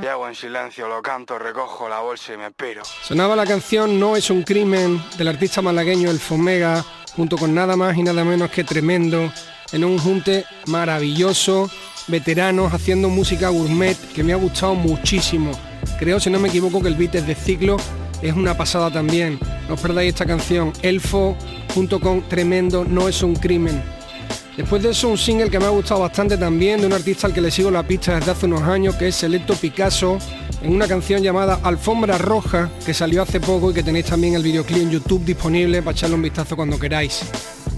Llego 0.00 0.28
en 0.28 0.34
silencio, 0.34 0.88
lo 0.88 1.02
canto, 1.02 1.38
recojo 1.38 1.88
la 1.88 2.00
bolsa 2.00 2.34
y 2.34 2.36
me 2.36 2.50
piro. 2.50 2.82
Sonaba 3.02 3.36
la 3.36 3.46
canción 3.46 3.98
No 3.98 4.16
es 4.16 4.30
un 4.30 4.42
crimen 4.42 5.02
del 5.16 5.28
artista 5.28 5.62
malagueño 5.62 6.10
El 6.10 6.18
Fomega, 6.18 6.84
junto 7.16 7.36
con 7.36 7.54
nada 7.54 7.76
más 7.76 7.96
y 7.96 8.02
nada 8.02 8.24
menos 8.24 8.50
que 8.50 8.64
tremendo, 8.64 9.32
en 9.72 9.84
un 9.84 9.98
junte 9.98 10.44
maravilloso, 10.66 11.70
veteranos 12.08 12.72
haciendo 12.72 13.08
música 13.08 13.48
gourmet 13.48 13.96
que 14.12 14.22
me 14.22 14.32
ha 14.32 14.36
gustado 14.36 14.74
muchísimo. 14.74 15.52
Creo, 15.98 16.20
si 16.20 16.30
no 16.30 16.38
me 16.38 16.48
equivoco, 16.48 16.82
que 16.82 16.88
el 16.88 16.94
beat 16.94 17.16
es 17.16 17.26
de 17.26 17.34
ciclo, 17.34 17.76
es 18.22 18.34
una 18.34 18.56
pasada 18.56 18.90
también. 18.90 19.38
No 19.68 19.74
os 19.74 19.80
perdáis 19.80 20.10
esta 20.10 20.26
canción, 20.26 20.72
Elfo, 20.82 21.36
junto 21.74 22.00
con 22.00 22.28
Tremendo, 22.28 22.84
No 22.84 23.08
es 23.08 23.22
un 23.22 23.34
crimen. 23.36 23.82
Después 24.56 24.82
de 24.82 24.90
eso, 24.90 25.08
un 25.08 25.18
single 25.18 25.50
que 25.50 25.58
me 25.58 25.64
ha 25.66 25.70
gustado 25.70 26.00
bastante 26.00 26.36
también, 26.36 26.80
de 26.80 26.86
un 26.86 26.92
artista 26.92 27.26
al 27.26 27.32
que 27.32 27.40
le 27.40 27.50
sigo 27.50 27.70
la 27.70 27.82
pista 27.82 28.14
desde 28.14 28.30
hace 28.30 28.46
unos 28.46 28.62
años, 28.62 28.94
que 28.94 29.08
es 29.08 29.16
Selecto 29.16 29.54
Picasso, 29.54 30.18
en 30.62 30.72
una 30.72 30.86
canción 30.86 31.22
llamada 31.22 31.58
Alfombra 31.62 32.18
Roja, 32.18 32.70
que 32.86 32.94
salió 32.94 33.22
hace 33.22 33.40
poco 33.40 33.70
y 33.70 33.74
que 33.74 33.82
tenéis 33.82 34.06
también 34.06 34.34
el 34.34 34.42
videoclip 34.42 34.82
en 34.82 34.90
YouTube 34.90 35.24
disponible 35.24 35.82
para 35.82 35.96
echarle 35.96 36.14
un 36.14 36.22
vistazo 36.22 36.54
cuando 36.54 36.78
queráis. 36.78 37.22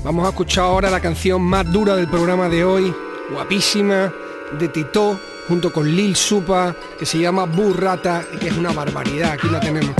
Vamos 0.04 0.26
a 0.26 0.30
escuchar 0.30 0.64
ahora 0.64 0.90
la 0.90 1.00
canción 1.00 1.40
más 1.42 1.70
dura 1.72 1.96
del 1.96 2.08
programa 2.08 2.48
de 2.48 2.64
hoy, 2.64 2.94
guapísima, 3.32 4.12
de 4.58 4.68
Tito, 4.68 5.18
junto 5.48 5.72
con 5.72 5.90
Lil 5.90 6.14
Supa, 6.14 6.76
que 6.98 7.06
se 7.06 7.18
llama 7.18 7.46
Burrata 7.46 8.22
y 8.34 8.36
que 8.36 8.48
es 8.48 8.56
una 8.56 8.72
barbaridad, 8.72 9.32
aquí 9.32 9.48
la 9.48 9.60
tenemos. 9.60 9.94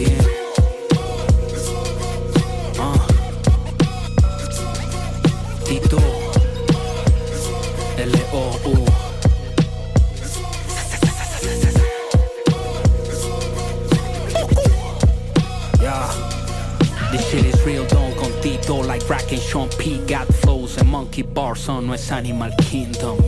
Again. 0.00 0.29
Tito. 5.70 5.98
L-O-U. 7.96 8.74
This 17.12 17.24
shit 17.30 17.44
is 17.44 17.64
real, 17.64 17.86
don't 17.86 18.16
con 18.16 18.32
Tito 18.42 18.82
Like 18.82 19.08
Rack 19.08 19.30
and 19.30 19.40
Sean 19.40 19.68
P. 19.78 19.98
Got 20.08 20.26
flows 20.42 20.76
and 20.78 20.88
monkey 20.88 21.22
bars 21.22 21.68
on 21.68 21.86
no 21.86 21.94
es 21.94 22.10
Animal 22.10 22.52
Kingdom. 22.68 23.18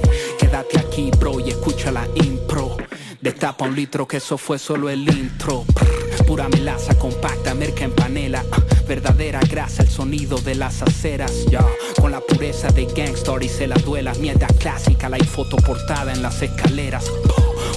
Quédate 0.40 0.80
aquí 0.80 1.12
bro 1.20 1.38
y 1.38 1.50
escucha 1.50 1.92
la 1.92 2.08
impro. 2.16 2.76
Destapa 3.20 3.66
un 3.66 3.76
litro 3.76 4.08
que 4.08 4.16
eso 4.16 4.36
fue 4.36 4.58
solo 4.58 4.90
el 4.90 5.08
intro. 5.08 5.64
Pura 6.26 6.48
melaza 6.48 6.98
compacta, 6.98 7.54
merca 7.54 7.84
en 7.84 7.92
panela 7.92 8.44
Verdadera 8.92 9.40
grasa, 9.40 9.84
el 9.84 9.88
sonido 9.88 10.36
de 10.36 10.54
las 10.54 10.82
aceras 10.82 11.46
Ya, 11.46 11.64
con 11.98 12.12
la 12.12 12.20
pureza 12.20 12.68
de 12.68 12.84
Gangstar 12.84 13.42
y 13.42 13.48
se 13.48 13.66
la 13.66 13.76
duela 13.76 14.12
Mierda 14.20 14.46
clásica, 14.48 15.08
la 15.08 15.16
foto 15.16 15.56
portada 15.56 16.12
en 16.12 16.20
las 16.20 16.42
escaleras. 16.42 17.10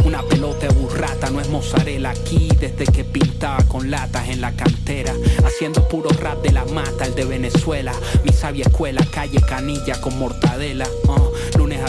Una 0.03 0.21
pelota 0.23 0.67
burrata, 0.73 1.29
no 1.29 1.39
es 1.39 1.47
mozzarella 1.47 2.09
Aquí 2.09 2.49
desde 2.59 2.85
que 2.85 3.05
pintaba 3.05 3.63
con 3.63 3.89
latas 3.89 4.27
en 4.27 4.41
la 4.41 4.51
cantera. 4.57 5.13
Haciendo 5.45 5.87
puro 5.87 6.09
rap 6.09 6.41
de 6.41 6.51
la 6.51 6.65
mata, 6.65 7.05
el 7.05 7.15
de 7.15 7.23
Venezuela. 7.23 7.93
Mi 8.25 8.33
sabia 8.33 8.65
escuela, 8.65 9.01
calle 9.13 9.39
canilla 9.47 10.01
con 10.01 10.19
mortadela 10.19 10.85
Lunes 11.05 11.34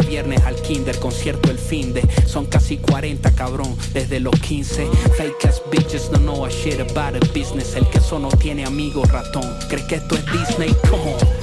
viernes 0.03 0.43
al 0.45 0.57
kinder, 0.57 0.99
concierto 0.99 1.51
el 1.51 1.59
fin 1.59 1.93
de. 1.93 2.03
Son 2.27 2.47
casi 2.47 2.79
40 2.79 3.31
cabrón, 3.33 3.77
desde 3.93 4.21
los 4.21 4.35
15 4.41 4.87
Fake 5.17 5.45
ass 5.47 5.63
bitches 5.71 6.11
no 6.11 6.19
know 6.19 6.45
a 6.45 6.51
shit 6.51 6.81
about 6.81 7.17
a 7.17 7.27
business. 7.33 7.75
El 7.75 7.89
que 7.89 7.99
eso 7.99 8.19
no 8.19 8.29
tiene 8.29 8.65
amigo 8.65 9.05
ratón. 9.05 9.45
¿Crees 9.69 9.85
que 9.87 9.95
esto 9.97 10.17
es 10.17 10.25
Disney? 10.27 10.75
Come 10.89 11.15
on 11.15 11.36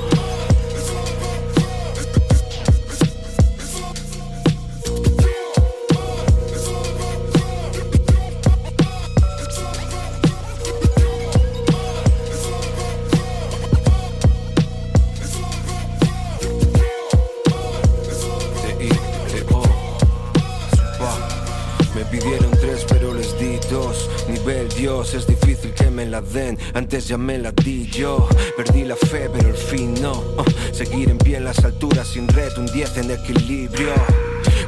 Antes 26.74 27.07
ya 27.07 27.17
me 27.17 27.38
la 27.38 27.51
di 27.51 27.88
yo 27.88 28.28
Perdí 28.57 28.84
la 28.84 28.95
fe 28.95 29.30
pero 29.32 29.49
el 29.49 29.55
fin 29.55 29.93
no. 30.01 30.24
Seguir 30.71 31.09
en 31.09 31.17
pie 31.17 31.38
en 31.38 31.45
las 31.45 31.63
alturas 31.63 32.07
sin 32.07 32.28
red 32.28 32.57
Un 32.57 32.65
10 32.65 32.97
en 32.97 33.11
equilibrio 33.11 33.93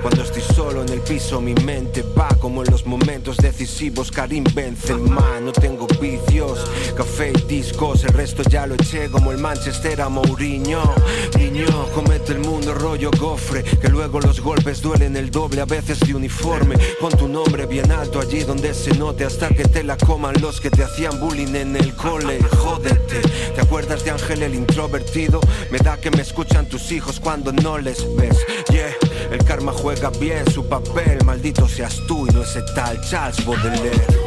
cuando 0.06 0.22
estoy 0.22 0.44
solo 0.44 0.84
en 0.84 0.90
el 0.90 1.02
piso 1.02 1.42
mi 1.42 1.56
mente 1.56 2.04
va 2.16 2.28
como 2.40 2.62
en 2.64 2.70
los 2.70 2.86
momentos 2.86 3.38
decisivos. 3.38 4.12
Karim 4.12 4.44
Benzema 4.54 5.40
No 5.42 5.52
tengo 5.52 5.88
vicios, 6.00 6.64
café 6.96 7.32
y 7.36 7.42
discos 7.48 8.04
El 8.04 8.14
resto 8.14 8.44
ya 8.44 8.68
lo 8.68 8.76
eché 8.76 9.10
como 9.10 9.32
el 9.32 9.40
Manchester 9.40 10.02
a 10.02 10.10
Mourinho. 10.10 10.94
Niño, 11.36 11.66
comete 11.96 12.34
el 12.34 12.40
mundo 12.40 12.76
rollo 12.76 13.10
gofre 13.20 13.64
Que 13.64 13.90
luego 13.90 14.20
los 14.20 14.42
golpes 14.42 14.80
duelen 14.80 15.18
el 15.18 15.32
doble 15.32 15.62
a 15.62 15.66
veces 15.66 16.00
de 16.02 16.14
uniforme. 16.14 16.76
Pon 17.02 17.12
tu 17.18 17.28
nombre 17.28 17.66
bien 17.66 17.92
alto 17.92 18.20
allí 18.20 18.44
donde 18.44 18.76
se 18.76 18.96
note 18.96 19.26
Hasta 19.26 19.50
que 19.50 19.64
te 19.64 19.84
la 19.84 19.98
coman 19.98 20.40
los 20.40 20.62
que 20.62 20.70
te 20.70 20.84
hacían 20.84 21.20
bullying 21.20 21.56
en 21.56 21.76
el 21.76 21.96
cole. 21.96 22.38
Jódete, 22.58 23.22
¿te 23.56 23.62
acuerdas 23.62 24.06
de 24.06 24.12
Ángel 24.12 24.44
el 24.44 24.54
introvertido? 24.54 25.40
Me 25.72 25.80
da 25.80 25.98
que 25.98 26.12
me 26.12 26.22
escuchan 26.22 26.70
tus 26.70 26.92
hijos 26.92 27.20
cuando 27.20 27.52
no 27.52 27.80
les 27.80 28.06
ves. 28.16 28.38
Yeah, 28.70 28.94
el 29.32 29.44
karma 29.44 29.72
juega 29.72 30.10
bien 30.12 30.50
su 30.52 30.66
papel 30.68 31.24
Maldito 31.26 31.68
seas 31.68 32.02
tú 32.08 32.28
y 32.28 32.34
no 32.34 32.44
ese 32.44 32.62
tal 32.76 33.00
Charles 33.02 33.46
Baudelaire 33.46 34.25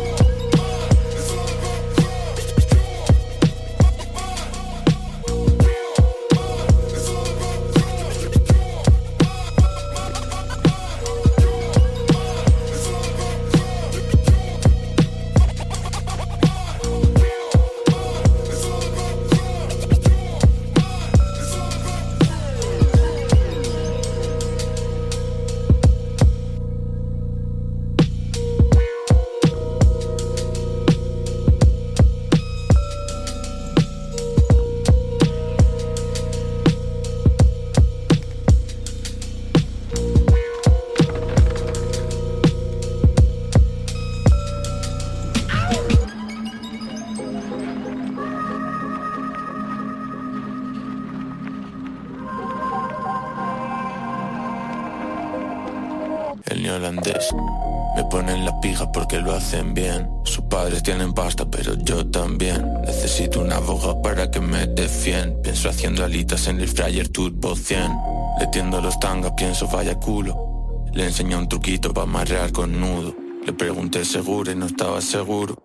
en 66.98 67.04
el 67.04 67.06
fryer 67.06 67.08
turbo 67.08 67.54
100. 67.54 67.92
Le 68.40 68.46
tiendo 68.48 68.80
los 68.80 68.98
tangas, 68.98 69.32
pienso 69.32 69.66
vaya 69.68 69.94
culo. 69.94 70.84
Le 70.92 71.04
enseño 71.04 71.38
un 71.38 71.48
truquito 71.48 71.92
para 71.92 72.04
amarrar 72.04 72.52
con 72.52 72.80
nudo. 72.80 73.14
Le 73.44 73.52
pregunté 73.52 74.04
seguro 74.04 74.50
y 74.50 74.56
no 74.56 74.66
estaba 74.66 75.00
seguro. 75.00 75.56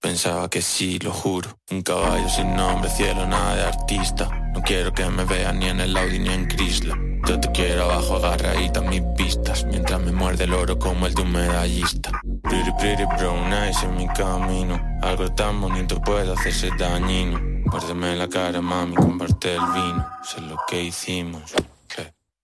Pensaba 0.00 0.48
que 0.50 0.60
sí, 0.60 0.98
lo 0.98 1.10
juro. 1.10 1.58
Un 1.70 1.82
caballo 1.82 2.28
sin 2.28 2.54
nombre, 2.54 2.90
cielo, 2.90 3.26
nada 3.26 3.56
de 3.56 3.62
artista. 3.64 4.28
No 4.52 4.62
quiero 4.62 4.92
que 4.92 5.08
me 5.08 5.24
vean 5.24 5.58
ni 5.58 5.66
en 5.66 5.80
el 5.80 5.96
Audi 5.96 6.18
ni 6.18 6.28
en 6.28 6.46
Chrysler. 6.46 6.96
Yo 7.26 7.40
te 7.40 7.50
quiero 7.52 7.84
abajo 7.84 8.16
agarradita 8.16 8.82
mis 8.82 9.00
pistas 9.16 9.64
Mientras 9.64 9.98
me 9.98 10.12
muerde 10.12 10.44
el 10.44 10.52
oro 10.52 10.78
como 10.78 11.06
el 11.06 11.14
de 11.14 11.22
un 11.22 11.32
medallista 11.32 12.10
Pretty 12.42 12.70
pretty 12.78 13.04
brown 13.16 13.50
eyes 13.50 13.82
en 13.82 13.96
mi 13.96 14.06
camino 14.08 14.78
Algo 15.00 15.32
tan 15.32 15.58
bonito 15.58 15.98
puede 16.02 16.30
hacerse 16.30 16.68
dañino 16.78 17.53
Muérdeme 17.74 18.14
la 18.14 18.28
cara 18.28 18.60
mami, 18.60 18.94
comparte 18.94 19.54
el 19.56 19.60
vino. 19.74 20.06
Sé 20.22 20.40
lo 20.42 20.56
que 20.68 20.80
hicimos 20.84 21.42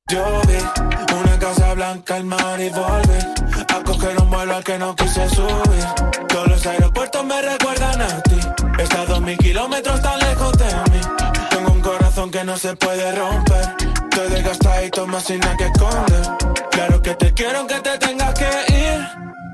Yo 0.09 0.24
vi 0.49 0.57
una 1.14 1.39
casa 1.39 1.72
blanca 1.74 2.16
al 2.16 2.24
mar 2.24 2.61
y 2.61 2.68
volver 2.70 3.26
A 3.68 3.81
coger 3.85 4.18
un 4.20 4.28
vuelo 4.28 4.57
al 4.57 4.64
que 4.64 4.76
no 4.76 4.97
quise 4.97 5.28
subir. 5.31 5.85
Todos 6.28 6.49
los 6.49 6.66
aeropuertos 6.66 7.24
me 7.24 7.41
recuerdan 7.43 8.03
a 8.03 8.20
ti. 8.22 8.41
He 8.76 8.83
estado 8.83 9.20
mil 9.20 9.39
kilómetros 9.39 10.03
tan 10.03 10.18
lejos 10.18 10.53
de 10.59 10.64
mí. 10.91 11.01
Tengo 11.51 11.70
un 11.74 11.81
corazón 11.81 12.33
que 12.33 12.43
no 12.43 12.57
se 12.57 12.74
puede 12.74 13.14
romper. 13.14 13.76
Estoy 14.11 14.31
desgastadito 14.31 15.07
más 15.07 15.22
sin 15.22 15.39
nada 15.39 15.57
que 15.57 15.66
esconder. 15.66 16.22
Claro 16.72 17.01
que 17.03 17.14
te 17.14 17.33
quiero 17.35 17.59
aunque 17.61 17.78
te 17.81 17.99
tengas 17.99 18.35
que 18.35 18.51
ir. 18.72 19.09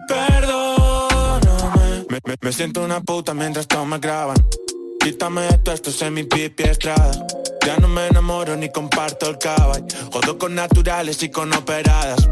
Perdóname. 0.08 2.06
Me, 2.08 2.18
me- 2.24 2.36
me 2.40 2.52
siento 2.52 2.82
una 2.82 3.02
puta 3.02 3.34
mientras 3.34 3.66
todos 3.68 3.86
me 3.86 3.98
graban 3.98 4.36
Quítame 5.06 5.46
esto, 5.46 5.70
esto 5.70 5.90
es 5.90 6.10
mi 6.10 6.24
pipi 6.24 6.64
estrada. 6.64 7.12
Ya 7.64 7.76
no 7.76 7.86
me 7.86 8.08
enamoro 8.08 8.56
ni 8.56 8.70
comparto 8.70 9.30
el 9.30 9.38
caballo. 9.38 9.86
Jodo 10.12 10.36
con 10.36 10.56
naturales 10.56 11.22
y 11.22 11.28
con 11.28 11.52
operadas. 11.52 12.28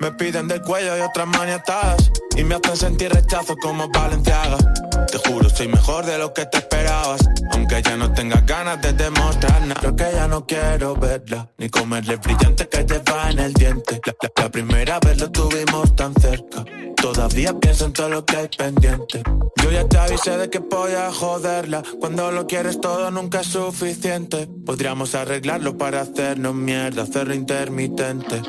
Me 0.00 0.10
piden 0.10 0.48
del 0.48 0.60
cuello 0.60 0.98
y 0.98 1.02
otras 1.02 1.28
maniatadas. 1.28 2.10
Y 2.36 2.42
me 2.42 2.56
hacen 2.56 2.76
sentir 2.76 3.12
rechazo 3.12 3.54
como 3.62 3.88
Valenciaga. 3.90 4.58
Te 5.06 5.18
juro, 5.18 5.48
soy 5.48 5.68
mejor 5.68 6.04
de 6.04 6.18
lo 6.18 6.34
que 6.34 6.46
te 6.46 6.58
esperabas. 6.58 7.20
Aunque 7.52 7.80
ya 7.80 7.96
no 7.96 8.12
tengas 8.12 8.44
ganas 8.44 8.82
de 8.82 8.92
demostrar 8.92 9.60
nada. 9.60 9.80
Creo 9.80 9.94
que 9.94 10.10
ya 10.12 10.26
no 10.26 10.44
quiero 10.46 10.96
verla 10.96 11.48
Ni 11.58 11.68
comerle 11.68 12.16
brillante 12.16 12.68
que 12.68 12.84
lleva 12.84 13.30
en 13.30 13.38
el 13.38 13.52
diente. 13.52 14.00
La 14.34 14.50
primera 14.50 14.98
vez 14.98 15.20
lo 15.20 15.30
tuvimos 15.30 15.94
tan 15.94 16.12
cerca 16.14 16.64
Todavía 16.96 17.52
pienso 17.58 17.86
en 17.86 17.92
todo 17.92 18.08
lo 18.08 18.24
que 18.24 18.36
hay 18.36 18.48
pendiente. 18.48 19.22
Yo 19.62 19.70
ya 19.70 19.86
te 19.88 19.98
avisé 19.98 20.36
de 20.36 20.50
que 20.50 20.58
voy 20.58 20.92
a 20.92 21.12
joderla. 21.12 21.82
Cuando 22.00 22.30
lo 22.30 22.46
quieres 22.46 22.80
todo 22.80 23.10
nunca 23.10 23.40
es 23.40 23.48
suficiente. 23.48 24.48
Podríamos 24.64 25.14
arreglarlo 25.14 25.76
para 25.76 26.02
hacernos 26.02 26.54
mierda 26.54 27.02
Hacerlo 27.02 27.34
intermitente. 27.34 28.42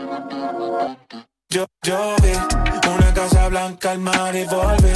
Yo, 1.49 1.65
yo 1.83 2.15
vi 2.21 2.89
una 2.89 3.13
casa 3.13 3.47
blanca 3.49 3.91
al 3.91 3.99
mar 3.99 4.35
y 4.35 4.43
volví 4.45 4.93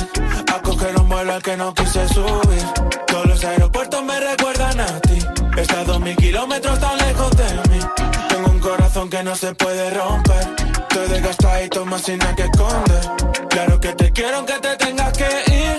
A 0.54 0.62
coger 0.62 1.00
un 1.00 1.08
vuelo 1.10 1.34
al 1.34 1.42
que 1.42 1.56
no 1.58 1.74
quise 1.74 2.08
subir. 2.10 2.66
Todos 3.08 3.26
los 3.26 3.44
aeropuertos 3.44 4.04
me 4.04 4.20
recuerdan 4.20 4.80
a 4.80 5.00
ti. 5.02 5.20
He 5.58 5.62
estado 5.62 6.00
mil 6.00 6.16
kilómetros 6.16 6.80
tan 6.80 6.98
lejos 6.98 7.32
de 7.38 7.70
mí 7.70 8.01
Tengo 8.42 8.54
un 8.56 8.60
corazón 8.60 9.08
que 9.08 9.22
no 9.22 9.36
se 9.36 9.54
puede 9.54 9.92
romper. 9.92 10.48
Estoy 10.90 11.08
desgastadito 11.10 11.86
más 11.86 12.02
sin 12.02 12.18
nada 12.18 12.36
que 12.36 12.42
esconder. 12.42 13.02
Claro 13.50 13.80
que 13.80 13.94
te 13.94 14.12
quiero 14.12 14.38
aunque 14.38 14.54
te 14.54 14.76
tengas 14.78 15.16
que 15.16 15.30
ir. 15.54 15.78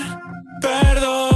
Perdóname 0.61 1.32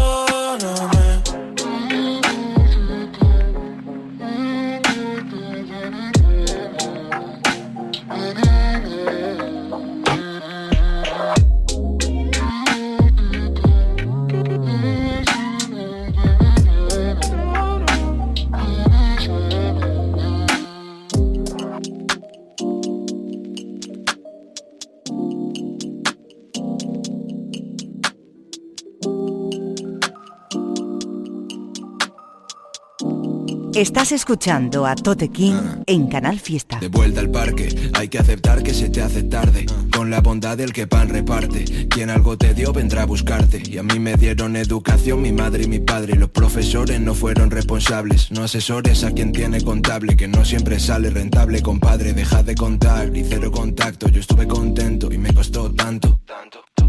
Estás 33.77 34.11
escuchando 34.12 34.87
a 34.87 34.95
Tote 34.95 35.29
King 35.29 35.83
en 35.85 36.07
Canal 36.07 36.41
Fiesta. 36.41 36.79
De 36.81 36.89
vuelta 36.89 37.20
al 37.20 37.31
parque, 37.31 37.91
hay 37.93 38.09
que 38.09 38.18
aceptar 38.18 38.62
que 38.62 38.72
se 38.72 38.89
te 38.89 39.03
hace 39.03 39.22
tarde. 39.24 39.66
Con 39.93 40.09
la 40.09 40.22
bondad 40.22 40.57
del 40.57 40.72
que 40.72 40.87
pan 40.87 41.11
reparte. 41.11 41.87
Quien 41.87 42.09
algo 42.09 42.39
te 42.39 42.55
dio 42.55 42.72
vendrá 42.72 43.03
a 43.03 43.05
buscarte. 43.05 43.62
Y 43.62 43.77
a 43.77 43.83
mí 43.83 43.99
me 43.99 44.14
dieron 44.14 44.57
educación 44.57 45.20
mi 45.20 45.31
madre 45.31 45.64
y 45.64 45.68
mi 45.68 45.79
padre. 45.79 46.16
Los 46.16 46.31
profesores 46.31 46.99
no 47.03 47.14
fueron 47.14 47.51
responsables. 47.51 48.33
No 48.33 48.45
asesores 48.45 49.05
a 49.05 49.12
quien 49.12 49.33
tiene 49.33 49.61
contable. 49.61 50.16
Que 50.16 50.27
no 50.27 50.47
siempre 50.47 50.81
sale 50.81 51.11
rentable, 51.11 51.61
compadre. 51.61 52.14
Deja 52.14 52.43
de 52.43 52.55
contar 52.55 53.14
y 53.14 53.24
cero 53.24 53.53
contacto. 53.53 54.09
Yo 54.09 54.20
estuve 54.20 54.49
contento 54.49 55.12
y 55.12 55.18
me 55.18 55.35
costó 55.35 55.70
tanto. 55.70 56.18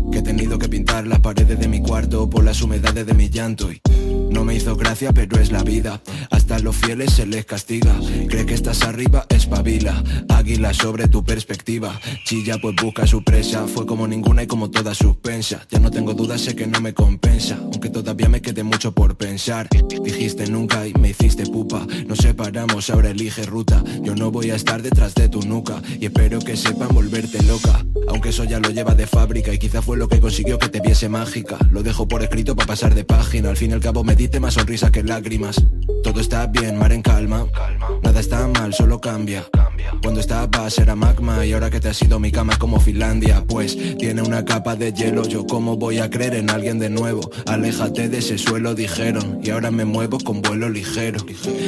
Que 0.10 0.20
he 0.20 0.22
tenido 0.22 0.58
que 0.58 0.70
pintar 0.70 1.06
las 1.06 1.20
paredes 1.20 1.60
de 1.60 1.68
mi 1.68 1.82
cuarto 1.82 2.30
por 2.30 2.46
las 2.46 2.62
humedades 2.62 3.06
de 3.06 3.14
mi 3.14 3.30
llanto. 3.30 3.70
Y 3.74 3.82
no 4.38 4.46
me 4.46 4.54
hizo 4.54 4.76
gracia, 4.76 5.12
pero 5.14 5.40
es 5.42 5.52
la 5.52 5.64
vida. 5.64 6.00
Hasta 6.30 6.60
los 6.60 6.76
fieles 6.76 7.12
se 7.14 7.26
les 7.26 7.44
castiga. 7.44 7.96
Cree 8.30 8.46
que 8.46 8.54
estás 8.54 8.84
arriba, 8.84 9.26
espabila. 9.30 10.04
Águila 10.30 10.76
sobre 10.76 11.08
tu 11.08 11.24
perspectiva. 11.24 12.00
Chilla, 12.24 12.60
pues 12.62 12.76
busca 12.76 13.08
su 13.08 13.24
presa. 13.24 13.66
Fue 13.68 13.88
como 13.88 14.08
ninguna 14.08 14.44
y 14.44 14.48
como 14.48 14.70
toda 14.70 14.94
suspensa. 14.94 15.66
Ya 15.72 15.80
no 15.80 15.90
tengo 15.90 16.14
dudas, 16.14 16.42
sé 16.42 16.56
que 16.56 16.68
no 16.68 16.80
me 16.82 16.94
compensa. 16.94 17.58
Aunque 17.60 17.90
todavía 17.90 18.30
me 18.30 18.40
quede 18.40 18.62
mucho 18.62 18.92
por 18.92 19.18
pensar. 19.18 19.70
Dijiste 20.04 20.46
nunca 20.46 20.86
y 20.86 20.94
me 20.94 21.10
hiciste 21.10 21.48
pupa. 21.48 21.88
Nos 22.06 22.20
separamos, 22.20 22.92
ahora 22.92 23.10
elige 23.10 23.44
ruta. 23.44 23.84
Yo 24.04 24.14
no 24.14 24.30
voy 24.30 24.52
a 24.52 24.56
estar 24.56 24.84
detrás 24.84 25.16
de 25.16 25.30
tu 25.30 25.42
nuca. 25.42 25.82
Y 26.00 26.06
espero 26.06 26.38
que 26.38 26.56
sepan 26.56 26.90
volverte 26.90 27.42
loca. 27.42 27.84
Aunque 28.08 28.30
eso 28.30 28.44
ya 28.44 28.60
lo 28.60 28.70
lleva 28.70 28.94
de 28.94 29.08
fábrica 29.08 29.52
y 29.52 29.58
quizá 29.58 29.82
fue 29.82 29.98
lo 29.98 30.08
que 30.08 30.20
consiguió 30.20 30.60
que 30.60 30.70
te 30.70 30.80
viese 30.80 31.10
mágica. 31.10 31.58
Lo 31.72 31.82
dejo 31.82 32.08
por 32.08 32.22
escrito 32.22 32.56
para 32.56 32.68
pasar 32.68 32.94
de 32.94 33.04
página. 33.04 33.50
Al 33.50 33.58
fin 33.58 33.72
y 33.72 33.74
al 33.74 33.80
cabo 33.80 34.04
me 34.04 34.16
más 34.40 34.54
sonrisa 34.54 34.92
que 34.92 35.04
lágrimas. 35.04 35.56
Todo 36.04 36.20
está 36.20 36.46
bien, 36.48 36.78
mar 36.78 36.92
en 36.92 37.02
calma. 37.02 37.48
Nada 38.04 38.20
está 38.20 38.48
mal, 38.48 38.74
solo 38.74 39.00
cambia. 39.00 39.46
Cuando 40.02 40.20
estabas 40.20 40.78
era 40.78 40.96
magma 40.96 41.46
y 41.46 41.54
ahora 41.54 41.70
que 41.70 41.80
te 41.80 41.90
has 41.90 42.02
ido 42.02 42.20
mi 42.20 42.32
cama 42.32 42.54
es 42.54 42.60
como 42.60 42.80
Finlandia. 42.80 43.44
Pues 43.48 43.78
tiene 43.98 44.22
una 44.22 44.46
capa 44.46 44.76
de 44.76 44.94
hielo. 44.94 45.24
Yo 45.28 45.48
cómo 45.48 45.78
voy 45.78 46.00
a 46.00 46.10
creer 46.10 46.36
en 46.36 46.50
alguien 46.50 46.78
de 46.78 46.90
nuevo. 46.90 47.22
Aléjate 47.46 48.10
de 48.10 48.20
ese 48.20 48.38
suelo, 48.38 48.76
dijeron. 48.76 49.40
Y 49.42 49.50
ahora 49.50 49.72
me 49.72 49.86
muevo 49.86 50.20
con 50.20 50.42
vuelo 50.42 50.70
ligero. 50.70 51.26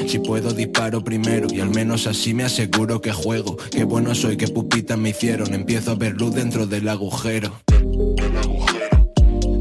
Si 0.08 0.20
puedo 0.20 0.54
disparo 0.54 1.04
primero 1.04 1.48
y 1.52 1.62
al 1.62 1.70
menos 1.70 2.08
así 2.08 2.34
me 2.34 2.44
aseguro 2.44 3.02
que 3.02 3.12
juego. 3.12 3.58
Qué 3.72 3.86
bueno 3.86 4.14
soy, 4.14 4.38
qué 4.38 4.48
pupitas 4.48 4.98
me 4.98 5.10
hicieron. 5.10 5.54
Empiezo 5.54 5.92
a 5.92 5.96
ver 5.96 6.14
luz 6.20 6.36
dentro 6.36 6.68
del 6.68 6.88
agujero. 6.90 7.54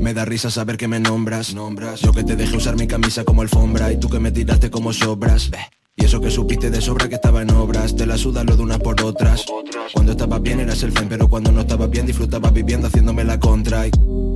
Me 0.08 0.14
da 0.14 0.24
risa 0.24 0.50
saber 0.50 0.78
que 0.78 0.88
me 0.88 1.00
nombras, 1.00 1.52
nombras. 1.52 2.00
Yo 2.00 2.14
que 2.14 2.24
te 2.24 2.34
dejé 2.34 2.56
usar 2.56 2.76
mi 2.76 2.86
camisa 2.86 3.24
como 3.24 3.42
alfombra 3.42 3.92
y 3.92 4.00
tú 4.00 4.08
que 4.08 4.18
me 4.18 4.32
tiraste 4.32 4.70
como 4.70 4.90
sobras. 4.90 5.50
Y 5.94 6.06
eso 6.06 6.18
que 6.18 6.30
supiste 6.30 6.70
de 6.70 6.80
sobra 6.80 7.10
que 7.10 7.16
estaba 7.16 7.42
en 7.42 7.50
obras, 7.50 7.94
te 7.94 8.06
la 8.06 8.16
suda 8.16 8.42
lo 8.42 8.56
de 8.56 8.62
unas 8.62 8.78
por 8.78 8.98
otras. 9.04 9.44
Cuando 9.92 10.12
estabas 10.12 10.40
bien 10.40 10.60
eras 10.60 10.82
el 10.82 10.92
fen, 10.92 11.10
pero 11.10 11.28
cuando 11.28 11.52
no 11.52 11.60
estabas 11.60 11.90
bien 11.90 12.06
disfrutabas 12.06 12.54
viviendo 12.54 12.86
haciéndome 12.86 13.22
la 13.22 13.38
contra. 13.38 13.86
Y 13.86 13.90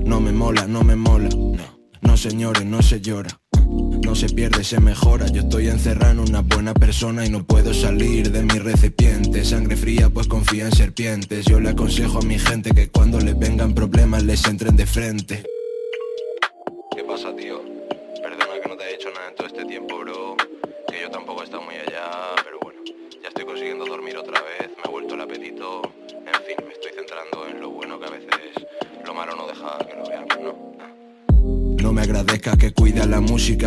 no 0.05 0.21
me 0.21 0.31
mola, 0.31 0.67
no 0.67 0.85
me 0.85 0.95
mola. 0.95 1.31
No, 1.31 1.57
no 2.03 2.17
señores, 2.19 2.67
no 2.67 2.83
se 2.83 3.01
llora. 3.01 3.41
No 4.05 4.15
se 4.15 4.29
pierde, 4.29 4.65
se 4.65 4.79
mejora. 4.79 5.27
Yo 5.29 5.41
estoy 5.41 5.69
encerrado 5.69 6.13
en 6.13 6.19
una 6.19 6.43
buena 6.43 6.75
persona 6.75 7.25
y 7.25 7.31
no 7.31 7.45
puedo 7.45 7.73
salir 7.73 8.31
de 8.31 8.43
mi 8.43 8.59
recipiente. 8.59 9.43
Sangre 9.43 9.79
fría, 9.79 10.11
pues 10.11 10.27
confía 10.27 10.67
en 10.67 10.73
serpientes. 10.73 11.47
Yo 11.47 11.61
le 11.61 11.71
aconsejo 11.71 12.19
a 12.19 12.23
mi 12.27 12.39
gente 12.39 12.73
que 12.73 12.91
cuando 12.91 13.19
le 13.21 13.33
vengan 13.33 13.73
problemas 13.73 14.23
les 14.23 14.47
entren 14.47 14.77
de 14.77 14.85
frente. 14.85 15.45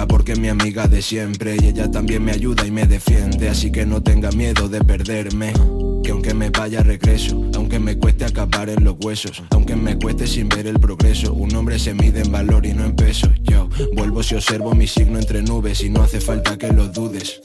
Porque 0.08 0.34
es 0.34 0.40
mi 0.40 0.50
amiga 0.50 0.88
de 0.88 1.02
siempre 1.02 1.56
y 1.62 1.68
ella 1.68 1.90
también 1.90 2.24
me 2.24 2.32
ayuda 2.32 2.66
y 2.66 2.72
me 2.72 2.86
defiende, 2.86 3.50
así 3.50 3.72
que 3.72 3.86
no 3.86 4.02
tenga 4.02 4.32
miedo 4.32 4.68
de 4.68 4.84
perderme. 4.84 5.54
Que 6.04 6.12
aunque 6.12 6.34
me 6.34 6.50
vaya 6.50 6.82
regreso, 6.82 7.50
aunque 7.56 7.80
me 7.80 7.98
cueste 7.98 8.26
acabar 8.26 8.70
en 8.70 8.84
los 8.84 8.96
huesos, 9.00 9.44
aunque 9.52 9.76
me 9.76 9.98
cueste 9.98 10.28
sin 10.28 10.50
ver 10.50 10.68
el 10.68 10.80
progreso, 10.80 11.34
un 11.34 11.56
hombre 11.56 11.78
se 11.78 11.94
mide 11.94 12.22
en 12.22 12.32
valor 12.32 12.66
y 12.66 12.74
no 12.74 12.84
en 12.84 12.96
peso. 12.96 13.30
Yo 13.44 13.70
vuelvo 13.96 14.24
si 14.24 14.36
observo 14.36 14.74
mi 14.74 14.88
signo 14.88 15.20
entre 15.20 15.42
nubes 15.42 15.84
y 15.84 15.90
no 15.90 16.02
hace 16.02 16.20
falta 16.20 16.58
que 16.58 16.72
lo 16.72 16.88
dudes. 16.88 17.40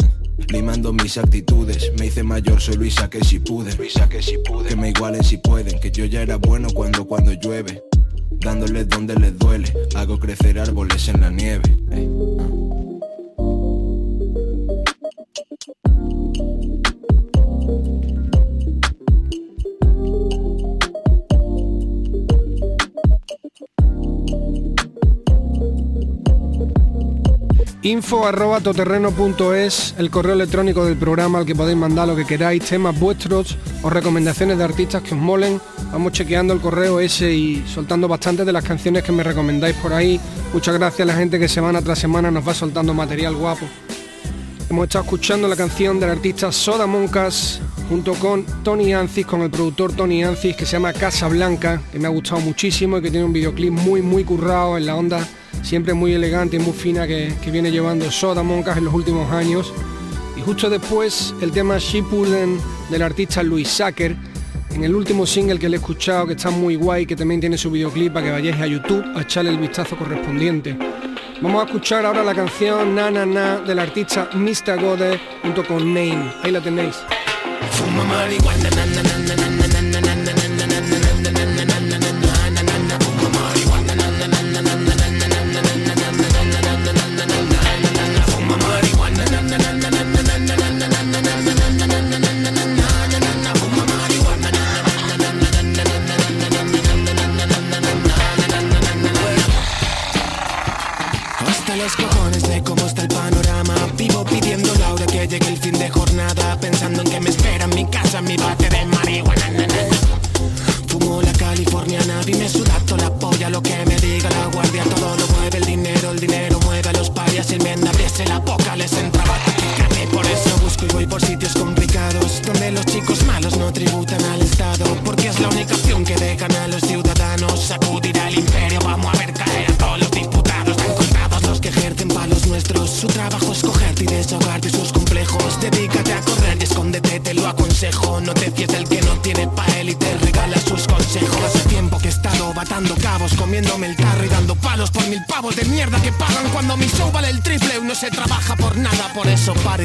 Limando 0.49 0.93
mis 0.93 1.19
actitudes, 1.19 1.93
me 1.99 2.07
hice 2.07 2.23
mayor, 2.23 2.61
soy 2.61 2.77
Luisa 2.77 3.09
que 3.11 3.23
si 3.23 3.39
pude, 3.39 3.75
Luisa 3.77 4.09
que 4.09 4.23
si 4.23 4.39
pude, 4.39 4.71
que 4.71 4.77
me 4.77 4.89
igualen 4.89 5.23
si 5.23 5.37
pueden, 5.37 5.79
que 5.79 5.91
yo 5.91 6.07
ya 6.07 6.23
era 6.23 6.37
bueno 6.37 6.69
cuando 6.73 7.07
cuando 7.07 7.33
llueve, 7.33 7.83
dándoles 8.41 8.89
donde 8.89 9.15
les 9.15 9.39
duele. 9.39 9.73
Hago 9.95 10.19
crecer 10.19 10.59
árboles 10.59 11.09
en 11.09 11.21
la 11.21 11.31
nieve. 11.31 11.77
Hey. 11.91 12.09
Info 27.83 28.27
arroba 28.27 28.61
toterreno.es, 28.61 29.95
el 29.97 30.11
correo 30.11 30.35
electrónico 30.35 30.85
del 30.85 30.99
programa 30.99 31.39
al 31.39 31.47
que 31.47 31.55
podéis 31.55 31.79
mandar 31.79 32.07
lo 32.07 32.15
que 32.15 32.27
queráis, 32.27 32.63
temas 32.63 32.99
vuestros 33.01 33.57
o 33.83 33.89
recomendaciones 33.89 34.59
de 34.59 34.65
artistas 34.65 35.03
que 35.03 35.15
os 35.15 35.21
molen 35.21 35.59
Vamos 35.93 36.13
chequeando 36.13 36.55
el 36.55 36.61
correo 36.61 37.01
ese 37.01 37.33
y 37.33 37.65
soltando 37.67 38.07
bastante 38.07 38.45
de 38.45 38.53
las 38.53 38.65
canciones 38.65 39.03
que 39.03 39.11
me 39.11 39.25
recomendáis 39.25 39.75
por 39.77 39.93
ahí. 39.93 40.21
Muchas 40.53 40.75
gracias 40.75 41.01
a 41.01 41.13
la 41.13 41.19
gente 41.19 41.39
que 41.39 41.49
semana 41.49 41.83
tras 41.83 41.99
semana 41.99 42.31
nos 42.31 42.47
va 42.47 42.55
soltando 42.55 42.95
material 42.95 43.35
guapo. 43.35 43.67
Hemos 44.71 44.85
estado 44.85 45.05
escuchando 45.05 45.49
la 45.49 45.57
canción 45.57 45.99
del 45.99 46.11
artista 46.11 46.53
Soda 46.53 46.87
Moncas 46.87 47.61
junto 47.89 48.15
con 48.15 48.45
Tony 48.63 48.95
Ancis, 48.95 49.27
con 49.27 49.43
el 49.43 49.51
productor 49.51 49.93
Tony 49.93 50.23
Ancis, 50.23 50.55
que 50.55 50.65
se 50.65 50.73
llama 50.75 50.93
Casa 50.93 51.27
Blanca, 51.27 51.83
que 51.91 51.99
me 51.99 52.07
ha 52.07 52.11
gustado 52.11 52.41
muchísimo 52.41 52.99
y 52.99 53.03
que 53.03 53.11
tiene 53.11 53.27
un 53.27 53.33
videoclip 53.33 53.73
muy, 53.73 54.01
muy 54.01 54.23
currado 54.23 54.79
en 54.79 54.87
la 54.87 54.95
onda, 54.95 55.27
siempre 55.65 55.93
muy 55.93 56.13
elegante 56.13 56.55
y 56.55 56.61
muy 56.61 56.73
fina 56.73 57.09
que, 57.09 57.35
viene 57.51 57.73
llevando 57.73 58.09
Soda 58.13 58.45
Moncas 58.45 58.79
en 58.79 58.85
los 58.85 58.95
últimos 58.95 59.33
años. 59.33 59.73
Y 60.37 60.41
justo 60.41 60.71
después 60.71 61.35
el 61.41 61.51
tema 61.51 61.79
She 61.79 62.05
del 62.91 63.03
artista 63.03 63.43
Luis 63.43 63.67
Sacker, 63.67 64.17
en 64.75 64.85
el 64.85 64.95
último 64.95 65.27
single 65.27 65.59
que 65.59 65.69
le 65.69 65.77
he 65.77 65.81
escuchado, 65.81 66.27
que 66.27 66.35
está 66.35 66.51
muy 66.51 66.77
guay, 66.77 67.07
que 67.07 67.17
también 67.17 67.41
tiene 67.41 67.59
su 67.59 67.71
videoclip 67.71 68.13
para 68.13 68.27
que 68.27 68.33
vayáis 68.33 68.61
a 68.61 68.67
YouTube 68.67 69.05
a 69.17 69.23
echarle 69.23 69.51
el 69.51 69.59
vistazo 69.59 69.97
correspondiente. 69.97 70.77
Vamos 71.41 71.63
a 71.63 71.67
escuchar 71.67 72.05
ahora 72.05 72.23
la 72.23 72.35
canción 72.35 72.95
Na 72.95 73.11
Na 73.11 73.25
Na 73.25 73.59
del 73.61 73.79
artista 73.79 74.29
Mr. 74.35 74.81
Gode 74.81 75.21
junto 75.43 75.67
con 75.67 75.95
Name. 75.95 76.33
Ahí 76.43 76.51
la 76.51 76.61
tenéis. 76.61 76.97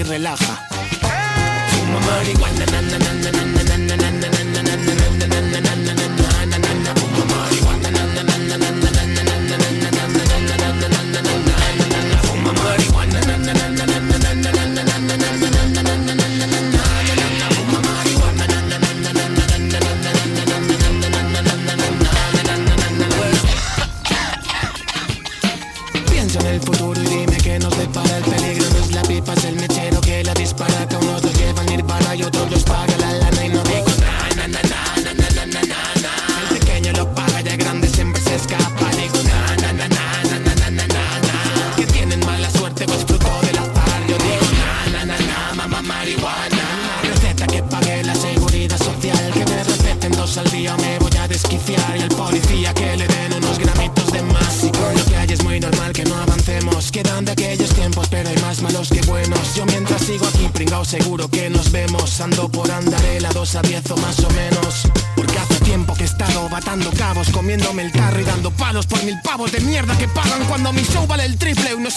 Relaja. 0.06 0.66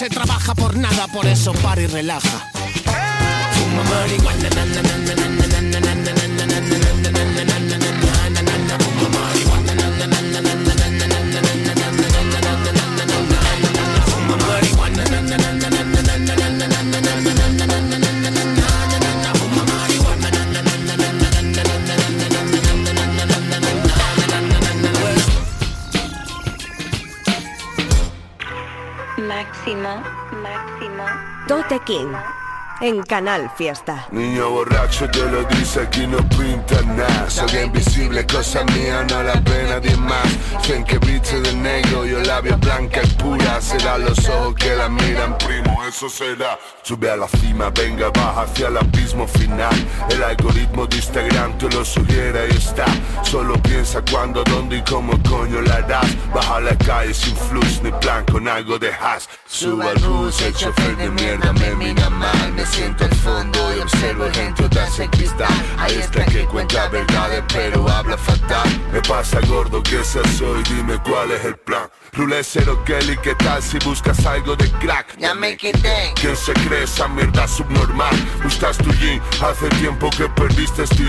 Trabaja 0.08 0.54
por 0.54 0.76
nada, 0.76 1.06
por 1.08 1.26
eso 1.26 1.52
para 1.54 1.82
y 1.82 1.86
relaja. 1.86 2.50
Tote 31.68 31.84
King 31.84 32.14
en 32.80 33.02
Canal 33.02 33.50
Fiesta. 33.56 34.06
Niño 34.10 34.50
borracho 34.50 35.10
te 35.10 35.22
lo 35.30 35.42
dice, 35.44 35.82
aquí 35.82 36.06
no 36.06 36.16
pinta 36.28 36.80
nada. 36.82 37.28
Soy 37.28 37.58
invisible, 37.62 38.24
cosa 38.26 38.64
mía, 38.64 39.04
no 39.10 39.22
la 39.22 39.34
pena 39.42 39.78
de 39.78 39.94
más. 39.96 40.66
Ven 40.66 40.84
que 40.84 40.98
viste 40.98 41.40
de 41.40 41.52
negro, 41.54 42.06
yo 42.06 42.20
labia 42.20 42.56
blanca 42.56 43.00
y 43.02 43.06
pura. 43.22 43.60
Será 43.60 43.98
los 43.98 44.18
ojos 44.28 44.54
que 44.54 44.74
la 44.76 44.88
miran, 44.88 45.36
primo, 45.36 45.84
eso 45.84 46.08
será. 46.08 46.58
Sube 46.88 47.10
a 47.10 47.16
la 47.18 47.28
cima, 47.28 47.68
venga, 47.68 48.08
baja 48.08 48.44
hacia 48.44 48.68
el 48.68 48.78
abismo 48.78 49.28
final. 49.28 49.74
El 50.08 50.22
algoritmo 50.22 50.86
de 50.86 50.96
Instagram 50.96 51.58
te 51.58 51.68
lo 51.68 51.84
sugiere 51.84 52.48
y 52.50 52.56
está. 52.56 52.86
Solo 53.22 53.62
piensa 53.62 54.02
cuándo, 54.10 54.42
dónde 54.44 54.78
y 54.78 54.82
cómo 54.84 55.12
coño 55.28 55.60
la 55.60 55.74
harás. 55.74 56.16
Baja 56.32 56.60
la 56.60 56.74
calle 56.78 57.12
sin 57.12 57.36
flux 57.36 57.82
ni 57.82 57.92
plan 57.92 58.24
con 58.24 58.48
algo 58.48 58.78
de 58.78 58.88
hash. 58.90 59.26
Suba 59.46 59.90
el 59.90 59.98
bus, 59.98 60.40
el 60.40 60.54
chofer 60.54 60.96
de 60.96 61.10
mierda 61.10 61.52
me 61.52 61.74
mira 61.74 62.08
mal 62.08 62.48
siento 62.70 63.04
al 63.04 63.14
fondo 63.14 63.76
y 63.76 63.80
observo 63.80 64.24
gente 64.32 64.64
otras 64.64 64.98
en 65.00 65.10
cristal 65.10 65.48
Ahí 65.78 65.94
está 65.96 66.24
que 66.26 66.44
cuenta 66.46 66.88
verdades 66.88 67.42
pero 67.52 67.88
habla 67.88 68.16
fatal 68.16 68.68
Me 68.92 69.00
pasa 69.02 69.40
gordo 69.46 69.82
que 69.82 70.04
seas 70.04 70.40
hoy, 70.40 70.62
dime 70.64 70.98
cuál 71.02 71.30
es 71.32 71.44
el 71.44 71.56
plan 71.56 71.88
Rule 72.12 72.42
cero 72.42 72.82
Kelly, 72.84 73.16
¿qué 73.22 73.34
tal 73.34 73.62
si 73.62 73.78
buscas 73.78 74.24
algo 74.26 74.56
de 74.56 74.70
crack? 74.72 75.16
Ya 75.18 75.34
me 75.34 75.56
quité 75.56 76.12
¿Quién 76.14 76.36
se 76.36 76.52
cree 76.52 76.77
esa 76.82 77.08
mierda 77.08 77.46
subnormal? 77.46 78.14
Buscas 78.42 78.78
tu 78.78 78.92
jean, 78.94 79.20
hace 79.42 79.68
tiempo 79.80 80.10
que 80.10 80.28
perdiste 80.28 80.84
tu 80.86 81.04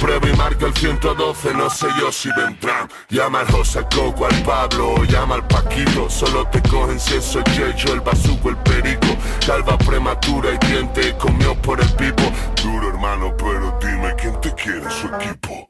Prueba 0.00 0.28
y 0.28 0.36
marca 0.36 0.66
el 0.66 0.74
112, 0.74 1.54
no 1.54 1.70
sé 1.70 1.86
yo 1.98 2.12
si 2.12 2.28
vendrán. 2.36 2.88
Llama 3.08 3.40
al 3.40 3.50
José 3.50 3.84
Coco, 3.94 4.26
al 4.26 4.42
Pablo 4.42 4.96
llama 5.04 5.36
al 5.36 5.46
Paquito. 5.46 6.08
Solo 6.10 6.46
te 6.48 6.60
cogen 6.62 6.98
si 7.00 7.20
soy 7.20 7.42
yo, 7.76 7.92
el 7.92 8.00
bazuco, 8.00 8.50
el 8.50 8.56
perico. 8.58 9.08
Calva 9.46 9.78
prematura 9.78 10.52
y 10.52 10.58
tiene 10.58 10.88
te 10.88 11.16
comió 11.16 11.54
por 11.62 11.80
el 11.80 11.88
pipo. 11.94 12.22
Duro 12.62 12.88
hermano, 12.88 13.34
pero 13.36 13.78
dime 13.80 14.14
quién 14.16 14.40
te 14.40 14.52
quiere 14.54 14.88
su 14.90 15.06
equipo. 15.06 15.68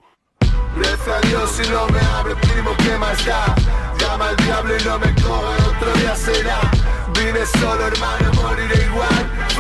Gracias 0.76 1.08
a 1.08 1.20
Dios 1.26 1.50
si 1.50 1.70
no 1.70 1.86
me 1.88 2.00
abre 2.00 2.36
primo, 2.36 2.70
¿qué 2.78 2.98
más 2.98 3.24
da? 3.24 3.54
Llama 4.06 4.28
al 4.28 4.36
diablo 4.36 4.76
y 4.76 4.84
no 4.84 4.98
me 5.00 5.14
coge, 5.16 5.62
otro 5.68 5.92
día 6.00 6.14
será. 6.14 6.60
Vine 7.18 7.44
solo 7.58 7.88
hermano, 7.88 8.32
moriré 8.34 8.84
igual 8.84 9.55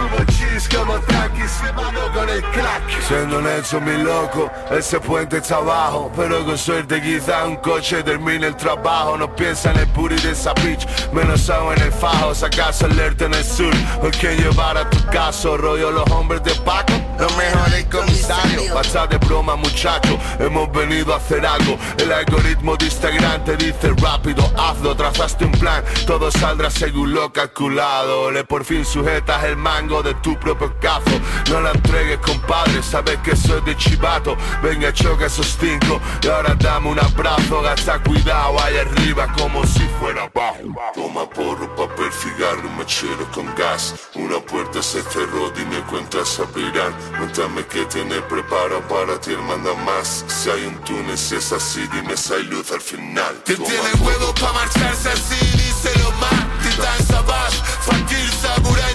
como 0.74 0.98
tranqui, 1.00 1.42
mando 1.74 2.12
con 2.12 2.28
el 2.28 2.42
crack. 2.42 2.82
Siendo 3.06 3.40
Nelson 3.40 3.84
mi 3.84 4.02
loco, 4.02 4.50
ese 4.70 4.98
puente 5.00 5.38
está 5.38 5.56
abajo. 5.56 6.10
Pero 6.16 6.44
con 6.44 6.56
suerte 6.56 7.00
quizá 7.00 7.44
un 7.44 7.56
coche 7.56 8.02
termine 8.02 8.46
el 8.46 8.56
trabajo. 8.56 9.16
No 9.16 9.34
piensa 9.34 9.70
en 9.72 9.78
el 9.78 9.88
puri 9.88 10.16
de 10.16 10.32
esa 10.32 10.52
bitch, 10.54 10.86
menos 11.12 11.48
agua 11.50 11.74
en 11.74 11.82
el 11.82 11.92
fajo. 11.92 12.34
Sacas 12.34 12.82
alerta 12.82 13.26
en 13.26 13.34
el 13.34 13.44
sur, 13.44 13.74
o 14.02 14.08
quien 14.18 14.38
llevar 14.38 14.78
a 14.78 14.88
tu 14.88 15.04
caso. 15.06 15.56
Rollo 15.56 15.90
los 15.90 16.10
hombres 16.10 16.42
de 16.42 16.54
Paco, 16.56 16.92
los 17.18 17.36
mejores 17.36 17.84
comisarios. 17.86 18.72
Basta 18.74 19.06
de 19.06 19.18
broma 19.18 19.56
muchacho, 19.56 20.18
hemos 20.38 20.70
venido 20.72 21.12
a 21.14 21.18
hacer 21.18 21.44
algo. 21.46 21.78
El 21.98 22.12
algoritmo 22.12 22.76
de 22.76 22.86
Instagram 22.86 23.44
te 23.44 23.56
dice 23.56 23.92
rápido, 23.98 24.50
hazlo 24.56 24.96
Trazaste 24.96 25.44
un 25.44 25.52
plan, 25.52 25.84
todo 26.06 26.30
saldrá 26.30 26.70
según 26.70 27.12
lo 27.12 27.30
calculado. 27.32 28.30
Le 28.30 28.44
por 28.44 28.64
fin 28.64 28.84
sujetas 28.84 29.44
el 29.44 29.56
mango 29.56 30.02
de 30.06 30.14
tu 30.14 30.38
propio 30.38 30.72
cazo 30.80 31.20
No 31.50 31.60
la 31.60 31.72
entregues 31.72 32.18
compadre, 32.18 32.82
sabes 32.82 33.18
que 33.24 33.34
soy 33.36 33.60
de 33.62 33.76
chivato. 33.76 34.36
Venga 34.62 34.92
choca 34.92 35.26
esos 35.26 35.56
cinco 35.60 36.00
y 36.22 36.28
ahora 36.28 36.54
dame 36.54 36.90
un 36.90 36.98
abrazo 36.98 37.62
Gasta 37.62 37.98
cuidado 38.02 38.56
ahí 38.62 38.76
arriba 38.78 39.26
como 39.38 39.64
si 39.66 39.80
fuera 39.98 40.22
abajo. 40.24 40.74
Toma 40.94 41.28
porro, 41.28 41.74
papel, 41.74 42.10
cigarro, 42.12 42.68
mechero 42.78 43.30
con 43.32 43.46
gas. 43.54 43.94
Una 44.14 44.38
puerta 44.40 44.82
se 44.82 45.02
cerró, 45.02 45.50
dime 45.50 45.80
cuántas 45.90 46.38
abrirán. 46.38 46.92
Cuéntame 47.18 47.64
que 47.66 47.84
tiene 47.86 48.20
preparado 48.22 48.80
para 48.88 49.18
ti 49.20 49.32
manda 49.48 49.74
más. 49.84 50.24
Si 50.28 50.50
hay 50.50 50.66
un 50.66 50.76
túnel, 50.84 51.18
si 51.18 51.36
es 51.36 51.52
así, 51.52 51.86
dime 51.92 52.16
si 52.16 52.34
hay 52.34 52.44
luz 52.44 52.70
al 52.72 52.80
final. 52.80 53.42
Que 53.44 53.54
tiene 53.54 53.90
huevo 54.00 54.34
pa' 54.34 54.52
marcharse 54.52 55.10
así, 55.10 55.40
díselo 55.56 56.10
más. 56.12 56.46
Titán 56.62 57.06
Savage, 57.06 57.62
Fakir, 57.80 58.30
Samurai, 58.42 58.94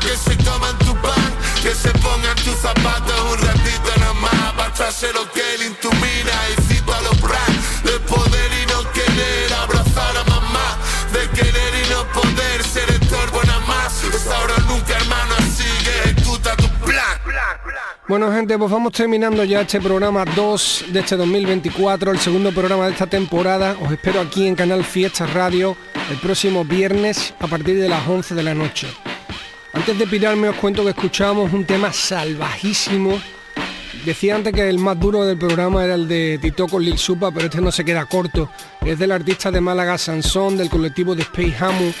que 0.00 0.16
se 0.16 0.36
toman 0.36 0.76
tu 0.78 0.94
pan 0.96 1.30
Que 1.62 1.74
se 1.74 1.90
pongan 2.00 2.36
tus 2.36 2.56
zapatos 2.56 3.20
un 3.32 3.38
ratito 3.38 3.90
nomás 4.00 4.52
Para 4.56 5.12
lo 5.12 5.30
que 5.32 5.54
él 5.54 5.62
intumina 5.68 6.34
y 6.52 6.62
cito 6.62 6.92
a 6.92 7.00
los 7.02 7.20
brands 7.20 7.82
De 7.84 7.98
poder 8.00 8.50
y 8.62 8.66
no 8.72 8.90
querer 8.92 9.52
abrazar 9.52 10.16
a 10.16 10.24
mamá 10.24 10.78
De 11.12 11.28
querer 11.30 11.72
y 11.84 11.90
no 11.90 12.04
poder 12.12 12.62
ser 12.64 12.90
estorbo 12.90 13.42
nada 13.44 13.60
más 13.66 14.02
Es 14.04 14.26
ahora 14.26 14.54
o 14.56 14.72
nunca 14.72 14.96
hermano 14.96 15.34
así 15.38 15.68
que 15.84 16.10
ejecuta 16.10 16.56
tu 16.56 16.68
plan 16.84 17.18
Bueno 18.08 18.32
gente, 18.32 18.58
pues 18.58 18.70
vamos 18.70 18.92
terminando 18.92 19.44
ya 19.44 19.60
este 19.60 19.80
programa 19.80 20.24
2 20.24 20.86
de 20.88 21.00
este 21.00 21.16
2024, 21.16 22.10
el 22.10 22.18
segundo 22.18 22.50
programa 22.52 22.86
de 22.86 22.92
esta 22.92 23.06
temporada. 23.06 23.76
Os 23.80 23.92
espero 23.92 24.20
aquí 24.20 24.48
en 24.48 24.56
Canal 24.56 24.84
Fiesta 24.84 25.26
Radio 25.26 25.76
el 26.10 26.16
próximo 26.16 26.64
viernes 26.64 27.32
a 27.38 27.46
partir 27.46 27.78
de 27.78 27.88
las 27.88 28.06
11 28.08 28.34
de 28.34 28.42
la 28.42 28.54
noche. 28.54 28.88
Antes 29.72 29.98
de 29.98 30.06
pirarme 30.06 30.48
os 30.48 30.56
cuento 30.56 30.82
que 30.82 30.90
escuchábamos 30.90 31.52
un 31.52 31.64
tema 31.64 31.92
salvajísimo. 31.92 33.20
Decía 34.04 34.34
antes 34.34 34.52
que 34.52 34.68
el 34.68 34.78
más 34.78 34.98
duro 34.98 35.24
del 35.24 35.38
programa 35.38 35.84
era 35.84 35.94
el 35.94 36.08
de 36.08 36.38
Tito 36.40 36.66
con 36.66 36.82
Lil 36.82 36.98
Supa, 36.98 37.30
pero 37.30 37.46
este 37.46 37.60
no 37.60 37.70
se 37.70 37.84
queda 37.84 38.06
corto. 38.06 38.50
Es 38.84 38.98
del 38.98 39.12
artista 39.12 39.50
de 39.50 39.60
Málaga 39.60 39.98
Sansón, 39.98 40.56
del 40.56 40.70
colectivo 40.70 41.14
de 41.14 41.22
Space 41.22 41.56
Hamu 41.60 41.92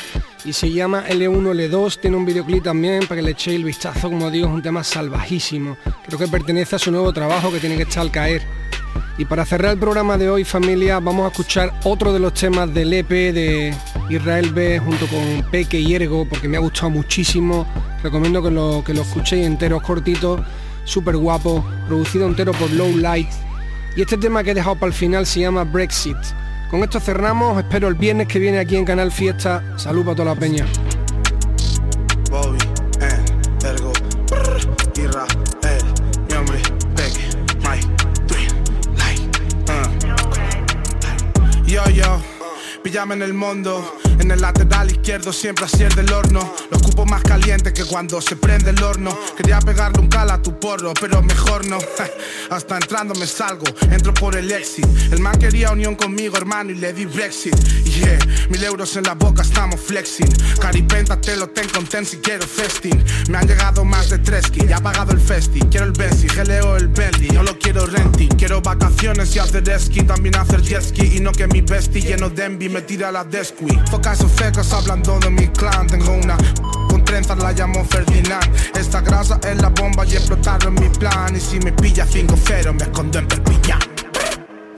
y 0.44 0.52
se 0.52 0.70
llama 0.70 1.04
L1, 1.06 1.52
L2, 1.52 1.98
tiene 2.00 2.16
un 2.16 2.24
videoclip 2.24 2.64
también 2.64 3.00
para 3.06 3.16
que 3.16 3.22
le 3.22 3.32
echéis 3.32 3.56
el 3.56 3.64
vistazo, 3.64 4.08
como 4.08 4.30
digo, 4.30 4.46
es 4.48 4.52
un 4.52 4.62
tema 4.62 4.82
salvajísimo. 4.82 5.76
Creo 6.06 6.18
que 6.18 6.28
pertenece 6.28 6.76
a 6.76 6.78
su 6.78 6.90
nuevo 6.90 7.12
trabajo 7.12 7.52
que 7.52 7.60
tiene 7.60 7.76
que 7.76 7.82
estar 7.82 8.00
al 8.00 8.10
caer. 8.10 8.42
Y 9.18 9.26
para 9.26 9.44
cerrar 9.44 9.72
el 9.72 9.78
programa 9.78 10.16
de 10.16 10.30
hoy, 10.30 10.44
familia, 10.44 10.98
vamos 10.98 11.26
a 11.26 11.28
escuchar 11.28 11.72
otro 11.84 12.12
de 12.12 12.18
los 12.18 12.32
temas 12.32 12.72
del 12.72 12.92
EP 12.92 13.08
de 13.08 13.74
Israel 14.08 14.50
B 14.50 14.78
junto 14.78 15.06
con 15.06 15.44
Peque 15.50 15.78
y 15.78 15.94
Ergo, 15.94 16.26
porque 16.26 16.48
me 16.48 16.56
ha 16.56 16.60
gustado 16.60 16.90
muchísimo. 16.90 17.66
Recomiendo 18.02 18.42
que 18.42 18.50
lo, 18.50 18.82
que 18.84 18.94
lo 18.94 19.02
escuchéis 19.02 19.46
enteros, 19.46 19.82
cortitos, 19.82 20.40
súper 20.84 21.16
guapo, 21.16 21.64
producido 21.86 22.26
entero 22.26 22.52
por 22.52 22.70
Low 22.70 22.96
Light. 22.96 23.28
Y 23.96 24.00
este 24.00 24.16
tema 24.16 24.42
que 24.42 24.52
he 24.52 24.54
dejado 24.54 24.76
para 24.76 24.88
el 24.88 24.94
final 24.94 25.26
se 25.26 25.40
llama 25.40 25.64
Brexit. 25.64 26.16
Con 26.70 26.82
esto 26.82 27.00
cerramos, 27.00 27.58
espero 27.58 27.88
el 27.88 27.94
viernes 27.94 28.28
que 28.28 28.38
viene 28.38 28.58
aquí 28.58 28.76
en 28.76 28.84
Canal 28.84 29.10
Fiesta. 29.10 29.62
Salud 29.76 30.04
para 30.04 30.16
toda 30.16 30.34
la 30.34 30.40
peña. 30.40 30.64
Píllame 42.82 43.14
en 43.14 43.22
el 43.22 43.34
mundo. 43.34 44.09
En 44.20 44.30
el 44.30 44.42
lateral 44.42 44.90
izquierdo 44.90 45.32
siempre 45.32 45.64
así 45.64 45.78
del 45.78 46.12
horno. 46.12 46.54
Lo 46.70 46.76
ocupo 46.76 47.06
más 47.06 47.22
caliente 47.22 47.72
que 47.72 47.84
cuando 47.84 48.20
se 48.20 48.36
prende 48.36 48.70
el 48.70 48.82
horno. 48.82 49.16
Quería 49.34 49.58
pegarle 49.60 49.98
un 49.98 50.08
cala 50.08 50.34
a 50.34 50.42
tu 50.42 50.58
porro, 50.60 50.92
pero 51.00 51.22
mejor 51.22 51.66
no. 51.66 51.78
Hasta 52.50 52.76
entrando 52.76 53.14
me 53.14 53.26
salgo, 53.26 53.64
entro 53.90 54.12
por 54.12 54.36
el 54.36 54.52
exit. 54.52 54.86
El 55.10 55.20
man 55.20 55.38
quería 55.38 55.72
unión 55.72 55.94
conmigo, 55.94 56.36
hermano, 56.36 56.70
y 56.70 56.74
le 56.74 56.92
di 56.92 57.06
Brexit. 57.06 57.56
Yeah, 57.84 58.18
mil 58.50 58.62
euros 58.62 58.94
en 58.96 59.04
la 59.04 59.14
boca, 59.14 59.42
estamos 59.42 59.80
flexing. 59.80 60.30
Caripenta 60.60 61.18
te 61.18 61.36
lo 61.36 61.48
ten 61.48 61.68
content 61.70 62.06
si 62.06 62.18
quiero 62.18 62.46
festing. 62.46 63.02
Me 63.30 63.38
han 63.38 63.48
llegado 63.48 63.84
más 63.84 64.10
de 64.10 64.18
tres 64.18 64.50
que 64.50 64.66
ya 64.66 64.76
ha 64.76 64.80
pagado 64.80 65.12
el 65.12 65.20
festi. 65.20 65.60
Quiero 65.70 65.86
el 65.86 65.92
Benzi, 65.92 66.28
geleo 66.28 66.76
el 66.76 66.88
Bentley, 66.88 67.30
no 67.30 67.42
lo 67.42 67.58
quiero 67.58 67.86
renting. 67.86 68.28
Quiero 68.36 68.60
vacaciones 68.60 69.34
y 69.34 69.38
hacer 69.38 69.68
esquí, 69.68 70.02
también 70.02 70.36
hacer 70.36 70.60
jet 70.62 70.82
ski. 70.82 71.16
Y 71.16 71.20
no 71.20 71.32
que 71.32 71.46
mi 71.46 71.62
bestie 71.62 72.02
lleno 72.02 72.28
de 72.28 72.44
envy 72.44 72.68
me 72.68 72.82
tira 72.82 73.10
la 73.10 73.24
desqui. 73.24 73.78
Esos 74.12 74.30
fecos 74.32 74.72
hablando 74.72 75.18
de 75.18 75.30
mi 75.30 75.48
clan. 75.48 75.86
Tengo 75.86 76.12
una 76.12 76.36
con 76.88 77.04
trenzas, 77.04 77.38
la 77.38 77.52
llamo 77.52 77.84
Ferdinand. 77.84 78.44
Esta 78.76 79.00
grasa 79.00 79.38
es 79.42 79.60
la 79.60 79.68
bomba 79.68 80.04
y 80.06 80.14
explotarlo 80.14 80.68
en 80.68 80.74
mi 80.74 80.88
plan. 80.88 81.34
Y 81.34 81.40
si 81.40 81.58
me 81.60 81.72
pilla 81.72 82.06
5-0, 82.06 82.72
me 82.72 82.82
escondo 82.82 83.18
en 83.18 83.28
Perpignan. 83.28 83.80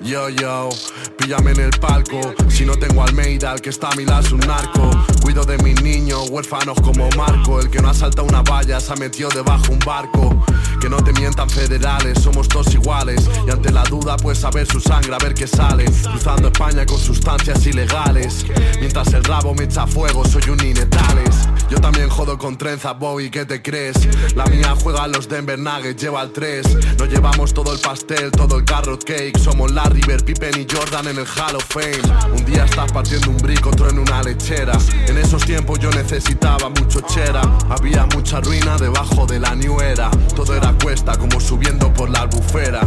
Yo, 0.02 0.28
yo, 0.30 0.68
píllame 1.16 1.52
en 1.52 1.60
el 1.60 1.70
palco. 1.70 2.34
Si 2.48 2.66
no 2.66 2.76
tengo 2.76 3.04
Almeida, 3.04 3.52
el 3.52 3.60
que 3.60 3.70
está 3.70 3.90
a 3.90 3.94
mi 3.94 4.04
lado 4.04 4.26
es 4.26 4.32
un 4.32 4.40
narco. 4.40 4.90
Cuido 5.22 5.44
de 5.44 5.56
mis 5.58 5.80
niños, 5.80 6.28
huérfanos 6.28 6.80
como 6.80 7.08
Marco. 7.16 7.60
El 7.60 7.70
que 7.70 7.80
no 7.80 7.88
ha 7.88 7.94
saltado 7.94 8.26
una 8.26 8.42
valla 8.42 8.80
se 8.80 8.92
ha 8.92 8.96
metido 8.96 9.28
debajo 9.28 9.72
un 9.72 9.78
barco. 9.78 10.44
Que 10.82 10.88
no 10.88 10.96
te 10.96 11.12
mientan 11.12 11.48
federales, 11.48 12.20
somos 12.20 12.48
todos 12.48 12.74
iguales. 12.74 13.30
Y 13.46 13.50
ante 13.52 13.70
la 13.70 13.84
duda, 13.84 14.16
pues 14.16 14.38
saber 14.38 14.66
su 14.66 14.80
sangre, 14.80 15.14
a 15.14 15.18
ver 15.18 15.32
qué 15.32 15.46
sale. 15.46 15.84
Cruzando 15.84 16.48
España 16.48 16.84
con 16.84 16.98
sustancias 16.98 17.64
ilegales. 17.66 18.44
Mientras 18.80 19.14
el 19.14 19.22
rabo 19.22 19.54
me 19.54 19.62
echa 19.62 19.86
fuego, 19.86 20.24
soy 20.24 20.42
un 20.50 20.58
inetales. 20.60 21.48
Yo 21.70 21.78
también 21.80 22.08
jodo 22.08 22.36
con 22.36 22.58
trenza, 22.58 22.94
Bobby, 22.94 23.30
¿qué 23.30 23.44
te 23.44 23.62
crees? 23.62 23.96
La 24.34 24.44
mía 24.46 24.74
juega 24.82 25.04
a 25.04 25.06
los 25.06 25.28
Denver 25.28 25.56
Nuggets, 25.56 26.02
lleva 26.02 26.20
el 26.20 26.32
3. 26.32 26.98
Nos 26.98 27.08
llevamos 27.08 27.54
todo 27.54 27.72
el 27.72 27.78
pastel, 27.78 28.32
todo 28.32 28.58
el 28.58 28.64
carrot 28.64 29.04
cake. 29.04 29.38
Somos 29.38 29.70
la 29.70 29.84
River, 29.84 30.24
Pippen 30.24 30.60
y 30.60 30.66
Jordan 30.68 31.06
en 31.06 31.18
el 31.18 31.26
Hall 31.26 31.54
of 31.54 31.64
Fame. 31.68 32.02
Un 32.36 32.44
día 32.44 32.64
estás 32.64 32.90
partiendo 32.90 33.30
un 33.30 33.36
brick, 33.36 33.64
otro 33.64 33.88
en 33.88 34.00
una 34.00 34.20
lechera. 34.24 34.76
En 35.06 35.16
esos 35.16 35.44
tiempos 35.44 35.78
yo 35.78 35.90
necesitaba 35.90 36.68
mucho 36.70 37.00
chera. 37.02 37.42
Había 37.70 38.04
mucha 38.06 38.40
ruina 38.40 38.76
debajo 38.78 39.26
de 39.26 39.38
la 39.38 39.54
new 39.54 39.80
era. 39.80 40.10
Todo 40.34 40.54
era 40.56 40.71
cuesta, 40.72 41.16
como 41.16 41.40
subiendo 41.40 41.92
por 41.92 42.10
la 42.10 42.20
albufera. 42.20 42.80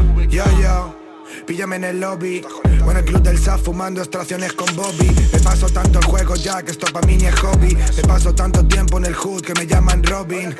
Píllame 1.45 1.77
en 1.77 1.83
el 1.83 1.99
lobby. 1.99 2.43
O 2.85 2.91
en 2.91 2.97
el 2.97 3.05
club 3.05 3.21
del 3.21 3.39
SAF 3.39 3.63
fumando 3.63 4.01
extracciones 4.01 4.53
con 4.53 4.73
Bobby. 4.75 5.09
Me 5.33 5.39
paso 5.39 5.67
tanto 5.69 5.99
el 5.99 6.05
juego 6.05 6.35
ya 6.35 6.61
que 6.61 6.71
esto 6.71 6.87
para 6.93 7.05
mí 7.07 7.17
ni 7.17 7.25
es 7.25 7.35
hobby. 7.39 7.75
Me 7.75 8.03
paso 8.03 8.33
tanto 8.33 8.65
tiempo 8.67 8.97
en 8.97 9.05
el 9.05 9.15
hood 9.15 9.41
que 9.41 9.53
me 9.53 9.65
llaman 9.65 10.03
Robin. 10.03 10.55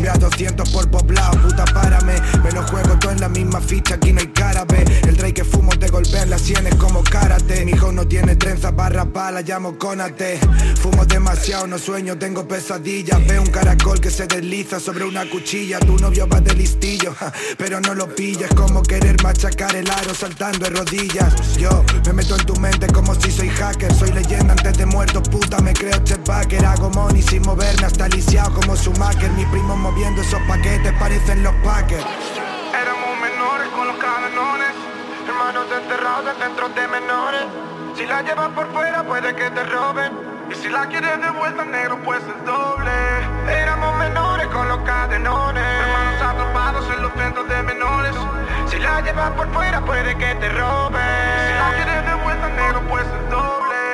Me 0.00 0.08
a 0.08 0.14
200 0.14 0.68
por 0.70 0.90
poblado, 0.90 1.40
puta 1.42 1.64
párame. 1.66 2.14
Me 2.42 2.50
lo 2.52 2.62
juego 2.62 2.98
todo 2.98 3.12
en 3.12 3.20
la 3.20 3.28
misma 3.28 3.60
ficha, 3.60 3.94
aquí 3.94 4.12
no 4.12 4.20
hay 4.20 4.28
cara, 4.28 4.64
ve. 4.64 4.84
El 5.06 5.16
rey 5.18 5.32
que 5.32 5.44
fumo 5.44 5.70
te 5.78 5.88
golpea 5.88 6.22
en 6.22 6.30
las 6.30 6.42
sienes 6.42 6.74
como 6.76 7.02
karate. 7.04 7.64
Mi 7.64 7.72
hijo 7.72 7.92
no 7.92 8.06
tiene 8.06 8.36
trenzas, 8.36 8.74
barra 8.74 9.04
pala, 9.04 9.42
llamo 9.42 9.76
Conate. 9.78 10.38
Fumo 10.80 11.04
demasiado, 11.04 11.66
no 11.66 11.78
sueño, 11.78 12.18
tengo 12.18 12.48
pesadillas. 12.48 13.24
Veo 13.26 13.42
un 13.42 13.50
caracol 13.50 14.00
que 14.00 14.10
se 14.10 14.26
desliza 14.26 14.80
sobre 14.80 15.04
una 15.04 15.28
cuchilla. 15.28 15.78
Tu 15.78 15.98
novio 15.98 16.26
va 16.26 16.40
de 16.40 16.54
listillo, 16.54 17.14
pero 17.58 17.80
no 17.80 17.94
lo 17.94 18.14
pillas. 18.14 18.50
como 18.54 18.82
querer 18.82 19.22
machacar 19.22 19.74
el 19.76 19.90
aro 19.90 20.14
saltando 20.16 20.58
de 20.58 20.70
rodillas. 20.70 21.56
Yo 21.58 21.84
me 22.06 22.12
meto 22.14 22.36
en 22.36 22.46
tu 22.46 22.56
mente 22.56 22.86
como 22.88 23.14
si 23.14 23.30
soy 23.30 23.50
hacker. 23.50 23.92
Soy 23.92 24.10
leyenda 24.12 24.52
antes 24.52 24.78
de 24.78 24.86
muerto, 24.86 25.22
puta, 25.22 25.58
me 25.60 25.72
creo 25.74 25.98
Chet 26.04 26.26
Baker. 26.26 26.64
Hago 26.64 26.90
money 26.90 27.20
sin 27.22 27.42
moverme, 27.42 27.84
hasta 27.84 28.08
lisiado 28.08 28.54
como 28.54 28.76
su 28.76 28.92
maker. 28.92 29.30
Mi 29.32 29.44
primo 29.46 29.76
moviendo 29.76 30.22
esos 30.22 30.40
paquetes, 30.48 30.92
parecen 30.94 31.42
los 31.42 31.54
Packers. 31.56 32.04
Éramos 32.72 33.20
menores 33.20 33.68
con 33.68 33.86
los 33.88 33.96
cadenones, 33.96 34.72
hermanos 35.28 35.68
desterrados 35.68 36.24
de 36.24 36.44
centros 36.44 36.74
de 36.74 36.88
menores. 36.88 37.42
Si 37.96 38.06
la 38.06 38.22
llevas 38.22 38.48
por 38.50 38.72
fuera 38.72 39.02
puede 39.04 39.34
que 39.34 39.50
te 39.50 39.64
roben. 39.64 40.12
Y 40.50 40.54
si 40.54 40.68
la 40.68 40.86
quieres 40.86 41.20
de 41.20 41.30
vuelta 41.30 41.64
negro 41.64 41.98
pues 42.04 42.22
el 42.22 42.44
doble. 42.46 42.92
Éramos 43.50 43.98
menores 43.98 44.46
con 44.46 44.68
los 44.68 44.78
cadenones, 44.78 45.62
hermanos 45.62 46.22
atrapados 46.22 46.86
en 46.94 47.02
los 47.02 47.12
centros 47.14 47.48
de 47.48 47.62
menores. 47.64 48.14
Si 48.68 48.78
la 48.80 49.00
llevas 49.00 49.30
por 49.30 49.48
fuera 49.52 49.80
puede 49.80 50.16
que 50.16 50.34
te 50.34 50.48
roben. 50.48 51.00
Si 51.46 51.54
la 51.54 51.72
quieres 51.76 52.04
de 52.04 52.14
vuelta 52.14 52.48
negro 52.48 52.80
pues 52.88 53.06
el 53.06 53.30
doble. 53.30 53.85